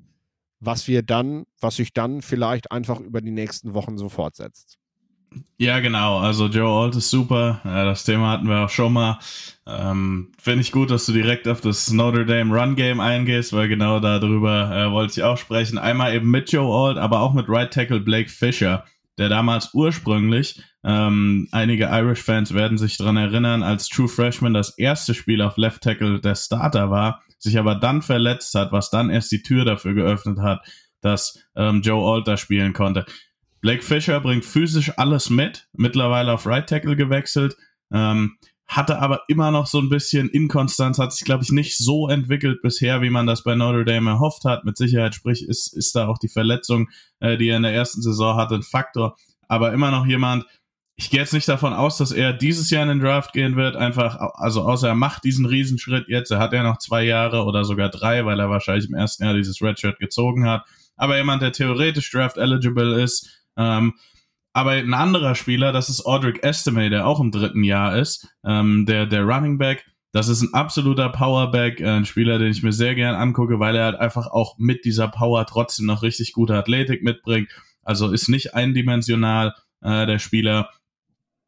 was 0.61 0.87
wir 0.87 1.03
dann, 1.03 1.47
was 1.59 1.77
sich 1.77 1.93
dann 1.93 2.23
vielleicht 2.23 2.71
einfach 2.71 3.01
über 3.01 3.21
die 3.21 3.31
nächsten 3.31 3.75
Wochen 3.75 3.99
so 3.99 4.09
fortsetzt. 4.09 4.77
Ja, 5.59 5.79
genau. 5.79 6.19
Also 6.19 6.47
Joe 6.47 6.85
Alt 6.85 6.97
ist 6.97 7.09
super. 7.09 7.61
Das 7.63 8.05
Thema 8.05 8.33
hatten 8.33 8.49
wir 8.49 8.65
auch 8.65 8.69
schon 8.69 8.93
mal. 8.93 9.19
Ähm, 9.65 10.33
Finde 10.39 10.63
ich 10.63 10.73
gut, 10.73 10.91
dass 10.91 11.07
du 11.07 11.13
direkt 11.13 11.47
auf 11.47 11.61
das 11.61 11.91
Notre 11.93 12.27
Dame 12.27 12.53
Run 12.53 12.75
Game 12.75 12.99
eingehst, 12.99 13.53
weil 13.53 13.69
genau 13.69 14.01
darüber 14.01 14.71
äh, 14.75 14.91
wollte 14.91 15.13
ich 15.13 15.23
auch 15.23 15.39
sprechen. 15.39 15.79
Einmal 15.79 16.15
eben 16.15 16.31
mit 16.31 16.51
Joe 16.51 16.89
Alt, 16.89 16.99
aber 16.99 17.21
auch 17.21 17.33
mit 17.33 17.49
Right 17.49 17.73
Tackle 17.73 18.01
Blake 18.01 18.29
Fisher, 18.29 18.85
der 19.19 19.29
damals 19.29 19.73
ursprünglich, 19.73 20.61
ähm, 20.85 21.49
einige 21.53 21.87
Irish-Fans 21.87 22.55
werden 22.55 22.79
sich 22.79 22.97
daran 22.97 23.17
erinnern, 23.17 23.63
als 23.63 23.89
True 23.89 24.09
Freshman 24.09 24.55
das 24.55 24.77
erste 24.79 25.15
Spiel 25.15 25.43
auf 25.43 25.57
Left 25.57 25.83
Tackle 25.83 26.21
der 26.21 26.35
Starter 26.35 26.91
war 26.91 27.23
sich 27.41 27.59
aber 27.59 27.75
dann 27.75 28.03
verletzt 28.03 28.55
hat, 28.55 28.71
was 28.71 28.91
dann 28.91 29.11
erst 29.11 29.33
die 29.33 29.43
Tür 29.43 29.65
dafür 29.65 29.95
geöffnet 29.95 30.39
hat, 30.39 30.65
dass 31.01 31.43
ähm, 31.57 31.81
Joe 31.83 32.15
Alter 32.15 32.37
spielen 32.37 32.73
konnte. 32.73 33.07
Blake 33.61 33.83
Fisher 33.83 34.21
bringt 34.21 34.45
physisch 34.45 34.93
alles 34.99 35.31
mit, 35.31 35.69
mittlerweile 35.73 36.33
auf 36.33 36.47
Right 36.47 36.69
Tackle 36.69 36.97
gewechselt, 36.97 37.57
ähm, 37.93 38.37
hatte 38.67 39.01
aber 39.01 39.23
immer 39.27 39.51
noch 39.51 39.67
so 39.67 39.81
ein 39.81 39.89
bisschen 39.89 40.29
Inkonstanz, 40.29 40.99
hat 40.99 41.13
sich, 41.13 41.25
glaube 41.25 41.43
ich, 41.43 41.51
nicht 41.51 41.77
so 41.77 42.09
entwickelt 42.09 42.63
bisher, 42.63 43.03
wie 43.03 43.11
man 43.11 43.27
das 43.27 43.43
bei 43.43 43.57
Notre 43.57 43.85
Dame 43.85 44.11
erhofft 44.11 44.45
hat. 44.45 44.65
Mit 44.65 44.77
Sicherheit, 44.77 45.15
sprich, 45.15 45.43
ist, 45.49 45.75
ist 45.77 45.97
da 45.97 46.07
auch 46.07 46.19
die 46.19 46.29
Verletzung, 46.29 46.89
äh, 47.19 47.37
die 47.37 47.49
er 47.49 47.57
in 47.57 47.65
der 47.65 47.75
ersten 47.75 48.01
Saison 48.01 48.37
hatte, 48.37 48.55
ein 48.55 48.63
Faktor. 48.63 49.17
Aber 49.49 49.73
immer 49.73 49.91
noch 49.91 50.07
jemand, 50.07 50.45
ich 51.01 51.09
gehe 51.09 51.21
jetzt 51.21 51.33
nicht 51.33 51.49
davon 51.49 51.73
aus, 51.73 51.97
dass 51.97 52.13
er 52.13 52.35
dieses 52.35 52.69
Jahr 52.69 52.83
in 52.83 52.91
den 52.91 53.01
Draft 53.01 53.33
gehen 53.33 53.57
wird. 53.57 53.75
Einfach, 53.75 54.17
also 54.35 54.69
außer 54.69 54.89
er 54.89 54.95
macht 54.95 55.25
diesen 55.25 55.47
Riesenschritt 55.47 56.09
jetzt. 56.09 56.31
Er 56.31 56.39
hat 56.39 56.53
ja 56.53 56.63
noch 56.63 56.77
zwei 56.77 57.05
Jahre 57.05 57.45
oder 57.45 57.65
sogar 57.65 57.89
drei, 57.89 58.27
weil 58.27 58.39
er 58.39 58.51
wahrscheinlich 58.51 58.87
im 58.87 58.95
ersten 58.95 59.25
Jahr 59.25 59.33
dieses 59.33 59.63
Redshirt 59.63 59.99
gezogen 59.99 60.47
hat. 60.47 60.67
Aber 60.97 61.17
jemand, 61.17 61.41
der 61.41 61.53
theoretisch 61.53 62.11
Draft 62.11 62.37
eligible 62.37 63.03
ist. 63.03 63.47
Ähm, 63.57 63.95
aber 64.53 64.73
ein 64.73 64.93
anderer 64.93 65.35
Spieler, 65.35 65.73
das 65.73 65.89
ist 65.89 66.05
Audric 66.05 66.45
Estime, 66.45 66.91
der 66.91 67.07
auch 67.07 67.19
im 67.19 67.31
dritten 67.31 67.65
Jahr 67.65 67.97
ist, 67.97 68.29
ähm, 68.45 68.85
der, 68.85 69.07
der 69.07 69.23
Running 69.23 69.57
Back. 69.57 69.87
Das 70.13 70.29
ist 70.29 70.43
ein 70.43 70.53
absoluter 70.53 71.09
Powerback, 71.09 71.81
äh, 71.81 71.89
ein 71.89 72.05
Spieler, 72.05 72.39
den 72.39 72.51
ich 72.51 72.63
mir 72.63 72.73
sehr 72.73 72.95
gern 72.95 73.15
angucke, 73.15 73.59
weil 73.59 73.75
er 73.75 73.85
halt 73.85 73.97
einfach 73.99 74.27
auch 74.27 74.59
mit 74.59 74.85
dieser 74.85 75.09
Power 75.09 75.47
trotzdem 75.47 75.87
noch 75.87 76.03
richtig 76.03 76.35
gute 76.35 76.57
Athletik 76.57 77.03
mitbringt. 77.03 77.49
Also 77.83 78.13
ist 78.13 78.29
nicht 78.29 78.55
eindimensional, 78.55 79.55
äh, 79.81 80.05
der 80.05 80.19
Spieler 80.19 80.69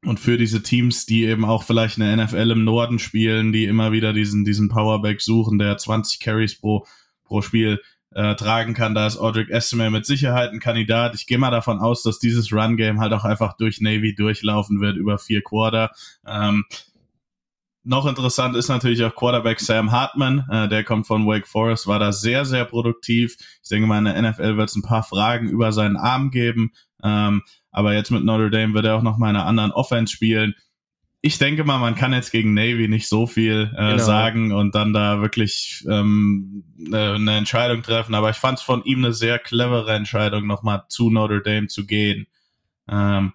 und 0.04 0.18
für 0.18 0.36
diese 0.36 0.62
Teams, 0.62 1.06
die 1.06 1.24
eben 1.24 1.44
auch 1.44 1.62
vielleicht 1.62 2.00
eine 2.00 2.24
NFL 2.24 2.50
im 2.50 2.64
Norden 2.64 2.98
spielen, 2.98 3.52
die 3.52 3.66
immer 3.66 3.92
wieder 3.92 4.12
diesen, 4.12 4.44
diesen 4.44 4.68
Powerback 4.68 5.20
suchen, 5.20 5.58
der 5.58 5.78
20 5.78 6.20
Carries 6.20 6.58
pro, 6.58 6.86
pro 7.24 7.40
Spiel 7.40 7.80
äh, 8.14 8.34
tragen 8.34 8.74
kann, 8.74 8.94
da 8.94 9.06
ist 9.06 9.16
Audric 9.16 9.48
Estime 9.50 9.90
mit 9.90 10.04
Sicherheit 10.04 10.50
ein 10.52 10.60
Kandidat. 10.60 11.14
Ich 11.14 11.26
gehe 11.26 11.38
mal 11.38 11.50
davon 11.50 11.78
aus, 11.78 12.02
dass 12.02 12.18
dieses 12.18 12.52
Run-Game 12.52 13.00
halt 13.00 13.12
auch 13.12 13.24
einfach 13.24 13.56
durch 13.56 13.80
Navy 13.80 14.14
durchlaufen 14.14 14.80
wird 14.80 14.96
über 14.96 15.18
vier 15.18 15.42
Quarter. 15.42 15.92
Ähm, 16.26 16.64
noch 17.84 18.06
interessant 18.06 18.56
ist 18.56 18.68
natürlich 18.68 19.02
auch 19.02 19.14
Quarterback 19.14 19.60
Sam 19.60 19.90
Hartman, 19.90 20.46
äh, 20.50 20.68
der 20.68 20.84
kommt 20.84 21.06
von 21.06 21.26
Wake 21.26 21.48
Forest, 21.48 21.86
war 21.86 21.98
da 21.98 22.12
sehr, 22.12 22.44
sehr 22.44 22.64
produktiv. 22.64 23.36
Ich 23.62 23.68
denke 23.68 23.86
mal, 23.86 23.98
in 23.98 24.04
der 24.04 24.30
NFL 24.30 24.56
wird 24.56 24.68
es 24.68 24.76
ein 24.76 24.82
paar 24.82 25.02
Fragen 25.02 25.48
über 25.48 25.72
seinen 25.72 25.96
Arm 25.96 26.30
geben. 26.30 26.72
Ähm, 27.02 27.42
aber 27.72 27.94
jetzt 27.94 28.10
mit 28.10 28.24
Notre 28.24 28.50
Dame 28.50 28.74
wird 28.74 28.84
er 28.84 28.96
auch 28.96 29.02
noch 29.02 29.18
mal 29.18 29.30
in 29.30 29.36
einer 29.36 29.46
anderen 29.46 29.72
Offense 29.72 30.12
spielen. 30.12 30.54
Ich 31.22 31.38
denke 31.38 31.64
mal, 31.64 31.78
man 31.78 31.94
kann 31.94 32.12
jetzt 32.12 32.32
gegen 32.32 32.52
Navy 32.52 32.88
nicht 32.88 33.08
so 33.08 33.26
viel 33.26 33.72
äh, 33.76 33.92
genau. 33.92 34.04
sagen 34.04 34.52
und 34.52 34.74
dann 34.74 34.92
da 34.92 35.20
wirklich 35.20 35.84
ähm, 35.88 36.64
eine, 36.86 37.14
eine 37.14 37.36
Entscheidung 37.36 37.82
treffen. 37.82 38.14
Aber 38.14 38.30
ich 38.30 38.36
fand 38.36 38.58
es 38.58 38.64
von 38.64 38.84
ihm 38.84 39.04
eine 39.04 39.12
sehr 39.12 39.38
clevere 39.38 39.94
Entscheidung, 39.94 40.46
nochmal 40.46 40.82
zu 40.88 41.10
Notre 41.10 41.40
Dame 41.40 41.68
zu 41.68 41.86
gehen. 41.86 42.26
Ähm, 42.88 43.32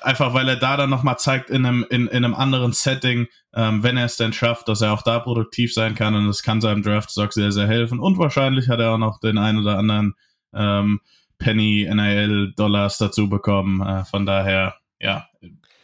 einfach 0.00 0.34
weil 0.34 0.48
er 0.48 0.56
da 0.56 0.76
dann 0.76 0.90
nochmal 0.90 1.18
zeigt 1.18 1.48
in 1.48 1.64
einem, 1.64 1.86
in, 1.88 2.08
in 2.08 2.24
einem 2.24 2.34
anderen 2.34 2.72
Setting, 2.72 3.28
ähm, 3.54 3.84
wenn 3.84 3.96
er 3.96 4.06
es 4.06 4.16
denn 4.16 4.32
schafft, 4.32 4.66
dass 4.68 4.80
er 4.80 4.92
auch 4.92 5.02
da 5.02 5.20
produktiv 5.20 5.72
sein 5.72 5.94
kann 5.94 6.16
und 6.16 6.26
es 6.28 6.42
kann 6.42 6.60
seinem 6.60 6.82
Draft-Stock 6.82 7.32
sehr, 7.32 7.52
sehr 7.52 7.68
helfen. 7.68 8.00
Und 8.00 8.18
wahrscheinlich 8.18 8.68
hat 8.68 8.80
er 8.80 8.94
auch 8.94 8.98
noch 8.98 9.20
den 9.20 9.38
einen 9.38 9.60
oder 9.60 9.78
anderen 9.78 10.14
ähm, 10.52 11.00
Penny 11.42 11.88
NIL 11.92 12.52
Dollars 12.56 12.98
dazu 12.98 13.28
bekommen. 13.28 13.80
Äh, 13.82 14.04
von 14.04 14.26
daher, 14.26 14.76
ja, 15.00 15.26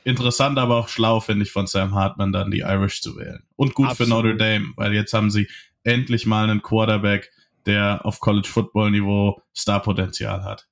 interessant, 0.04 0.58
aber 0.58 0.76
auch 0.76 0.88
schlau, 0.88 1.20
finde 1.20 1.44
ich, 1.44 1.52
von 1.52 1.66
Sam 1.66 1.94
Hartman 1.94 2.32
dann 2.32 2.50
die 2.50 2.60
Irish 2.60 3.02
zu 3.02 3.16
wählen. 3.16 3.42
Und 3.56 3.74
gut 3.74 3.88
Absolut. 3.88 4.08
für 4.08 4.14
Notre 4.14 4.36
Dame, 4.36 4.72
weil 4.76 4.94
jetzt 4.94 5.12
haben 5.12 5.30
sie 5.30 5.48
endlich 5.84 6.26
mal 6.26 6.44
einen 6.48 6.62
Quarterback, 6.62 7.30
der 7.66 8.00
auf 8.04 8.20
College 8.20 8.48
Football 8.48 8.92
Niveau 8.92 9.42
Starpotenzial 9.54 10.44
hat. 10.44 10.68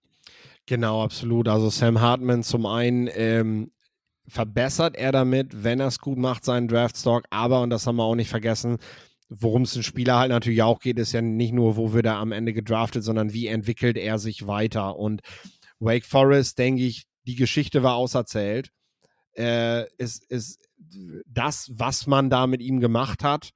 Genau, 0.66 1.02
absolut. 1.02 1.48
Also 1.48 1.70
Sam 1.70 2.00
Hartman 2.00 2.42
zum 2.42 2.66
einen 2.66 3.08
ähm, 3.12 3.70
verbessert 4.26 4.96
er 4.96 5.12
damit, 5.12 5.62
wenn 5.64 5.80
er 5.80 5.86
es 5.88 6.00
gut 6.00 6.18
macht, 6.18 6.44
seinen 6.44 6.68
Draftstock. 6.68 7.24
Aber, 7.30 7.60
und 7.60 7.70
das 7.70 7.86
haben 7.86 7.96
wir 7.96 8.04
auch 8.04 8.16
nicht 8.16 8.30
vergessen, 8.30 8.78
worum 9.28 9.62
es 9.62 9.76
ein 9.76 9.82
Spieler 9.82 10.18
halt 10.18 10.30
natürlich 10.30 10.62
auch 10.62 10.78
geht, 10.78 10.98
ist 10.98 11.12
ja 11.12 11.20
nicht 11.20 11.52
nur, 11.52 11.76
wo 11.76 11.92
wird 11.92 12.06
er 12.06 12.16
am 12.16 12.32
Ende 12.32 12.52
gedraftet, 12.52 13.04
sondern 13.04 13.32
wie 13.32 13.48
entwickelt 13.48 13.96
er 13.96 14.18
sich 14.18 14.46
weiter. 14.46 14.96
Und 14.96 15.22
Wake 15.78 16.04
Forest, 16.04 16.58
denke 16.58 16.82
ich, 16.82 17.04
die 17.26 17.34
Geschichte 17.34 17.82
war 17.82 17.96
auserzählt. 17.96 18.70
Äh, 19.36 19.86
ist, 19.98 20.24
ist 20.30 20.60
das, 21.26 21.70
was 21.74 22.06
man 22.06 22.30
da 22.30 22.46
mit 22.46 22.62
ihm 22.62 22.80
gemacht 22.80 23.24
hat, 23.24 23.50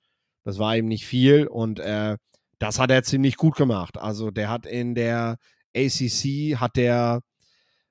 das 0.44 0.58
war 0.58 0.76
ihm 0.76 0.86
nicht 0.86 1.06
viel 1.06 1.46
und 1.46 1.78
äh, 1.78 2.16
das 2.58 2.78
hat 2.78 2.90
er 2.90 3.02
ziemlich 3.02 3.36
gut 3.36 3.56
gemacht. 3.56 3.98
Also 3.98 4.30
der 4.30 4.50
hat 4.50 4.66
in 4.66 4.94
der 4.94 5.38
ACC 5.74 6.56
hat 6.60 6.76
der 6.76 7.22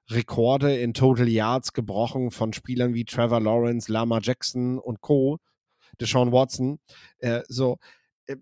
Rekorde 0.09 0.75
in 0.77 0.93
Total 0.93 1.27
Yards 1.27 1.73
gebrochen 1.73 2.31
von 2.31 2.53
Spielern 2.53 2.93
wie 2.93 3.05
Trevor 3.05 3.39
Lawrence, 3.39 3.91
Lama 3.91 4.19
Jackson 4.21 4.79
und 4.79 5.01
Co. 5.01 5.37
Deshaun 5.99 6.31
Watson. 6.31 6.79
Äh, 7.19 7.41
so, 7.47 7.77
äh, 8.27 8.35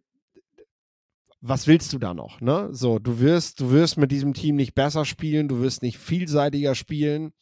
was 1.41 1.67
willst 1.67 1.93
du 1.93 1.99
da 1.99 2.13
noch? 2.13 2.41
Ne? 2.41 2.69
So, 2.71 2.99
du 2.99 3.19
wirst, 3.19 3.59
du 3.59 3.71
wirst 3.71 3.97
mit 3.97 4.11
diesem 4.11 4.33
Team 4.33 4.55
nicht 4.55 4.75
besser 4.75 5.05
spielen, 5.05 5.47
du 5.47 5.61
wirst 5.61 5.81
nicht 5.81 5.97
vielseitiger 5.97 6.75
spielen. 6.75 7.33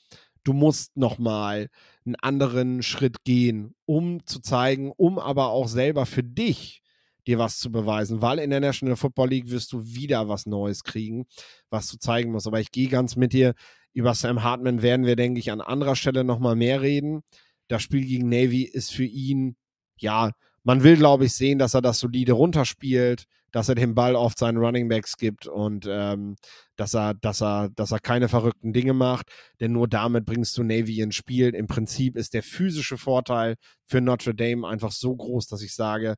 Du 0.43 0.53
musst 0.53 0.95
nochmal 0.95 1.69
einen 2.05 2.15
anderen 2.17 2.83
Schritt 2.83 3.23
gehen, 3.23 3.73
um 3.85 4.25
zu 4.27 4.39
zeigen, 4.39 4.91
um 4.95 5.17
aber 5.17 5.49
auch 5.49 5.67
selber 5.67 6.05
für 6.05 6.23
dich 6.23 6.83
dir 7.27 7.39
was 7.39 7.57
zu 7.57 7.71
beweisen, 7.71 8.21
weil 8.21 8.39
in 8.39 8.49
der 8.49 8.59
National 8.59 8.95
Football 8.95 9.29
League 9.29 9.49
wirst 9.49 9.73
du 9.73 9.83
wieder 9.83 10.29
was 10.29 10.45
Neues 10.45 10.83
kriegen, 10.83 11.25
was 11.69 11.89
du 11.89 11.97
zeigen 11.97 12.31
musst. 12.31 12.47
Aber 12.47 12.59
ich 12.59 12.71
gehe 12.71 12.87
ganz 12.89 13.15
mit 13.15 13.33
dir. 13.33 13.53
Über 13.93 14.13
Sam 14.13 14.43
Hartman 14.43 14.81
werden 14.81 15.05
wir, 15.05 15.15
denke 15.15 15.39
ich, 15.39 15.51
an 15.51 15.61
anderer 15.61 15.95
Stelle 15.95 16.23
nochmal 16.23 16.55
mehr 16.55 16.81
reden. 16.81 17.23
Das 17.67 17.81
Spiel 17.81 18.05
gegen 18.05 18.29
Navy 18.29 18.63
ist 18.63 18.91
für 18.91 19.05
ihn, 19.05 19.55
ja, 19.97 20.31
man 20.63 20.83
will, 20.83 20.97
glaube 20.97 21.25
ich, 21.25 21.33
sehen, 21.33 21.59
dass 21.59 21.75
er 21.75 21.81
das 21.81 21.99
solide 21.99 22.33
runterspielt, 22.33 23.25
dass 23.51 23.69
er 23.69 23.75
den 23.75 23.95
Ball 23.95 24.15
oft 24.15 24.37
seinen 24.37 24.57
Running 24.57 24.89
Backs 24.89 25.15
gibt 25.15 25.47
und 25.47 25.87
ähm, 25.87 26.35
dass 26.75 26.93
er, 26.93 27.13
dass 27.13 27.41
er, 27.41 27.69
dass 27.69 27.91
er 27.91 27.99
keine 27.99 28.27
verrückten 28.27 28.73
Dinge 28.73 28.93
macht. 28.93 29.31
Denn 29.59 29.71
nur 29.71 29.87
damit 29.87 30.25
bringst 30.25 30.57
du 30.57 30.63
Navy 30.63 30.99
ins 30.99 31.15
Spiel. 31.15 31.55
Im 31.55 31.67
Prinzip 31.67 32.17
ist 32.17 32.33
der 32.33 32.43
physische 32.43 32.97
Vorteil 32.97 33.55
für 33.85 34.01
Notre 34.01 34.35
Dame 34.35 34.67
einfach 34.67 34.91
so 34.91 35.15
groß, 35.15 35.47
dass 35.47 35.61
ich 35.61 35.73
sage, 35.73 36.15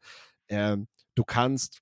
äh, 0.47 0.77
du 1.13 1.23
kannst, 1.23 1.81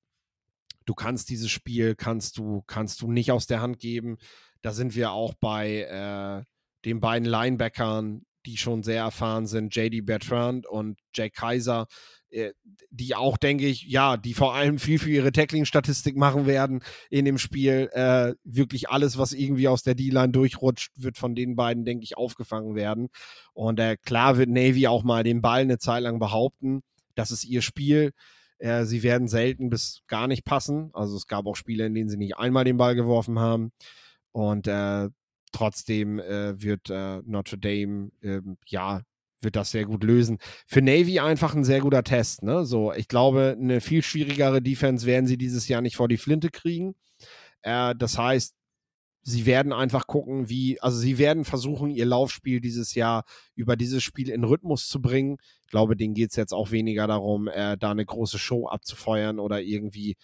du 0.85 0.93
kannst 0.93 1.29
dieses 1.29 1.51
Spiel, 1.51 1.95
kannst 1.95 2.37
du, 2.37 2.63
kannst 2.67 3.01
du 3.01 3.11
nicht 3.11 3.31
aus 3.31 3.47
der 3.47 3.61
Hand 3.61 3.79
geben. 3.79 4.17
Da 4.61 4.73
sind 4.73 4.95
wir 4.95 5.11
auch 5.11 5.35
bei 5.35 5.83
äh, 5.83 6.43
den 6.83 6.99
beiden 6.99 7.27
Linebackern, 7.27 8.25
die 8.45 8.57
schon 8.57 8.83
sehr 8.83 9.03
erfahren 9.03 9.47
sind, 9.47 9.75
JD 9.75 10.05
Bertrand 10.05 10.67
und 10.67 10.97
Jake 11.13 11.33
Kaiser, 11.35 11.87
äh, 12.29 12.51
die 12.91 13.15
auch, 13.15 13.37
denke 13.37 13.65
ich, 13.65 13.83
ja, 13.83 14.17
die 14.17 14.33
vor 14.33 14.55
allem 14.55 14.79
viel 14.79 14.99
für 14.99 15.09
ihre 15.09 15.31
Tackling-Statistik 15.31 16.15
machen 16.15 16.45
werden 16.45 16.81
in 17.09 17.25
dem 17.25 17.37
Spiel. 17.37 17.89
Äh, 17.93 18.33
wirklich 18.43 18.89
alles, 18.89 19.17
was 19.17 19.33
irgendwie 19.33 19.67
aus 19.67 19.83
der 19.83 19.95
D-Line 19.95 20.29
durchrutscht, 20.29 20.91
wird 20.95 21.17
von 21.17 21.35
den 21.35 21.55
beiden, 21.55 21.85
denke 21.85 22.03
ich, 22.03 22.17
aufgefangen 22.17 22.75
werden. 22.75 23.09
Und 23.53 23.79
äh, 23.79 23.97
klar 23.97 24.37
wird 24.37 24.49
Navy 24.49 24.87
auch 24.87 25.03
mal 25.03 25.23
den 25.23 25.41
Ball 25.41 25.61
eine 25.61 25.77
Zeit 25.77 26.03
lang 26.03 26.19
behaupten. 26.19 26.81
Das 27.15 27.31
ist 27.31 27.45
ihr 27.45 27.61
Spiel. 27.61 28.11
Äh, 28.57 28.85
sie 28.85 29.03
werden 29.03 29.27
selten 29.27 29.69
bis 29.69 30.01
gar 30.07 30.27
nicht 30.27 30.45
passen. 30.45 30.89
Also 30.93 31.15
es 31.17 31.27
gab 31.27 31.45
auch 31.45 31.55
Spiele, 31.55 31.85
in 31.85 31.93
denen 31.93 32.09
sie 32.09 32.17
nicht 32.17 32.37
einmal 32.37 32.63
den 32.63 32.77
Ball 32.77 32.95
geworfen 32.95 33.39
haben. 33.39 33.71
Und 34.31 34.67
äh, 34.67 35.09
trotzdem 35.56 36.20
äh, 36.20 36.62
wird 36.62 36.89
äh, 36.89 37.22
Notre 37.26 37.58
Dame, 37.58 38.12
ähm, 38.22 38.58
ja, 38.68 39.01
wird 39.41 39.56
das 39.56 39.72
sehr 39.72 39.86
gut 39.86 40.03
lösen. 40.03 40.39
Für 40.68 40.82
Navy 40.82 41.20
einfach 41.20 41.56
ein 41.56 41.64
sehr 41.64 41.80
guter 41.80 42.03
Test. 42.03 42.43
Ne? 42.43 42.66
So, 42.66 42.93
ich 42.93 43.08
glaube, 43.08 43.56
eine 43.60 43.80
viel 43.80 44.01
schwierigere 44.03 44.62
Defense 44.62 45.06
werden 45.06 45.28
sie 45.28 45.38
dieses 45.38 45.68
Jahr 45.68 45.82
nicht 45.82 45.95
vor 45.95 46.08
die 46.08 46.18
Flinte 46.18 46.49
kriegen. 46.49 46.95
Äh, 47.62 47.95
das 47.95 48.18
heißt, 48.18 48.56
sie 49.22 49.45
werden 49.45 49.74
einfach 49.74 50.08
gucken, 50.08 50.49
wie, 50.49 50.80
also 50.82 50.97
sie 50.97 51.18
werden 51.18 51.45
versuchen, 51.45 51.89
ihr 51.89 52.06
Laufspiel 52.06 52.62
dieses 52.62 52.93
Jahr 52.93 53.24
über 53.56 53.76
dieses 53.76 54.03
Spiel 54.03 54.30
in 54.30 54.43
Rhythmus 54.43 54.88
zu 54.88 55.01
bringen. 55.01 55.38
Ich 55.66 55.72
glaube, 55.72 55.95
denen 55.95 56.14
geht 56.14 56.32
es 56.32 56.36
jetzt 56.36 56.53
auch 56.53 56.72
weniger 56.72 57.08
darum, 57.08 57.47
äh, 57.47 57.78
da 57.78 57.91
eine 57.91 58.06
große 58.06 58.39
Show 58.39 58.68
abzufeuern 58.68 59.39
oder 59.39 59.62
irgendwie 59.62 60.16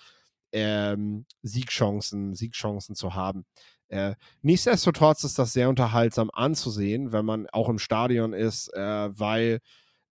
ähm, 0.51 1.25
Siegchancen, 1.41 2.35
Siegchancen 2.35 2.95
zu 2.95 3.15
haben. 3.15 3.45
Äh, 3.91 4.15
nichtsdestotrotz 4.41 5.25
ist 5.25 5.37
das 5.37 5.51
sehr 5.51 5.67
unterhaltsam 5.67 6.31
anzusehen, 6.33 7.11
wenn 7.11 7.25
man 7.25 7.47
auch 7.51 7.67
im 7.67 7.77
Stadion 7.77 8.31
ist, 8.31 8.73
äh, 8.73 8.79
weil 9.19 9.59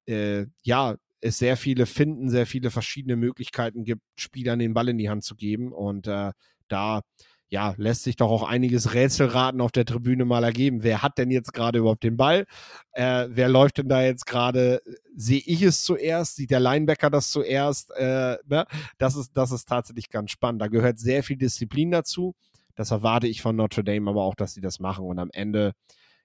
äh, 0.07 0.45
ja, 0.63 0.97
es 1.23 1.39
sehr 1.39 1.57
viele 1.57 1.87
finden, 1.87 2.29
sehr 2.29 2.47
viele 2.47 2.71
verschiedene 2.71 3.17
Möglichkeiten 3.17 3.85
gibt, 3.85 4.03
Spielern 4.17 4.59
den 4.59 4.75
Ball 4.75 4.91
in 4.91 4.99
die 4.99 5.09
Hand 5.09 5.25
zu 5.25 5.35
geben. 5.35 5.73
Und 5.73 6.07
äh, 6.07 6.33
da 6.69 7.01
ja, 7.49 7.75
lässt 7.79 8.05
sich 8.05 8.17
doch 8.17 8.31
auch 8.31 8.43
einiges 8.43 8.93
Rätselraten 8.93 9.63
auf 9.63 9.73
der 9.73 9.87
Tribüne 9.87 10.27
mal 10.27 10.45
ergeben. 10.45 10.83
Wer 10.83 11.03
hat 11.03 11.17
denn 11.17 11.31
jetzt 11.31 11.53
gerade 11.55 11.79
überhaupt 11.79 12.05
den 12.05 12.19
Ball? 12.19 12.45
Äh, 12.93 13.29
wer 13.31 13.49
läuft 13.49 13.79
denn 13.79 13.89
da 13.89 14.03
jetzt 14.03 14.27
gerade? 14.27 14.83
Sehe 15.17 15.43
ich 15.45 15.63
es 15.63 15.83
zuerst? 15.85 16.37
Sieht 16.37 16.51
der 16.51 16.61
Linebacker 16.61 17.11
das 17.11 17.31
zuerst? 17.31 17.91
Äh, 17.93 18.37
ne? 18.47 18.67
das, 18.99 19.17
ist, 19.17 19.33
das 19.35 19.53
ist 19.53 19.67
tatsächlich 19.67 20.11
ganz 20.11 20.31
spannend. 20.31 20.61
Da 20.61 20.69
gehört 20.69 20.99
sehr 20.99 21.23
viel 21.23 21.39
Disziplin 21.39 21.91
dazu. 21.91 22.35
Das 22.81 22.93
erwarte 22.93 23.27
ich 23.27 23.43
von 23.43 23.57
Notre 23.57 23.85
Dame 23.85 24.09
aber 24.09 24.23
auch, 24.23 24.35
dass 24.35 24.55
sie 24.55 24.63
das 24.63 24.81
machen. 24.81 25.05
Und 25.05 25.19
am 25.19 25.29
Ende, 25.35 25.75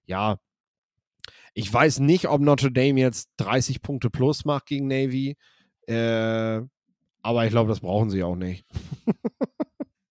ja, 0.06 0.38
ich 1.54 1.72
weiß 1.74 2.00
nicht, 2.00 2.30
ob 2.30 2.40
Notre 2.40 2.72
Dame 2.72 3.02
jetzt 3.02 3.30
30 3.36 3.82
Punkte 3.82 4.10
plus 4.10 4.46
macht 4.46 4.66
gegen 4.68 4.88
Navy. 4.88 5.36
Äh, 5.86 6.62
aber 7.22 7.44
ich 7.44 7.50
glaube, 7.50 7.68
das 7.68 7.82
brauchen 7.82 8.10
sie 8.10 8.24
auch 8.24 8.38
nicht. 8.38 8.66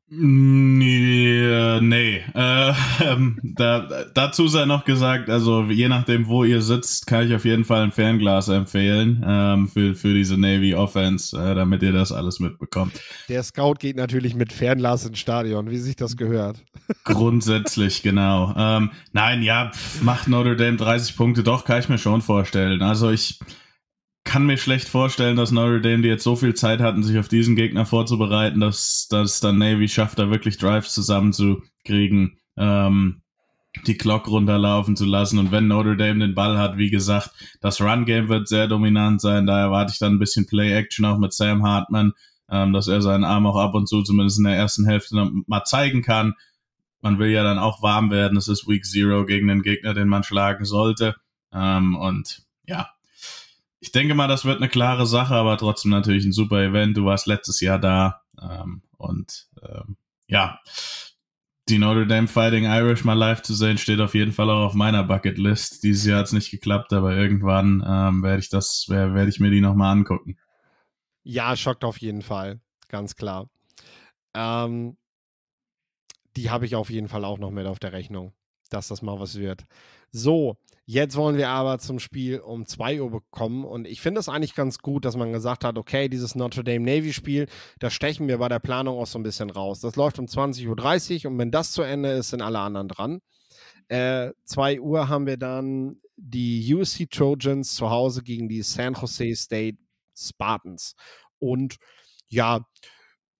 Nee, 0.06 0.93
ähm, 3.14 3.38
da, 3.42 4.04
dazu 4.14 4.48
sei 4.48 4.64
noch 4.64 4.84
gesagt, 4.84 5.30
also 5.30 5.64
je 5.64 5.88
nachdem, 5.88 6.26
wo 6.26 6.44
ihr 6.44 6.62
sitzt, 6.62 7.06
kann 7.06 7.26
ich 7.26 7.34
auf 7.34 7.44
jeden 7.44 7.64
Fall 7.64 7.82
ein 7.82 7.92
Fernglas 7.92 8.48
empfehlen 8.48 9.24
ähm, 9.26 9.68
für, 9.68 9.94
für 9.94 10.14
diese 10.14 10.38
Navy 10.38 10.74
Offense, 10.74 11.36
äh, 11.36 11.54
damit 11.54 11.82
ihr 11.82 11.92
das 11.92 12.12
alles 12.12 12.40
mitbekommt. 12.40 13.00
Der 13.28 13.42
Scout 13.42 13.74
geht 13.78 13.96
natürlich 13.96 14.34
mit 14.34 14.52
Fernglas 14.52 15.06
ins 15.06 15.18
Stadion, 15.18 15.70
wie 15.70 15.78
sich 15.78 15.96
das 15.96 16.16
gehört. 16.16 16.62
Grundsätzlich, 17.04 18.02
genau. 18.02 18.54
Ähm, 18.56 18.90
nein, 19.12 19.42
ja, 19.42 19.70
pf, 19.70 20.02
macht 20.02 20.28
Notre 20.28 20.56
Dame 20.56 20.76
30 20.76 21.16
Punkte, 21.16 21.42
doch, 21.42 21.64
kann 21.64 21.80
ich 21.80 21.88
mir 21.88 21.98
schon 21.98 22.22
vorstellen. 22.22 22.82
Also 22.82 23.10
ich 23.10 23.38
kann 24.24 24.46
mir 24.46 24.56
schlecht 24.56 24.88
vorstellen, 24.88 25.36
dass 25.36 25.52
Notre 25.52 25.80
Dame, 25.80 26.02
die 26.02 26.08
jetzt 26.08 26.24
so 26.24 26.34
viel 26.34 26.54
Zeit 26.54 26.80
hatten, 26.80 27.02
sich 27.02 27.18
auf 27.18 27.28
diesen 27.28 27.56
Gegner 27.56 27.86
vorzubereiten, 27.86 28.60
dass, 28.60 29.06
dass 29.08 29.40
dann 29.40 29.58
Navy 29.58 29.88
schafft, 29.88 30.18
da 30.18 30.30
wirklich 30.30 30.56
Drives 30.58 30.92
zusammenzukriegen, 30.94 32.38
ähm, 32.56 33.22
die 33.86 33.96
Clock 33.96 34.28
runterlaufen 34.28 34.96
zu 34.96 35.04
lassen. 35.04 35.38
Und 35.38 35.50
wenn 35.50 35.66
Notre 35.66 35.96
Dame 35.96 36.20
den 36.20 36.34
Ball 36.34 36.58
hat, 36.58 36.76
wie 36.76 36.90
gesagt, 36.90 37.30
das 37.60 37.80
Run-Game 37.80 38.28
wird 38.28 38.48
sehr 38.48 38.68
dominant 38.68 39.20
sein. 39.20 39.46
Da 39.46 39.60
erwarte 39.60 39.92
ich 39.92 39.98
dann 39.98 40.14
ein 40.14 40.18
bisschen 40.18 40.46
Play-Action 40.46 41.04
auch 41.04 41.18
mit 41.18 41.32
Sam 41.32 41.64
Hartman, 41.64 42.12
ähm, 42.50 42.72
dass 42.72 42.88
er 42.88 43.02
seinen 43.02 43.24
Arm 43.24 43.46
auch 43.46 43.56
ab 43.56 43.74
und 43.74 43.88
zu 43.88 44.02
zumindest 44.02 44.38
in 44.38 44.44
der 44.44 44.56
ersten 44.56 44.86
Hälfte 44.86 45.30
mal 45.46 45.64
zeigen 45.64 46.02
kann. 46.02 46.34
Man 47.00 47.18
will 47.18 47.30
ja 47.30 47.42
dann 47.42 47.58
auch 47.58 47.82
warm 47.82 48.10
werden. 48.10 48.38
Es 48.38 48.48
ist 48.48 48.66
Week 48.66 48.84
Zero 48.84 49.26
gegen 49.26 49.48
den 49.48 49.62
Gegner, 49.62 49.92
den 49.92 50.08
man 50.08 50.22
schlagen 50.22 50.64
sollte. 50.64 51.16
Ähm, 51.52 51.96
und 51.96 52.44
ja, 52.66 52.90
ich 53.80 53.92
denke 53.92 54.14
mal, 54.14 54.28
das 54.28 54.46
wird 54.46 54.58
eine 54.58 54.70
klare 54.70 55.06
Sache, 55.06 55.34
aber 55.34 55.58
trotzdem 55.58 55.90
natürlich 55.90 56.24
ein 56.24 56.32
super 56.32 56.62
Event. 56.62 56.96
Du 56.96 57.04
warst 57.04 57.26
letztes 57.26 57.60
Jahr 57.60 57.78
da 57.78 58.22
ähm, 58.40 58.82
und 58.96 59.48
ähm, 59.62 59.96
ja, 60.26 60.60
die 61.68 61.78
Notre 61.78 62.06
Dame 62.06 62.28
Fighting 62.28 62.64
Irish 62.64 63.04
mal 63.04 63.14
live 63.14 63.42
zu 63.42 63.54
sehen, 63.54 63.78
steht 63.78 64.00
auf 64.00 64.14
jeden 64.14 64.32
Fall 64.32 64.50
auch 64.50 64.66
auf 64.66 64.74
meiner 64.74 65.02
Bucketlist. 65.02 65.82
Dieses 65.82 66.04
Jahr 66.04 66.18
hat 66.18 66.26
es 66.26 66.32
nicht 66.32 66.50
geklappt, 66.50 66.92
aber 66.92 67.16
irgendwann 67.16 67.82
ähm, 67.86 68.22
werde 68.22 68.40
ich 68.40 68.50
das, 68.50 68.86
werde 68.88 69.14
werd 69.14 69.28
ich 69.28 69.40
mir 69.40 69.50
die 69.50 69.60
nochmal 69.60 69.92
angucken. 69.92 70.36
Ja, 71.22 71.56
schockt 71.56 71.84
auf 71.84 71.98
jeden 71.98 72.22
Fall, 72.22 72.60
ganz 72.88 73.16
klar. 73.16 73.48
Ähm, 74.34 74.96
die 76.36 76.50
habe 76.50 76.66
ich 76.66 76.74
auf 76.74 76.90
jeden 76.90 77.08
Fall 77.08 77.24
auch 77.24 77.38
noch 77.38 77.50
mit 77.50 77.66
auf 77.66 77.78
der 77.78 77.92
Rechnung, 77.92 78.34
dass 78.68 78.88
das 78.88 79.00
mal 79.00 79.18
was 79.18 79.36
wird. 79.36 79.64
So, 80.16 80.56
Jetzt 80.86 81.16
wollen 81.16 81.38
wir 81.38 81.48
aber 81.48 81.78
zum 81.78 81.98
Spiel 81.98 82.40
um 82.40 82.66
2 82.66 83.00
Uhr 83.00 83.10
bekommen. 83.10 83.64
Und 83.64 83.86
ich 83.86 84.02
finde 84.02 84.20
es 84.20 84.28
eigentlich 84.28 84.54
ganz 84.54 84.80
gut, 84.80 85.06
dass 85.06 85.16
man 85.16 85.32
gesagt 85.32 85.64
hat, 85.64 85.78
okay, 85.78 86.10
dieses 86.10 86.34
Notre 86.34 86.62
Dame 86.62 86.84
Navy-Spiel, 86.84 87.46
das 87.78 87.94
stechen 87.94 88.28
wir 88.28 88.36
bei 88.36 88.50
der 88.50 88.58
Planung 88.58 88.98
auch 88.98 89.06
so 89.06 89.18
ein 89.18 89.22
bisschen 89.22 89.48
raus. 89.48 89.80
Das 89.80 89.96
läuft 89.96 90.18
um 90.18 90.26
20.30 90.26 91.24
Uhr 91.24 91.30
und 91.30 91.38
wenn 91.38 91.50
das 91.50 91.72
zu 91.72 91.80
Ende 91.80 92.10
ist, 92.10 92.30
sind 92.30 92.42
alle 92.42 92.58
anderen 92.58 92.88
dran. 92.88 93.20
Äh, 93.88 94.32
2 94.44 94.80
Uhr 94.82 95.08
haben 95.08 95.26
wir 95.26 95.38
dann 95.38 95.96
die 96.16 96.74
USC 96.74 97.06
Trojans 97.06 97.74
zu 97.74 97.88
Hause 97.88 98.22
gegen 98.22 98.50
die 98.50 98.60
San 98.60 98.92
Jose 98.92 99.34
State 99.34 99.78
Spartans. 100.14 100.96
Und 101.38 101.76
ja, 102.28 102.60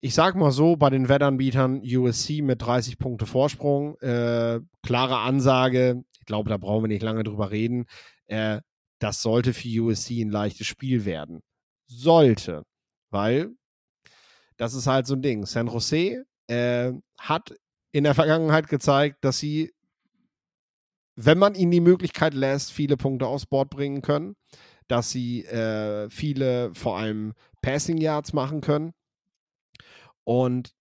ich 0.00 0.14
sag 0.14 0.34
mal 0.34 0.50
so, 0.50 0.76
bei 0.76 0.88
den 0.88 1.10
Wettanbietern 1.10 1.82
USC 1.84 2.40
mit 2.40 2.62
30 2.62 2.98
Punkte 2.98 3.26
Vorsprung, 3.26 3.98
äh, 4.00 4.60
klare 4.82 5.18
Ansage, 5.18 6.04
ich 6.24 6.26
glaube, 6.26 6.48
da 6.48 6.56
brauchen 6.56 6.84
wir 6.84 6.88
nicht 6.88 7.02
lange 7.02 7.22
drüber 7.22 7.50
reden. 7.50 7.84
Äh, 8.28 8.62
das 8.98 9.20
sollte 9.20 9.52
für 9.52 9.82
USC 9.82 10.22
ein 10.22 10.30
leichtes 10.30 10.66
Spiel 10.66 11.04
werden. 11.04 11.42
Sollte. 11.86 12.62
Weil 13.10 13.50
das 14.56 14.72
ist 14.72 14.86
halt 14.86 15.06
so 15.06 15.14
ein 15.14 15.20
Ding. 15.20 15.44
San 15.44 15.66
Jose 15.66 16.24
äh, 16.46 16.92
hat 17.20 17.54
in 17.92 18.04
der 18.04 18.14
Vergangenheit 18.14 18.68
gezeigt, 18.68 19.22
dass 19.22 19.38
sie, 19.38 19.74
wenn 21.14 21.36
man 21.36 21.54
ihnen 21.54 21.72
die 21.72 21.80
Möglichkeit 21.80 22.32
lässt, 22.32 22.72
viele 22.72 22.96
Punkte 22.96 23.26
aufs 23.26 23.44
Board 23.44 23.68
bringen 23.68 24.00
können, 24.00 24.36
dass 24.88 25.10
sie 25.10 25.44
äh, 25.44 26.08
viele, 26.08 26.74
vor 26.74 26.96
allem 26.96 27.34
Passing 27.60 27.98
Yards 27.98 28.32
machen 28.32 28.62
können. 28.62 28.94
Und 30.24 30.74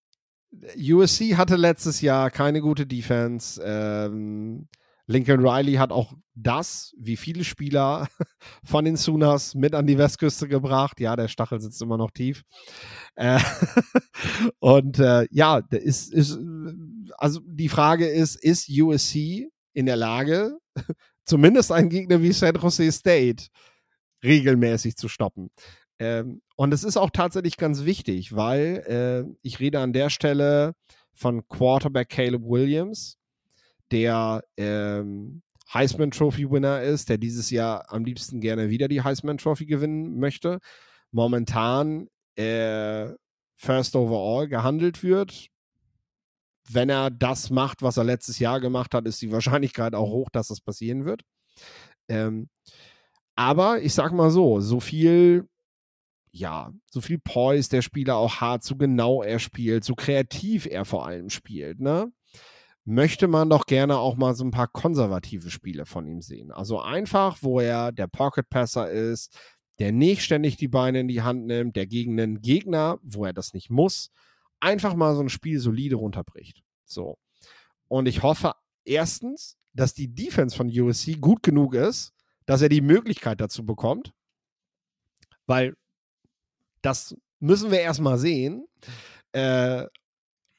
USC 0.78 1.36
hatte 1.36 1.58
letztes 1.58 2.00
Jahr 2.00 2.32
keine 2.32 2.62
gute 2.62 2.88
Defense. 2.88 3.62
Ähm, 3.62 4.70
Lincoln 5.08 5.46
Riley 5.46 5.74
hat 5.74 5.92
auch 5.92 6.14
das, 6.34 6.94
wie 6.98 7.18
viele 7.18 7.44
Spieler 7.44 8.08
von 8.64 8.86
den 8.86 8.96
Sooners, 8.96 9.56
mit 9.56 9.76
an 9.76 9.88
die 9.88 9.98
Westküste 9.98 10.48
gebracht. 10.48 11.00
Ja, 11.00 11.16
der 11.16 11.28
Stachel 11.28 11.60
sitzt 11.60 11.82
immer 11.82 11.98
noch 11.98 12.12
tief. 12.12 12.44
Äh, 13.16 13.40
und 14.60 15.00
äh, 15.00 15.28
ja, 15.32 15.62
ist, 15.72 16.14
ist, 16.14 16.40
also 17.18 17.42
die 17.46 17.70
Frage 17.70 18.08
ist, 18.08 18.36
ist 18.36 18.70
USC 18.70 19.50
in 19.74 19.86
der 19.86 19.98
Lage, 19.98 20.58
zumindest 21.26 21.72
einen 21.72 21.90
Gegner 21.90 22.22
wie 22.22 22.32
San 22.32 22.56
Jose 22.56 22.92
State 22.92 23.48
regelmäßig 24.24 24.96
zu 24.96 25.10
stoppen? 25.10 25.50
Ähm, 26.00 26.42
und 26.56 26.74
es 26.74 26.84
ist 26.84 26.98
auch 26.98 27.10
tatsächlich 27.12 27.58
ganz 27.58 27.86
wichtig, 27.86 28.36
weil 28.36 28.84
äh, 28.88 29.38
ich 29.42 29.60
rede 29.60 29.80
an 29.80 29.94
der 29.94 30.10
Stelle 30.10 30.74
von 31.14 31.48
Quarterback 31.48 32.10
Caleb 32.10 32.44
Williams, 32.44 33.18
der 33.94 34.44
ähm, 34.58 35.44
Heisman 35.72 36.12
Trophy 36.12 36.50
Winner 36.50 36.82
ist, 36.82 37.10
der 37.10 37.18
dieses 37.18 37.52
Jahr 37.52 37.92
am 37.92 38.04
liebsten 38.04 38.42
gerne 38.42 38.70
wieder 38.70 38.88
die 38.88 39.02
Heisman 39.02 39.38
Trophy 39.38 39.66
gewinnen 39.66 40.20
möchte. 40.20 40.60
Momentan 41.12 42.08
äh, 42.36 43.10
First 43.56 43.96
Overall 43.96 44.48
gehandelt 44.48 45.04
wird. 45.04 45.48
Wenn 46.70 46.90
er 46.90 47.12
das 47.12 47.50
macht, 47.50 47.82
was 47.82 47.98
er 47.98 48.04
letztes 48.04 48.40
Jahr 48.40 48.60
gemacht 48.60 48.94
hat, 48.94 49.06
ist 49.06 49.22
die 49.22 49.32
Wahrscheinlichkeit 49.32 49.94
auch 49.94 50.10
hoch, 50.10 50.30
dass 50.32 50.48
das 50.48 50.60
passieren 50.60 51.06
wird. 51.06 51.22
Ähm, 52.10 52.50
aber 53.36 53.82
ich 53.82 53.94
sag 53.94 54.12
mal 54.12 54.32
so, 54.32 54.60
so 54.60 54.80
viel 54.80 55.48
ja, 56.36 56.74
so 56.90 57.00
viel 57.00 57.20
Poise 57.20 57.70
der 57.70 57.84
Spieler 57.84 58.16
auch 58.16 58.42
hat, 58.42 58.64
so 58.64 58.76
genau 58.76 59.22
er 59.22 59.38
spielt, 59.38 59.84
so 59.84 59.94
kreativ 59.94 60.66
er 60.66 60.84
vor 60.84 61.06
allem 61.06 61.30
spielt, 61.30 61.80
ne? 61.80 62.12
Möchte 62.86 63.28
man 63.28 63.50
doch 63.50 63.66
gerne 63.66 63.98
auch 63.98 64.18
mal 64.18 64.36
so 64.36 64.44
ein 64.44 64.52
paar 64.52 64.68
konservative 64.68 65.50
Spiele 65.50 65.86
von 65.86 66.06
ihm 66.06 66.22
sehen. 66.22 66.52
Also 66.52 66.82
einfach, 66.82 67.38
wo 67.42 67.60
er 67.60 67.92
der 67.92 68.08
Pocket 68.08 68.50
Passer 68.50 68.92
ist, 68.92 69.38
der 69.80 69.92
nicht 69.92 70.22
ständig 70.22 70.58
die 70.58 70.68
Beine 70.68 71.00
in 71.00 71.08
die 71.08 71.22
Hand 71.22 71.46
nimmt, 71.46 71.76
der 71.76 71.88
gegen 71.88 72.20
einen 72.20 72.42
Gegner, 72.42 73.00
wo 73.02 73.26
er 73.26 73.34
das 73.34 73.54
nicht 73.54 73.70
muss, 73.70 74.12
einfach 74.60 74.96
mal 74.96 75.16
so 75.16 75.22
ein 75.22 75.30
Spiel 75.30 75.60
solide 75.60 75.96
runterbricht. 75.96 76.62
So. 76.86 77.18
Und 77.88 78.08
ich 78.08 78.22
hoffe 78.22 78.54
erstens, 78.86 79.58
dass 79.74 79.94
die 79.94 80.14
Defense 80.14 80.56
von 80.56 80.68
USC 80.68 81.16
gut 81.20 81.44
genug 81.44 81.74
ist, 81.74 82.14
dass 82.46 82.62
er 82.62 82.70
die 82.70 82.82
Möglichkeit 82.82 83.42
dazu 83.42 83.66
bekommt, 83.66 84.14
weil 85.46 85.76
das 86.82 87.16
müssen 87.40 87.72
wir 87.72 87.80
erstmal 87.80 88.18
sehen. 88.18 88.68
Äh, 89.32 89.86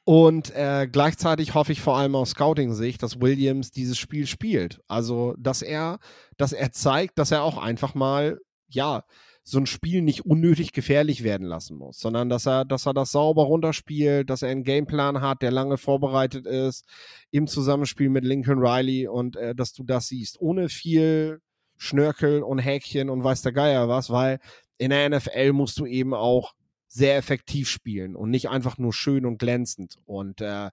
und 0.05 0.55
äh, 0.55 0.87
gleichzeitig 0.91 1.55
hoffe 1.55 1.73
ich 1.73 1.81
vor 1.81 1.97
allem 1.97 2.15
aus 2.15 2.31
Scouting-Sicht, 2.31 3.03
dass 3.03 3.21
Williams 3.21 3.71
dieses 3.71 3.99
Spiel 3.99 4.27
spielt. 4.27 4.81
Also, 4.87 5.35
dass 5.39 5.63
er, 5.63 5.99
dass 6.37 6.53
er 6.53 6.73
zeigt, 6.73 7.19
dass 7.19 7.31
er 7.31 7.43
auch 7.43 7.57
einfach 7.57 7.95
mal, 7.95 8.39
ja, 8.69 9.05
so 9.47 9.59
ein 9.59 9.67
Spiel 9.67 10.01
nicht 10.01 10.25
unnötig 10.25 10.73
gefährlich 10.73 11.23
werden 11.23 11.47
lassen 11.47 11.77
muss, 11.77 11.99
sondern 11.99 12.31
dass 12.31 12.47
er, 12.47 12.65
dass 12.65 12.87
er 12.87 12.95
das 12.95 13.13
sauber 13.13 13.43
runterspielt, 13.45 14.31
dass 14.31 14.41
er 14.41 14.49
einen 14.49 14.65
Gameplan 14.65 15.21
hat, 15.21 15.43
der 15.43 15.51
lange 15.51 15.77
vorbereitet 15.77 16.47
ist, 16.47 16.87
im 17.31 17.47
Zusammenspiel 17.47 18.09
mit 18.09 18.25
Lincoln 18.25 18.59
Riley 18.59 19.07
und 19.07 19.37
äh, 19.37 19.55
dass 19.55 19.75
du 19.75 19.85
das 19.85 20.09
siehst, 20.09 20.41
ohne 20.41 20.71
viel 20.71 21.41
Schnörkel 21.77 22.43
und 22.43 22.59
Häkchen 22.59 23.11
und 23.11 23.23
weiß 23.23 23.43
der 23.43 23.53
Geier 23.53 23.87
was, 23.89 24.09
weil 24.09 24.39
in 24.79 24.91
der 24.91 25.11
NFL 25.11 25.53
musst 25.53 25.79
du 25.79 25.85
eben 25.85 26.15
auch 26.15 26.55
sehr 26.95 27.16
effektiv 27.16 27.68
spielen 27.68 28.14
und 28.14 28.30
nicht 28.30 28.49
einfach 28.49 28.78
nur 28.78 28.92
schön 28.92 29.26
und 29.26 29.38
glänzend. 29.38 29.97
Und 30.07 30.40
äh, 30.40 30.70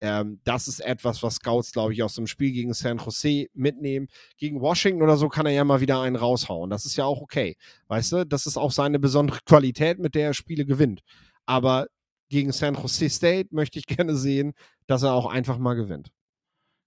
ähm, 0.00 0.40
das 0.44 0.68
ist 0.68 0.78
etwas, 0.78 1.20
was 1.24 1.36
Scouts, 1.36 1.72
glaube 1.72 1.92
ich, 1.92 2.02
aus 2.04 2.14
dem 2.14 2.28
Spiel 2.28 2.52
gegen 2.52 2.74
San 2.74 2.98
Jose 2.98 3.46
mitnehmen. 3.54 4.06
Gegen 4.36 4.60
Washington 4.60 5.02
oder 5.02 5.16
so 5.16 5.28
kann 5.28 5.46
er 5.46 5.52
ja 5.52 5.64
mal 5.64 5.80
wieder 5.80 6.00
einen 6.00 6.14
raushauen. 6.14 6.70
Das 6.70 6.86
ist 6.86 6.94
ja 6.94 7.04
auch 7.04 7.20
okay. 7.20 7.56
Weißt 7.88 8.12
du, 8.12 8.24
das 8.24 8.46
ist 8.46 8.56
auch 8.56 8.70
seine 8.70 9.00
besondere 9.00 9.40
Qualität, 9.46 9.98
mit 9.98 10.14
der 10.14 10.28
er 10.28 10.34
Spiele 10.34 10.64
gewinnt. 10.64 11.00
Aber 11.44 11.88
gegen 12.28 12.52
San 12.52 12.74
Jose 12.76 13.10
State 13.10 13.48
möchte 13.50 13.80
ich 13.80 13.86
gerne 13.88 14.14
sehen, 14.14 14.52
dass 14.86 15.02
er 15.02 15.12
auch 15.12 15.26
einfach 15.26 15.58
mal 15.58 15.74
gewinnt. 15.74 16.12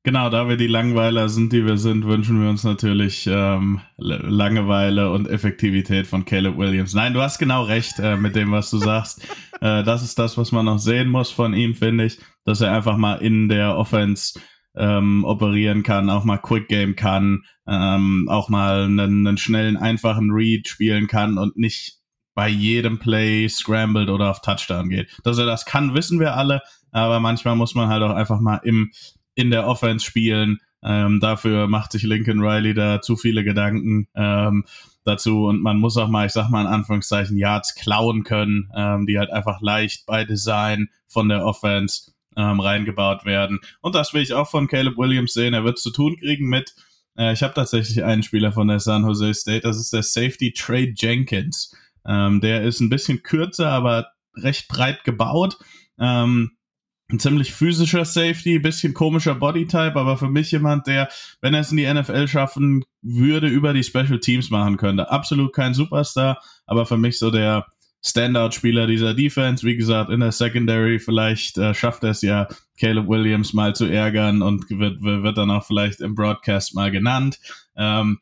Genau, 0.08 0.30
da 0.30 0.48
wir 0.48 0.56
die 0.56 0.68
Langweiler 0.68 1.28
sind, 1.28 1.52
die 1.52 1.66
wir 1.66 1.78
sind, 1.78 2.06
wünschen 2.06 2.42
wir 2.42 2.50
uns 2.50 2.64
natürlich 2.64 3.28
ähm, 3.30 3.82
Langeweile 3.98 5.12
und 5.12 5.28
Effektivität 5.28 6.08
von 6.08 6.24
Caleb 6.24 6.58
Williams. 6.58 6.94
Nein, 6.94 7.14
du 7.14 7.22
hast 7.22 7.40
genau 7.40 7.64
recht 7.64 8.00
äh, 8.00 8.16
mit 8.16 8.34
dem, 8.34 8.54
was 8.54 8.70
du 8.70 8.78
sagst. 8.78 9.28
äh, 9.60 9.84
das 9.84 10.04
ist 10.04 10.18
das, 10.18 10.38
was 10.38 10.54
man 10.54 10.64
noch 10.64 10.80
sehen 10.80 11.10
muss 11.10 11.30
von 11.30 11.54
ihm, 11.54 11.76
finde 11.76 12.06
ich, 12.06 12.20
dass 12.46 12.62
er 12.62 12.72
einfach 12.72 12.96
mal 12.96 13.16
in 13.16 13.50
der 13.50 13.76
Offense 13.76 14.40
ähm, 14.78 15.26
operieren 15.26 15.84
kann, 15.84 16.10
auch 16.10 16.24
mal 16.24 16.38
Quick 16.38 16.70
Game 16.70 16.96
kann, 16.96 17.44
ähm, 17.68 18.30
auch 18.30 18.48
mal 18.48 18.84
einen, 18.84 19.28
einen 19.28 19.38
schnellen, 19.38 19.76
einfachen 19.76 20.32
Read 20.32 20.70
spielen 20.70 21.08
kann 21.08 21.38
und 21.38 21.58
nicht 21.58 21.98
bei 22.34 22.48
jedem 22.48 22.98
Play 22.98 23.50
scrambled 23.50 24.10
oder 24.10 24.32
auf 24.32 24.40
Touchdown 24.40 24.88
geht. 24.88 25.10
Dass 25.26 25.38
er 25.38 25.46
das 25.46 25.66
kann, 25.66 25.96
wissen 25.96 26.22
wir 26.22 26.38
alle, 26.38 26.62
aber 26.94 27.20
manchmal 27.20 27.58
muss 27.58 27.76
man 27.76 27.90
halt 27.90 28.04
auch 28.04 28.16
einfach 28.16 28.40
mal 28.40 28.62
im 28.64 28.92
in 29.38 29.52
der 29.52 29.68
Offense 29.68 30.06
spielen. 30.06 30.60
Ähm, 30.84 31.20
dafür 31.20 31.68
macht 31.68 31.92
sich 31.92 32.04
Lincoln 32.04 32.42
Riley 32.42 32.74
da 32.74 33.02
zu 33.02 33.16
viele 33.16 33.44
Gedanken 33.44 34.08
ähm, 34.16 34.66
dazu 35.06 35.46
und 35.46 35.62
man 35.62 35.78
muss 35.78 35.96
auch 35.98 36.08
mal, 36.08 36.26
ich 36.26 36.34
sag 36.34 36.50
mal 36.50 36.62
in 36.62 36.68
Anführungszeichen, 36.68 37.38
Yards 37.38 37.76
klauen 37.76 38.24
können, 38.24 38.70
ähm, 38.76 39.06
die 39.06 39.18
halt 39.18 39.30
einfach 39.32 39.62
leicht 39.62 40.06
bei 40.06 40.26
Design 40.26 40.90
von 41.08 41.30
der 41.30 41.46
Offense 41.46 42.12
ähm, 42.36 42.60
reingebaut 42.60 43.26
werden. 43.26 43.60
Und 43.82 43.96
das 43.96 44.14
will 44.14 44.22
ich 44.22 44.34
auch 44.34 44.50
von 44.50 44.68
Caleb 44.68 44.98
Williams 44.98 45.34
sehen. 45.34 45.54
Er 45.54 45.64
wird 45.64 45.80
zu 45.80 45.92
tun 45.92 46.18
kriegen 46.20 46.50
mit, 46.50 46.76
äh, 47.18 47.34
ich 47.34 47.44
habe 47.44 47.54
tatsächlich 47.54 48.04
einen 48.04 48.24
Spieler 48.24 48.52
von 48.52 48.68
der 48.68 48.80
San 48.80 49.04
Jose 49.04 49.34
State, 49.34 49.62
das 49.62 49.78
ist 49.78 49.94
der 49.94 50.04
Safety 50.04 50.52
Trey 50.52 50.94
Jenkins. 50.98 51.76
Ähm, 52.08 52.42
der 52.42 52.64
ist 52.64 52.80
ein 52.80 52.90
bisschen 52.90 53.22
kürzer, 53.22 53.70
aber 53.70 54.08
recht 54.36 54.68
breit 54.68 55.04
gebaut. 55.04 55.58
Ähm, 56.00 56.57
ein 57.10 57.20
ziemlich 57.20 57.54
physischer 57.54 58.04
Safety, 58.04 58.60
bisschen 58.60 58.94
komischer 58.94 59.36
Bodytype, 59.36 59.96
aber 59.96 60.18
für 60.18 60.30
mich 60.30 60.52
jemand, 60.52 60.88
der, 60.88 61.10
wenn 61.42 61.54
er 61.54 61.62
es 61.62 61.72
in 61.72 61.78
die 61.78 61.92
NFL 61.92 62.28
schaffen 62.28 62.84
würde, 63.02 63.48
über 63.48 63.74
die 63.74 63.84
Special 63.84 64.20
Teams 64.20 64.50
machen 64.50 64.78
könnte. 64.78 65.10
Absolut 65.10 65.54
kein 65.54 65.74
Superstar, 65.74 66.42
aber 66.66 66.86
für 66.86 66.98
mich 66.98 67.18
so 67.18 67.32
der 67.32 67.66
Standout-Spieler 68.06 68.88
dieser 68.88 69.14
Defense. 69.14 69.66
Wie 69.66 69.78
gesagt, 69.78 70.10
in 70.10 70.20
der 70.20 70.32
Secondary 70.32 71.00
vielleicht 71.00 71.58
äh, 71.58 71.74
schafft 71.74 72.04
er 72.04 72.12
es 72.12 72.22
ja, 72.22 72.48
Caleb 72.80 73.08
Williams 73.08 73.54
mal 73.54 73.76
zu 73.76 73.86
ärgern 73.86 74.42
und 74.42 74.70
wird, 74.70 75.02
wird 75.02 75.38
dann 75.38 75.52
auch 75.52 75.66
vielleicht 75.66 76.02
im 76.02 76.14
Broadcast 76.14 76.76
mal 76.76 76.92
genannt. 76.92 77.40
Ähm, 77.76 78.20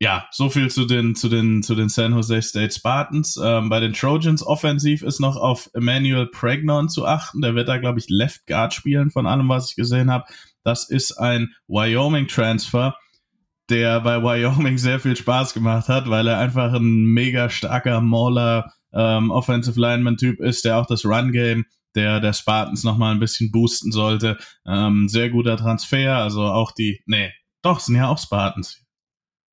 ja, 0.00 0.28
so 0.30 0.48
viel 0.48 0.70
zu 0.70 0.84
den, 0.84 1.16
zu 1.16 1.28
den, 1.28 1.62
zu 1.62 1.74
den 1.74 1.88
San 1.88 2.12
Jose 2.12 2.40
State 2.40 2.72
Spartans. 2.72 3.38
Ähm, 3.42 3.68
bei 3.68 3.80
den 3.80 3.92
Trojans 3.92 4.46
offensiv 4.46 5.02
ist 5.02 5.18
noch 5.18 5.36
auf 5.36 5.68
Emmanuel 5.74 6.26
Pregnon 6.26 6.88
zu 6.88 7.04
achten. 7.04 7.40
Der 7.40 7.56
wird 7.56 7.68
da, 7.68 7.78
glaube 7.78 7.98
ich, 7.98 8.08
Left 8.08 8.46
Guard 8.46 8.72
spielen 8.72 9.10
von 9.10 9.26
allem, 9.26 9.48
was 9.48 9.70
ich 9.70 9.76
gesehen 9.76 10.10
habe. 10.10 10.26
Das 10.62 10.88
ist 10.88 11.18
ein 11.18 11.52
Wyoming-Transfer, 11.66 12.96
der 13.70 14.00
bei 14.00 14.22
Wyoming 14.22 14.78
sehr 14.78 15.00
viel 15.00 15.16
Spaß 15.16 15.52
gemacht 15.52 15.88
hat, 15.88 16.08
weil 16.08 16.28
er 16.28 16.38
einfach 16.38 16.72
ein 16.74 17.04
mega 17.06 17.50
starker 17.50 18.00
Mauler 18.00 18.72
ähm, 18.92 19.32
Offensive 19.32 19.80
Lineman-Typ 19.80 20.38
ist, 20.38 20.64
der 20.64 20.78
auch 20.78 20.86
das 20.86 21.04
Run-Game 21.04 21.66
der, 21.96 22.20
der 22.20 22.34
Spartans 22.34 22.84
nochmal 22.84 23.14
ein 23.14 23.20
bisschen 23.20 23.50
boosten 23.50 23.90
sollte. 23.90 24.38
Ähm, 24.64 25.08
sehr 25.08 25.30
guter 25.30 25.56
Transfer, 25.56 26.18
also 26.18 26.42
auch 26.42 26.70
die, 26.70 27.02
nee, 27.06 27.32
doch, 27.62 27.80
sind 27.80 27.96
ja 27.96 28.06
auch 28.06 28.18
Spartans 28.18 28.87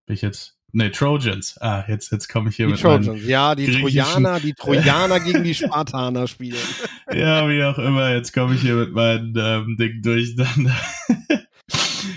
bin 0.06 0.16
ich 0.16 0.22
jetzt 0.22 0.56
Nee, 0.78 0.90
Trojans. 0.90 1.58
Ah, 1.62 1.86
jetzt, 1.88 2.12
jetzt 2.12 2.28
komme 2.28 2.50
ich 2.50 2.58
hier 2.58 2.66
die 2.66 2.74
mit 2.74 2.82
Trojans. 2.82 3.26
Ja, 3.26 3.56
die 3.56 3.80
Trojaner, 3.80 4.42
die 4.42 4.54
Trojaner 4.60 5.22
gegen 5.22 5.42
die 5.42 5.56
Spartaner 5.56 6.28
spielen. 6.28 6.58
ja, 7.14 7.48
wie 7.48 7.64
auch 7.64 7.78
immer. 7.78 8.14
Jetzt 8.14 8.34
komme 8.34 8.56
ich 8.56 8.62
hier 8.62 8.76
mit 8.76 8.92
meinen 8.92 9.34
ähm, 9.38 9.78
Dingen 9.78 10.02
durcheinander. 10.02 10.76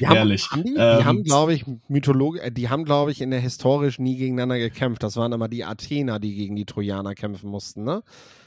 Die 0.01 0.07
haben, 0.07 0.17
Ehrlich. 0.17 0.51
Haben 0.51 0.65
die, 0.65 0.75
die 0.75 0.79
ähm, 0.79 1.05
haben, 1.05 1.25
glaube 1.25 1.55
ich, 1.55 1.65
Mythologie, 1.89 2.41
äh, 2.41 2.53
die 2.53 2.69
haben, 2.69 2.85
glaube 2.85 3.11
ich, 3.11 3.21
in 3.21 3.31
der 3.31 3.41
historisch 3.41 3.99
nie 3.99 4.17
gegeneinander 4.17 4.59
gekämpft. 4.59 5.03
Das 5.03 5.17
waren 5.17 5.33
immer 5.33 5.49
die 5.49 5.65
Athener, 5.65 6.21
die 6.21 6.35
gegen 6.35 6.55
die 6.57 6.67
Trojaner 6.67 7.15
kämpfen 7.15 7.49
mussten, 7.49 7.85
ne? 7.85 8.03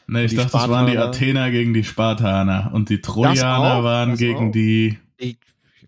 Nee, 0.07 0.25
ich 0.25 0.35
dachte, 0.35 0.49
Spartaner, 0.49 0.67
das 0.67 0.77
waren 0.77 0.91
die 0.91 0.97
Athener 0.97 1.51
gegen 1.51 1.73
die 1.73 1.83
Spartaner 1.83 2.69
und 2.73 2.89
die 2.89 3.01
Trojaner 3.01 3.79
auch, 3.79 3.83
waren 3.83 4.15
gegen 4.17 4.49
auch. 4.49 4.51
die. 4.51 4.99
Ich 5.17 5.39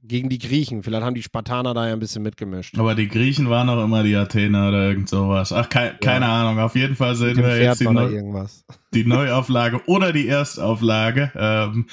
gegen 0.03 0.29
die 0.29 0.37
Griechen. 0.37 0.83
Vielleicht 0.83 1.03
haben 1.03 1.15
die 1.15 1.23
Spartaner 1.23 1.73
da 1.73 1.87
ja 1.87 1.93
ein 1.93 1.99
bisschen 1.99 2.23
mitgemischt. 2.23 2.77
Aber 2.77 2.93
die 2.95 3.07
Griechen 3.07 3.49
waren 3.49 3.69
auch 3.69 3.83
immer 3.83 4.03
die 4.03 4.15
Athener 4.15 4.69
oder 4.69 4.89
irgend 4.89 5.09
sowas. 5.09 5.53
Ach, 5.53 5.69
ke 5.69 5.95
keine 6.01 6.27
Ahnung. 6.27 6.59
Auf 6.59 6.75
jeden 6.75 6.95
Fall 6.95 7.15
sehen 7.15 7.37
wir 7.37 7.61
jetzt 7.61 7.79
die, 7.79 7.85
Neu 7.85 8.45
die, 8.93 9.05
Neuauflage 9.05 9.81
oder 9.87 10.11
die 10.11 10.27
Erstauflage. 10.27 11.31
Ähm, 11.35 11.87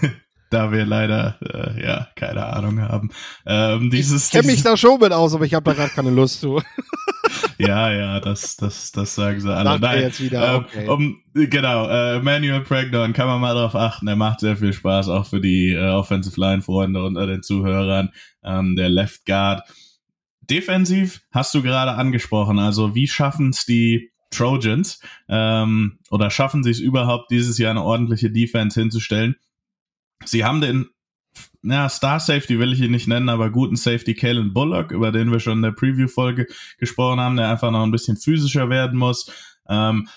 da 0.50 0.72
wir 0.72 0.84
leider, 0.84 1.38
äh, 1.42 1.84
ja, 1.84 2.08
keine 2.16 2.44
Ahnung 2.46 2.80
haben. 2.80 3.10
Ähm, 3.46 3.90
dieses, 3.90 4.26
ich 4.26 4.32
kenne 4.32 4.46
mich 4.46 4.62
da 4.62 4.76
schon 4.76 5.00
mit 5.00 5.12
aus, 5.12 5.34
aber 5.34 5.44
ich 5.44 5.54
habe 5.54 5.64
da 5.64 5.72
gerade 5.72 5.92
keine 5.94 6.10
Lust 6.10 6.40
zu. 6.40 6.60
ja, 7.58 7.92
ja, 7.92 8.20
das, 8.20 8.56
das, 8.56 8.92
das 8.92 9.14
sagen 9.14 9.40
sie 9.40 9.54
alle. 9.54 9.78
Nein, 9.78 10.00
jetzt 10.00 10.20
wieder, 10.20 10.54
äh, 10.54 10.56
okay. 10.56 10.88
um, 10.88 11.22
genau, 11.34 11.88
äh, 11.88 12.20
Manuel 12.20 12.62
Pregnon, 12.62 13.12
kann 13.12 13.26
man 13.26 13.40
mal 13.40 13.54
drauf 13.54 13.74
achten, 13.74 14.08
er 14.08 14.16
macht 14.16 14.40
sehr 14.40 14.56
viel 14.56 14.72
Spaß, 14.72 15.08
auch 15.08 15.26
für 15.26 15.40
die 15.40 15.72
äh, 15.72 15.90
Offensive 15.90 16.40
Line-Freunde 16.40 17.04
unter 17.04 17.26
den 17.26 17.42
Zuhörern, 17.42 18.10
ähm, 18.42 18.76
der 18.76 18.88
Left 18.88 19.26
Guard. 19.26 19.62
Defensiv 20.42 21.22
hast 21.30 21.54
du 21.54 21.62
gerade 21.62 21.92
angesprochen, 21.92 22.58
also 22.58 22.94
wie 22.94 23.08
schaffen 23.08 23.50
es 23.50 23.64
die 23.64 24.10
Trojans 24.30 25.00
ähm, 25.28 25.98
oder 26.10 26.30
schaffen 26.30 26.62
sie 26.62 26.70
es 26.70 26.80
überhaupt, 26.80 27.30
dieses 27.30 27.58
Jahr 27.58 27.70
eine 27.70 27.82
ordentliche 27.82 28.30
Defense 28.30 28.78
hinzustellen? 28.78 29.36
Sie 30.24 30.44
haben 30.44 30.60
den 30.60 30.86
ja, 31.62 31.88
Star 31.88 32.20
Safety 32.20 32.58
will 32.58 32.72
ich 32.72 32.80
ihn 32.80 32.90
nicht 32.90 33.08
nennen, 33.08 33.28
aber 33.28 33.50
guten 33.50 33.76
Safety 33.76 34.14
Kalen 34.14 34.52
Bullock, 34.52 34.90
über 34.90 35.12
den 35.12 35.32
wir 35.32 35.40
schon 35.40 35.58
in 35.58 35.62
der 35.62 35.72
Preview-Folge 35.72 36.46
gesprochen 36.78 37.20
haben, 37.20 37.36
der 37.36 37.50
einfach 37.50 37.70
noch 37.70 37.82
ein 37.82 37.90
bisschen 37.90 38.16
physischer 38.16 38.68
werden 38.68 38.98
muss. 38.98 39.30
Ähm, 39.68 40.08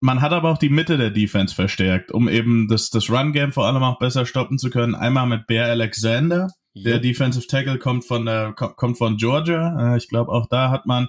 man 0.00 0.20
hat 0.20 0.32
aber 0.32 0.50
auch 0.50 0.58
die 0.58 0.68
Mitte 0.68 0.96
der 0.96 1.10
Defense 1.10 1.54
verstärkt, 1.54 2.12
um 2.12 2.28
eben 2.28 2.68
das, 2.68 2.90
das 2.90 3.10
Run-Game 3.10 3.52
vor 3.52 3.66
allem 3.66 3.82
auch 3.82 3.98
besser 3.98 4.26
stoppen 4.26 4.58
zu 4.58 4.70
können. 4.70 4.94
Einmal 4.94 5.26
mit 5.26 5.48
Bear 5.48 5.68
Alexander, 5.68 6.48
der. 6.74 7.00
Defensive 7.00 7.48
Tackle 7.48 7.78
kommt 7.78 8.04
von 8.04 8.24
der, 8.24 8.52
kommt 8.52 8.98
von 8.98 9.16
Georgia. 9.16 9.94
Äh, 9.94 9.98
ich 9.98 10.08
glaube, 10.08 10.30
auch 10.30 10.46
da 10.46 10.70
hat 10.70 10.86
man 10.86 11.08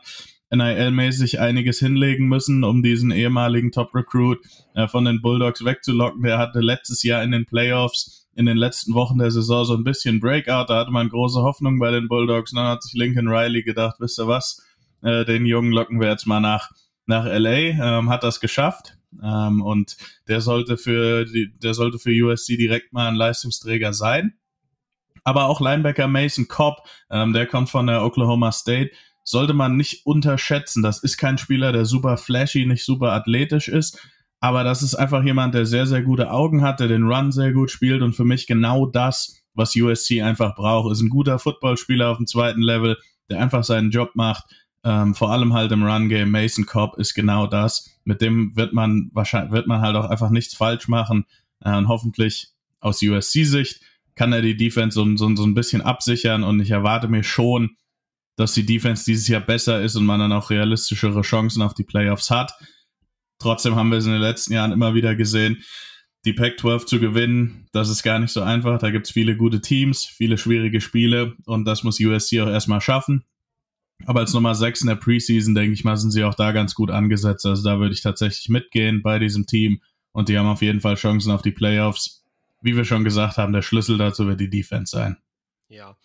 NIL-mäßig 0.51 1.39
einiges 1.39 1.77
hinlegen 1.79 2.27
müssen, 2.27 2.63
um 2.63 2.81
diesen 2.81 3.11
ehemaligen 3.11 3.71
Top-Recruit 3.71 4.39
äh, 4.73 4.87
von 4.87 5.05
den 5.05 5.21
Bulldogs 5.21 5.63
wegzulocken. 5.63 6.23
Der 6.23 6.39
hatte 6.39 6.59
letztes 6.59 7.03
Jahr 7.03 7.23
in 7.23 7.31
den 7.31 7.45
Playoffs 7.45 8.18
in 8.35 8.45
den 8.45 8.57
letzten 8.57 8.93
Wochen 8.93 9.17
der 9.17 9.31
Saison 9.31 9.65
so 9.65 9.73
ein 9.75 9.83
bisschen 9.83 10.19
Breakout. 10.19 10.65
Da 10.67 10.79
hatte 10.79 10.91
man 10.91 11.09
große 11.09 11.41
Hoffnung 11.41 11.79
bei 11.79 11.91
den 11.91 12.07
Bulldogs. 12.07 12.51
dann 12.51 12.67
hat 12.67 12.83
sich 12.83 12.93
Lincoln 12.93 13.27
Riley 13.27 13.63
gedacht, 13.63 13.95
wisst 13.99 14.19
ihr 14.19 14.27
was, 14.27 14.65
äh, 15.01 15.25
den 15.25 15.45
Jungen 15.45 15.71
locken 15.71 15.99
wir 15.99 16.09
jetzt 16.09 16.25
mal 16.25 16.39
nach, 16.39 16.71
nach 17.05 17.25
LA. 17.25 17.99
Ähm, 17.99 18.09
hat 18.09 18.23
das 18.23 18.39
geschafft. 18.39 18.97
Ähm, 19.23 19.61
und 19.61 19.97
der 20.27 20.41
sollte 20.41 20.77
für 20.77 21.25
die, 21.25 21.51
der 21.57 21.73
sollte 21.73 21.99
für 21.99 22.11
USC 22.11 22.57
direkt 22.57 22.93
mal 22.93 23.07
ein 23.07 23.15
Leistungsträger 23.15 23.93
sein. 23.93 24.35
Aber 25.23 25.45
auch 25.45 25.61
Linebacker 25.61 26.07
Mason 26.07 26.47
Cobb, 26.47 26.87
ähm, 27.09 27.33
der 27.33 27.45
kommt 27.45 27.69
von 27.69 27.87
der 27.87 28.03
Oklahoma 28.03 28.51
State, 28.51 28.91
sollte 29.23 29.53
man 29.53 29.77
nicht 29.77 30.05
unterschätzen. 30.05 30.81
Das 30.81 31.03
ist 31.03 31.17
kein 31.17 31.37
Spieler, 31.37 31.71
der 31.71 31.85
super 31.85 32.17
flashy, 32.17 32.65
nicht 32.65 32.85
super 32.85 33.11
athletisch 33.11 33.67
ist, 33.67 33.99
aber 34.39 34.63
das 34.63 34.83
ist 34.83 34.95
einfach 34.95 35.23
jemand, 35.23 35.53
der 35.53 35.65
sehr, 35.65 35.85
sehr 35.85 36.01
gute 36.01 36.31
Augen 36.31 36.61
hat, 36.61 36.79
der 36.79 36.87
den 36.87 37.03
Run 37.03 37.31
sehr 37.31 37.51
gut 37.51 37.71
spielt 37.71 38.01
und 38.01 38.13
für 38.13 38.25
mich 38.25 38.47
genau 38.47 38.85
das, 38.85 39.41
was 39.53 39.75
USC 39.75 40.21
einfach 40.21 40.55
braucht, 40.55 40.91
ist 40.91 41.01
ein 41.01 41.09
guter 41.09 41.39
Footballspieler 41.39 42.09
auf 42.09 42.17
dem 42.17 42.27
zweiten 42.27 42.61
Level, 42.61 42.97
der 43.29 43.41
einfach 43.41 43.63
seinen 43.63 43.91
Job 43.91 44.11
macht, 44.15 44.45
ähm, 44.83 45.13
vor 45.13 45.31
allem 45.31 45.53
halt 45.53 45.71
im 45.71 45.83
Run-Game. 45.83 46.31
Mason 46.31 46.65
Cobb 46.65 46.97
ist 46.97 47.13
genau 47.13 47.47
das. 47.47 47.89
Mit 48.05 48.21
dem 48.21 48.55
wird 48.55 48.73
man 48.73 49.09
wahrscheinlich, 49.13 49.51
wird 49.51 49.67
man 49.67 49.81
halt 49.81 49.95
auch 49.95 50.09
einfach 50.09 50.29
nichts 50.29 50.55
falsch 50.55 50.87
machen 50.87 51.25
äh, 51.59 51.75
und 51.75 51.89
hoffentlich 51.89 52.49
aus 52.79 53.01
USC-Sicht 53.01 53.81
kann 54.15 54.33
er 54.33 54.41
die 54.41 54.57
Defense 54.57 54.95
so, 54.95 55.15
so, 55.15 55.35
so 55.35 55.43
ein 55.43 55.53
bisschen 55.53 55.81
absichern 55.81 56.43
und 56.43 56.59
ich 56.59 56.71
erwarte 56.71 57.07
mir 57.07 57.23
schon, 57.23 57.77
dass 58.35 58.53
die 58.53 58.65
Defense 58.65 59.03
dieses 59.05 59.27
Jahr 59.27 59.41
besser 59.41 59.81
ist 59.81 59.95
und 59.95 60.05
man 60.05 60.19
dann 60.19 60.31
auch 60.31 60.49
realistischere 60.49 61.21
Chancen 61.21 61.61
auf 61.61 61.73
die 61.73 61.83
Playoffs 61.83 62.31
hat. 62.31 62.53
Trotzdem 63.39 63.75
haben 63.75 63.89
wir 63.89 63.97
es 63.97 64.05
in 64.05 64.11
den 64.11 64.21
letzten 64.21 64.53
Jahren 64.53 64.71
immer 64.71 64.93
wieder 64.93 65.15
gesehen, 65.15 65.63
die 66.25 66.33
Pac-12 66.33 66.85
zu 66.85 66.99
gewinnen, 66.99 67.67
das 67.71 67.89
ist 67.89 68.03
gar 68.03 68.19
nicht 68.19 68.31
so 68.31 68.41
einfach. 68.41 68.77
Da 68.79 68.91
gibt 68.91 69.07
es 69.07 69.13
viele 69.13 69.37
gute 69.37 69.61
Teams, 69.61 70.05
viele 70.05 70.37
schwierige 70.37 70.81
Spiele 70.81 71.35
und 71.45 71.65
das 71.65 71.83
muss 71.83 71.99
USC 71.99 72.41
auch 72.41 72.49
erstmal 72.49 72.81
schaffen. 72.81 73.23
Aber 74.05 74.21
als 74.21 74.33
Nummer 74.33 74.55
6 74.55 74.81
in 74.81 74.87
der 74.87 74.95
Preseason, 74.95 75.55
denke 75.55 75.73
ich 75.73 75.83
mal, 75.83 75.97
sind 75.97 76.11
sie 76.11 76.23
auch 76.23 76.35
da 76.35 76.51
ganz 76.51 76.75
gut 76.75 76.91
angesetzt. 76.91 77.45
Also 77.45 77.63
da 77.63 77.79
würde 77.79 77.93
ich 77.93 78.01
tatsächlich 78.01 78.49
mitgehen 78.49 79.01
bei 79.01 79.19
diesem 79.19 79.45
Team 79.45 79.81
und 80.11 80.29
die 80.29 80.37
haben 80.37 80.47
auf 80.47 80.61
jeden 80.61 80.81
Fall 80.81 80.95
Chancen 80.95 81.31
auf 81.31 81.41
die 81.41 81.51
Playoffs. 81.51 82.25
Wie 82.61 82.75
wir 82.75 82.85
schon 82.85 83.03
gesagt 83.03 83.37
haben, 83.37 83.53
der 83.53 83.61
Schlüssel 83.61 83.97
dazu 83.97 84.27
wird 84.27 84.41
die 84.41 84.49
Defense 84.49 84.91
sein. 84.91 85.17
Ja, 85.69 85.95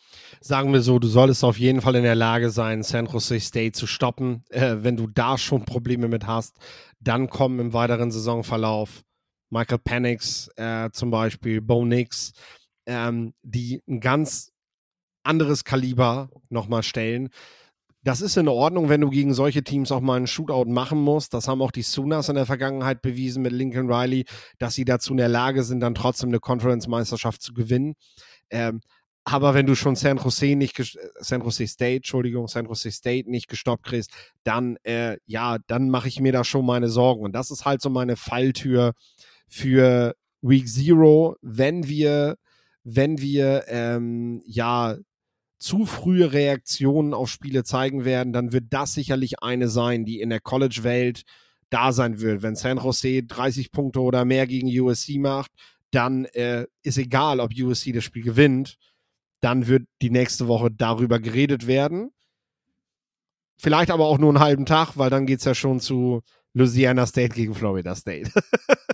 sagen 0.44 0.74
wir 0.74 0.82
so, 0.82 0.98
du 0.98 1.08
solltest 1.08 1.42
auf 1.42 1.58
jeden 1.58 1.80
Fall 1.80 1.94
in 1.94 2.02
der 2.02 2.14
Lage 2.14 2.50
sein, 2.50 2.82
San 2.82 3.06
Jose 3.06 3.40
State 3.40 3.72
zu 3.72 3.86
stoppen. 3.86 4.44
Äh, 4.50 4.76
wenn 4.80 4.96
du 4.96 5.06
da 5.06 5.38
schon 5.38 5.64
Probleme 5.64 6.06
mit 6.06 6.26
hast, 6.26 6.58
dann 7.00 7.30
kommen 7.30 7.58
im 7.60 7.72
weiteren 7.72 8.10
Saisonverlauf 8.10 9.04
Michael 9.48 9.78
Panix 9.78 10.48
äh, 10.56 10.90
zum 10.92 11.10
Beispiel, 11.10 11.62
Bo 11.62 11.86
Nix, 11.86 12.32
ähm, 12.84 13.32
die 13.42 13.82
ein 13.88 14.00
ganz 14.00 14.52
anderes 15.22 15.64
Kaliber 15.64 16.28
nochmal 16.50 16.82
stellen. 16.82 17.30
Das 18.02 18.20
ist 18.20 18.36
in 18.36 18.48
Ordnung, 18.48 18.90
wenn 18.90 19.00
du 19.00 19.08
gegen 19.08 19.32
solche 19.32 19.64
Teams 19.64 19.90
auch 19.90 20.02
mal 20.02 20.16
einen 20.16 20.26
Shootout 20.26 20.66
machen 20.66 21.00
musst. 21.00 21.32
Das 21.32 21.48
haben 21.48 21.62
auch 21.62 21.70
die 21.70 21.80
Sooners 21.80 22.28
in 22.28 22.34
der 22.34 22.44
Vergangenheit 22.44 23.00
bewiesen 23.00 23.42
mit 23.42 23.52
Lincoln 23.52 23.90
Riley, 23.90 24.26
dass 24.58 24.74
sie 24.74 24.84
dazu 24.84 25.12
in 25.12 25.16
der 25.16 25.28
Lage 25.28 25.62
sind, 25.62 25.80
dann 25.80 25.94
trotzdem 25.94 26.28
eine 26.28 26.40
Conference-Meisterschaft 26.40 27.40
zu 27.40 27.54
gewinnen. 27.54 27.94
Ähm, 28.50 28.82
aber 29.24 29.54
wenn 29.54 29.64
du 29.64 29.74
schon 29.74 29.96
San 29.96 30.18
Jose 30.18 30.54
nicht, 30.54 30.98
San 31.18 31.40
Jose 31.40 31.66
State, 31.66 31.96
Entschuldigung, 31.96 32.46
San 32.46 32.66
Jose 32.66 32.90
State 32.90 33.30
nicht 33.30 33.48
gestoppt 33.48 33.84
kriegst, 33.84 34.10
dann, 34.42 34.76
äh, 34.82 35.16
ja, 35.24 35.56
dann 35.66 35.88
mache 35.88 36.08
ich 36.08 36.20
mir 36.20 36.32
da 36.32 36.44
schon 36.44 36.66
meine 36.66 36.90
Sorgen. 36.90 37.22
Und 37.22 37.32
das 37.32 37.50
ist 37.50 37.64
halt 37.64 37.80
so 37.80 37.88
meine 37.88 38.16
Falltür 38.16 38.92
für 39.48 40.14
Week 40.42 40.68
Zero, 40.68 41.36
wenn 41.40 41.88
wir, 41.88 42.36
wenn 42.82 43.18
wir, 43.18 43.64
ähm, 43.68 44.42
ja, 44.46 44.96
zu 45.58 45.86
frühe 45.86 46.32
Reaktionen 46.34 47.14
auf 47.14 47.30
Spiele 47.30 47.64
zeigen 47.64 48.04
werden, 48.04 48.34
dann 48.34 48.52
wird 48.52 48.66
das 48.68 48.92
sicherlich 48.92 49.42
eine 49.42 49.68
sein, 49.68 50.04
die 50.04 50.20
in 50.20 50.28
der 50.28 50.40
College-Welt 50.40 51.22
da 51.70 51.92
sein 51.92 52.20
wird. 52.20 52.42
Wenn 52.42 52.56
San 52.56 52.76
Jose 52.76 53.22
30 53.22 53.72
Punkte 53.72 54.00
oder 54.00 54.26
mehr 54.26 54.46
gegen 54.46 54.68
USC 54.68 55.16
macht, 55.18 55.50
dann 55.90 56.26
äh, 56.26 56.66
ist 56.82 56.98
egal, 56.98 57.40
ob 57.40 57.52
USC 57.58 57.92
das 57.92 58.04
Spiel 58.04 58.22
gewinnt 58.22 58.76
dann 59.44 59.66
wird 59.66 59.86
die 60.00 60.10
nächste 60.10 60.48
Woche 60.48 60.70
darüber 60.70 61.20
geredet 61.20 61.66
werden. 61.66 62.10
Vielleicht 63.58 63.90
aber 63.90 64.06
auch 64.06 64.18
nur 64.18 64.30
einen 64.30 64.40
halben 64.40 64.66
Tag, 64.66 64.96
weil 64.96 65.10
dann 65.10 65.26
geht 65.26 65.40
es 65.40 65.44
ja 65.44 65.54
schon 65.54 65.80
zu 65.80 66.22
Louisiana 66.54 67.06
State 67.06 67.34
gegen 67.34 67.54
Florida 67.54 67.94
State. 67.94 68.30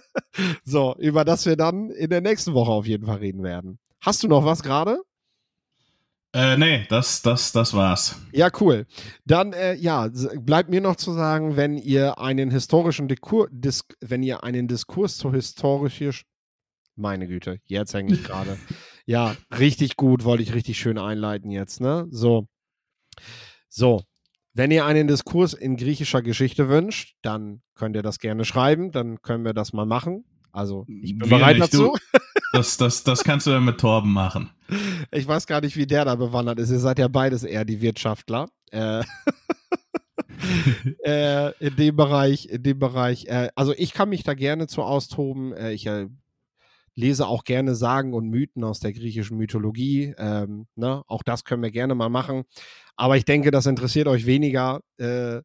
so, 0.64 0.96
über 0.98 1.24
das 1.24 1.46
wir 1.46 1.56
dann 1.56 1.90
in 1.90 2.10
der 2.10 2.20
nächsten 2.20 2.52
Woche 2.52 2.72
auf 2.72 2.86
jeden 2.86 3.06
Fall 3.06 3.18
reden 3.18 3.44
werden. 3.44 3.78
Hast 4.00 4.22
du 4.22 4.28
noch 4.28 4.44
was 4.44 4.62
gerade? 4.62 5.00
Äh, 6.32 6.56
nee, 6.56 6.86
das, 6.88 7.22
das, 7.22 7.52
das 7.52 7.74
war's. 7.74 8.16
Ja, 8.32 8.50
cool. 8.60 8.86
Dann, 9.24 9.52
äh, 9.52 9.74
ja, 9.74 10.08
bleibt 10.40 10.70
mir 10.70 10.80
noch 10.80 10.96
zu 10.96 11.12
sagen, 11.12 11.56
wenn 11.56 11.76
ihr 11.76 12.18
einen 12.18 12.50
historischen 12.50 13.08
Dikur 13.08 13.48
Dis 13.50 13.82
wenn 14.00 14.22
ihr 14.22 14.42
einen 14.42 14.68
Diskurs 14.68 15.16
zu 15.16 15.32
historisch, 15.32 16.24
meine 16.96 17.26
Güte, 17.26 17.60
jetzt 17.66 17.94
hänge 17.94 18.14
ich 18.14 18.24
gerade. 18.24 18.58
Ja, 19.10 19.34
richtig 19.58 19.96
gut, 19.96 20.22
wollte 20.22 20.44
ich 20.44 20.54
richtig 20.54 20.78
schön 20.78 20.96
einleiten 20.96 21.50
jetzt, 21.50 21.80
ne? 21.80 22.06
So. 22.12 22.46
So. 23.68 24.04
Wenn 24.52 24.70
ihr 24.70 24.84
einen 24.84 25.08
Diskurs 25.08 25.52
in 25.52 25.76
griechischer 25.76 26.22
Geschichte 26.22 26.68
wünscht, 26.68 27.16
dann 27.22 27.60
könnt 27.74 27.96
ihr 27.96 28.02
das 28.02 28.20
gerne 28.20 28.44
schreiben, 28.44 28.92
dann 28.92 29.20
können 29.20 29.44
wir 29.44 29.52
das 29.52 29.72
mal 29.72 29.84
machen. 29.84 30.24
Also, 30.52 30.86
ich 30.86 31.18
bin 31.18 31.28
wir 31.28 31.38
bereit 31.38 31.58
nicht, 31.58 31.74
dazu. 31.74 31.96
Du, 32.12 32.18
das, 32.52 32.76
das, 32.76 33.02
das 33.02 33.24
kannst 33.24 33.48
du 33.48 33.50
ja 33.50 33.58
mit 33.58 33.80
Torben 33.80 34.12
machen. 34.12 34.50
Ich 35.10 35.26
weiß 35.26 35.48
gar 35.48 35.60
nicht, 35.60 35.76
wie 35.76 35.88
der 35.88 36.04
da 36.04 36.14
bewandert 36.14 36.60
ist. 36.60 36.70
Ihr 36.70 36.78
seid 36.78 37.00
ja 37.00 37.08
beides 37.08 37.42
eher 37.42 37.64
die 37.64 37.80
Wirtschaftler. 37.80 38.48
Äh, 38.70 39.02
äh, 41.04 41.52
in 41.58 41.74
dem 41.74 41.96
Bereich, 41.96 42.46
in 42.46 42.62
dem 42.62 42.78
Bereich. 42.78 43.26
Äh, 43.26 43.48
also 43.56 43.74
ich 43.76 43.92
kann 43.92 44.10
mich 44.10 44.22
da 44.22 44.34
gerne 44.34 44.68
zu 44.68 44.84
austoben. 44.84 45.52
Äh, 45.52 45.72
ich 45.72 45.86
äh, 45.86 46.06
lese 46.94 47.26
auch 47.26 47.44
gerne 47.44 47.74
Sagen 47.74 48.14
und 48.14 48.28
Mythen 48.28 48.64
aus 48.64 48.80
der 48.80 48.92
griechischen 48.92 49.36
Mythologie. 49.36 50.14
Ähm, 50.18 50.66
ne? 50.74 51.02
Auch 51.06 51.22
das 51.22 51.44
können 51.44 51.62
wir 51.62 51.70
gerne 51.70 51.94
mal 51.94 52.08
machen. 52.08 52.44
Aber 52.96 53.16
ich 53.16 53.24
denke, 53.24 53.50
das 53.50 53.66
interessiert 53.66 54.08
euch 54.08 54.26
weniger. 54.26 54.80
Äh, 54.98 55.40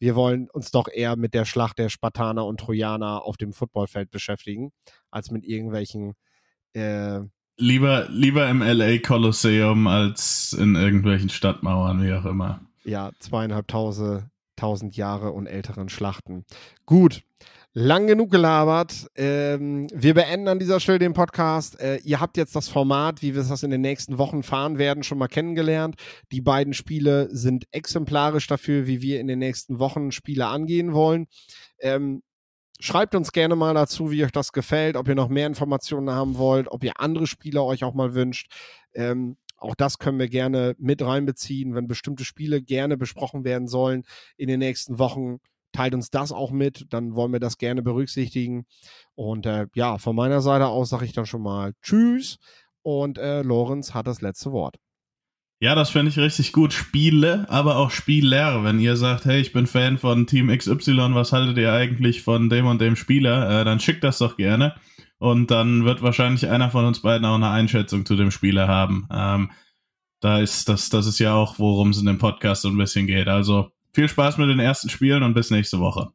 wir 0.00 0.14
wollen 0.14 0.48
uns 0.50 0.70
doch 0.70 0.88
eher 0.88 1.16
mit 1.16 1.34
der 1.34 1.44
Schlacht 1.44 1.78
der 1.78 1.88
Spartaner 1.88 2.46
und 2.46 2.60
Trojaner 2.60 3.24
auf 3.24 3.36
dem 3.36 3.52
Footballfeld 3.52 4.10
beschäftigen, 4.10 4.70
als 5.10 5.30
mit 5.30 5.44
irgendwelchen. 5.44 6.14
Äh, 6.72 7.20
lieber, 7.56 8.08
lieber 8.08 8.48
im 8.48 8.62
LA 8.62 8.98
Kolosseum 8.98 9.86
als 9.86 10.52
in 10.52 10.76
irgendwelchen 10.76 11.30
Stadtmauern, 11.30 12.02
wie 12.02 12.12
auch 12.12 12.24
immer. 12.24 12.60
Ja, 12.84 13.10
zweieinhalbtausend 13.18 14.96
Jahre 14.96 15.32
und 15.32 15.46
älteren 15.46 15.88
Schlachten. 15.88 16.44
Gut, 16.86 17.22
Lang 17.80 18.08
genug 18.08 18.32
gelabert. 18.32 19.06
Ähm, 19.14 19.86
wir 19.94 20.12
beenden 20.12 20.48
an 20.48 20.58
dieser 20.58 20.80
Stelle 20.80 20.98
den 20.98 21.12
Podcast. 21.12 21.78
Äh, 21.78 21.98
ihr 21.98 22.18
habt 22.18 22.36
jetzt 22.36 22.56
das 22.56 22.68
Format, 22.68 23.22
wie 23.22 23.36
wir 23.36 23.44
das 23.44 23.62
in 23.62 23.70
den 23.70 23.82
nächsten 23.82 24.18
Wochen 24.18 24.42
fahren 24.42 24.78
werden, 24.78 25.04
schon 25.04 25.16
mal 25.16 25.28
kennengelernt. 25.28 25.94
Die 26.32 26.40
beiden 26.40 26.74
Spiele 26.74 27.28
sind 27.30 27.66
exemplarisch 27.70 28.48
dafür, 28.48 28.88
wie 28.88 29.00
wir 29.00 29.20
in 29.20 29.28
den 29.28 29.38
nächsten 29.38 29.78
Wochen 29.78 30.10
Spiele 30.10 30.48
angehen 30.48 30.92
wollen. 30.92 31.28
Ähm, 31.78 32.24
schreibt 32.80 33.14
uns 33.14 33.30
gerne 33.30 33.54
mal 33.54 33.74
dazu, 33.74 34.10
wie 34.10 34.24
euch 34.24 34.32
das 34.32 34.50
gefällt, 34.50 34.96
ob 34.96 35.06
ihr 35.06 35.14
noch 35.14 35.28
mehr 35.28 35.46
Informationen 35.46 36.10
haben 36.10 36.36
wollt, 36.36 36.66
ob 36.72 36.82
ihr 36.82 36.98
andere 36.98 37.28
Spiele 37.28 37.62
euch 37.62 37.84
auch 37.84 37.94
mal 37.94 38.12
wünscht. 38.12 38.50
Ähm, 38.92 39.36
auch 39.56 39.76
das 39.76 39.98
können 39.98 40.18
wir 40.18 40.28
gerne 40.28 40.74
mit 40.80 41.00
reinbeziehen, 41.00 41.76
wenn 41.76 41.86
bestimmte 41.86 42.24
Spiele 42.24 42.60
gerne 42.60 42.96
besprochen 42.96 43.44
werden 43.44 43.68
sollen 43.68 44.02
in 44.36 44.48
den 44.48 44.58
nächsten 44.58 44.98
Wochen. 44.98 45.38
Teilt 45.72 45.94
uns 45.94 46.10
das 46.10 46.32
auch 46.32 46.50
mit, 46.50 46.86
dann 46.90 47.14
wollen 47.14 47.32
wir 47.32 47.40
das 47.40 47.58
gerne 47.58 47.82
berücksichtigen. 47.82 48.66
Und 49.14 49.46
äh, 49.46 49.66
ja, 49.74 49.98
von 49.98 50.16
meiner 50.16 50.40
Seite 50.40 50.66
aus 50.66 50.88
sage 50.88 51.04
ich 51.04 51.12
dann 51.12 51.26
schon 51.26 51.42
mal 51.42 51.72
Tschüss 51.82 52.38
und 52.82 53.18
äh, 53.18 53.42
Lorenz 53.42 53.94
hat 53.94 54.06
das 54.06 54.20
letzte 54.20 54.52
Wort. 54.52 54.76
Ja, 55.60 55.74
das 55.74 55.90
finde 55.90 56.10
ich 56.10 56.18
richtig 56.18 56.52
gut. 56.52 56.72
Spiele, 56.72 57.46
aber 57.48 57.76
auch 57.76 57.90
Spieler. 57.90 58.62
Wenn 58.62 58.78
ihr 58.78 58.96
sagt, 58.96 59.24
hey, 59.24 59.40
ich 59.40 59.52
bin 59.52 59.66
Fan 59.66 59.98
von 59.98 60.26
Team 60.26 60.56
XY, 60.56 61.14
was 61.14 61.32
haltet 61.32 61.58
ihr 61.58 61.72
eigentlich 61.72 62.22
von 62.22 62.48
dem 62.48 62.66
und 62.66 62.80
dem 62.80 62.94
Spieler? 62.94 63.60
Äh, 63.60 63.64
dann 63.64 63.80
schickt 63.80 64.04
das 64.04 64.18
doch 64.18 64.36
gerne. 64.36 64.76
Und 65.18 65.50
dann 65.50 65.84
wird 65.84 66.00
wahrscheinlich 66.00 66.48
einer 66.48 66.70
von 66.70 66.84
uns 66.84 67.02
beiden 67.02 67.26
auch 67.26 67.34
eine 67.34 67.50
Einschätzung 67.50 68.06
zu 68.06 68.14
dem 68.14 68.30
Spieler 68.30 68.68
haben. 68.68 69.08
Ähm, 69.10 69.50
da 70.20 70.38
ist 70.38 70.68
das, 70.68 70.90
das 70.90 71.06
ist 71.06 71.18
ja 71.18 71.34
auch, 71.34 71.58
worum 71.58 71.90
es 71.90 71.98
in 71.98 72.06
dem 72.06 72.18
Podcast 72.18 72.62
so 72.62 72.68
ein 72.68 72.76
bisschen 72.76 73.08
geht. 73.08 73.26
Also 73.26 73.72
viel 73.98 74.08
Spaß 74.08 74.38
mit 74.38 74.48
den 74.48 74.60
ersten 74.60 74.88
Spielen 74.90 75.24
und 75.24 75.34
bis 75.34 75.50
nächste 75.50 75.80
Woche. 75.80 76.12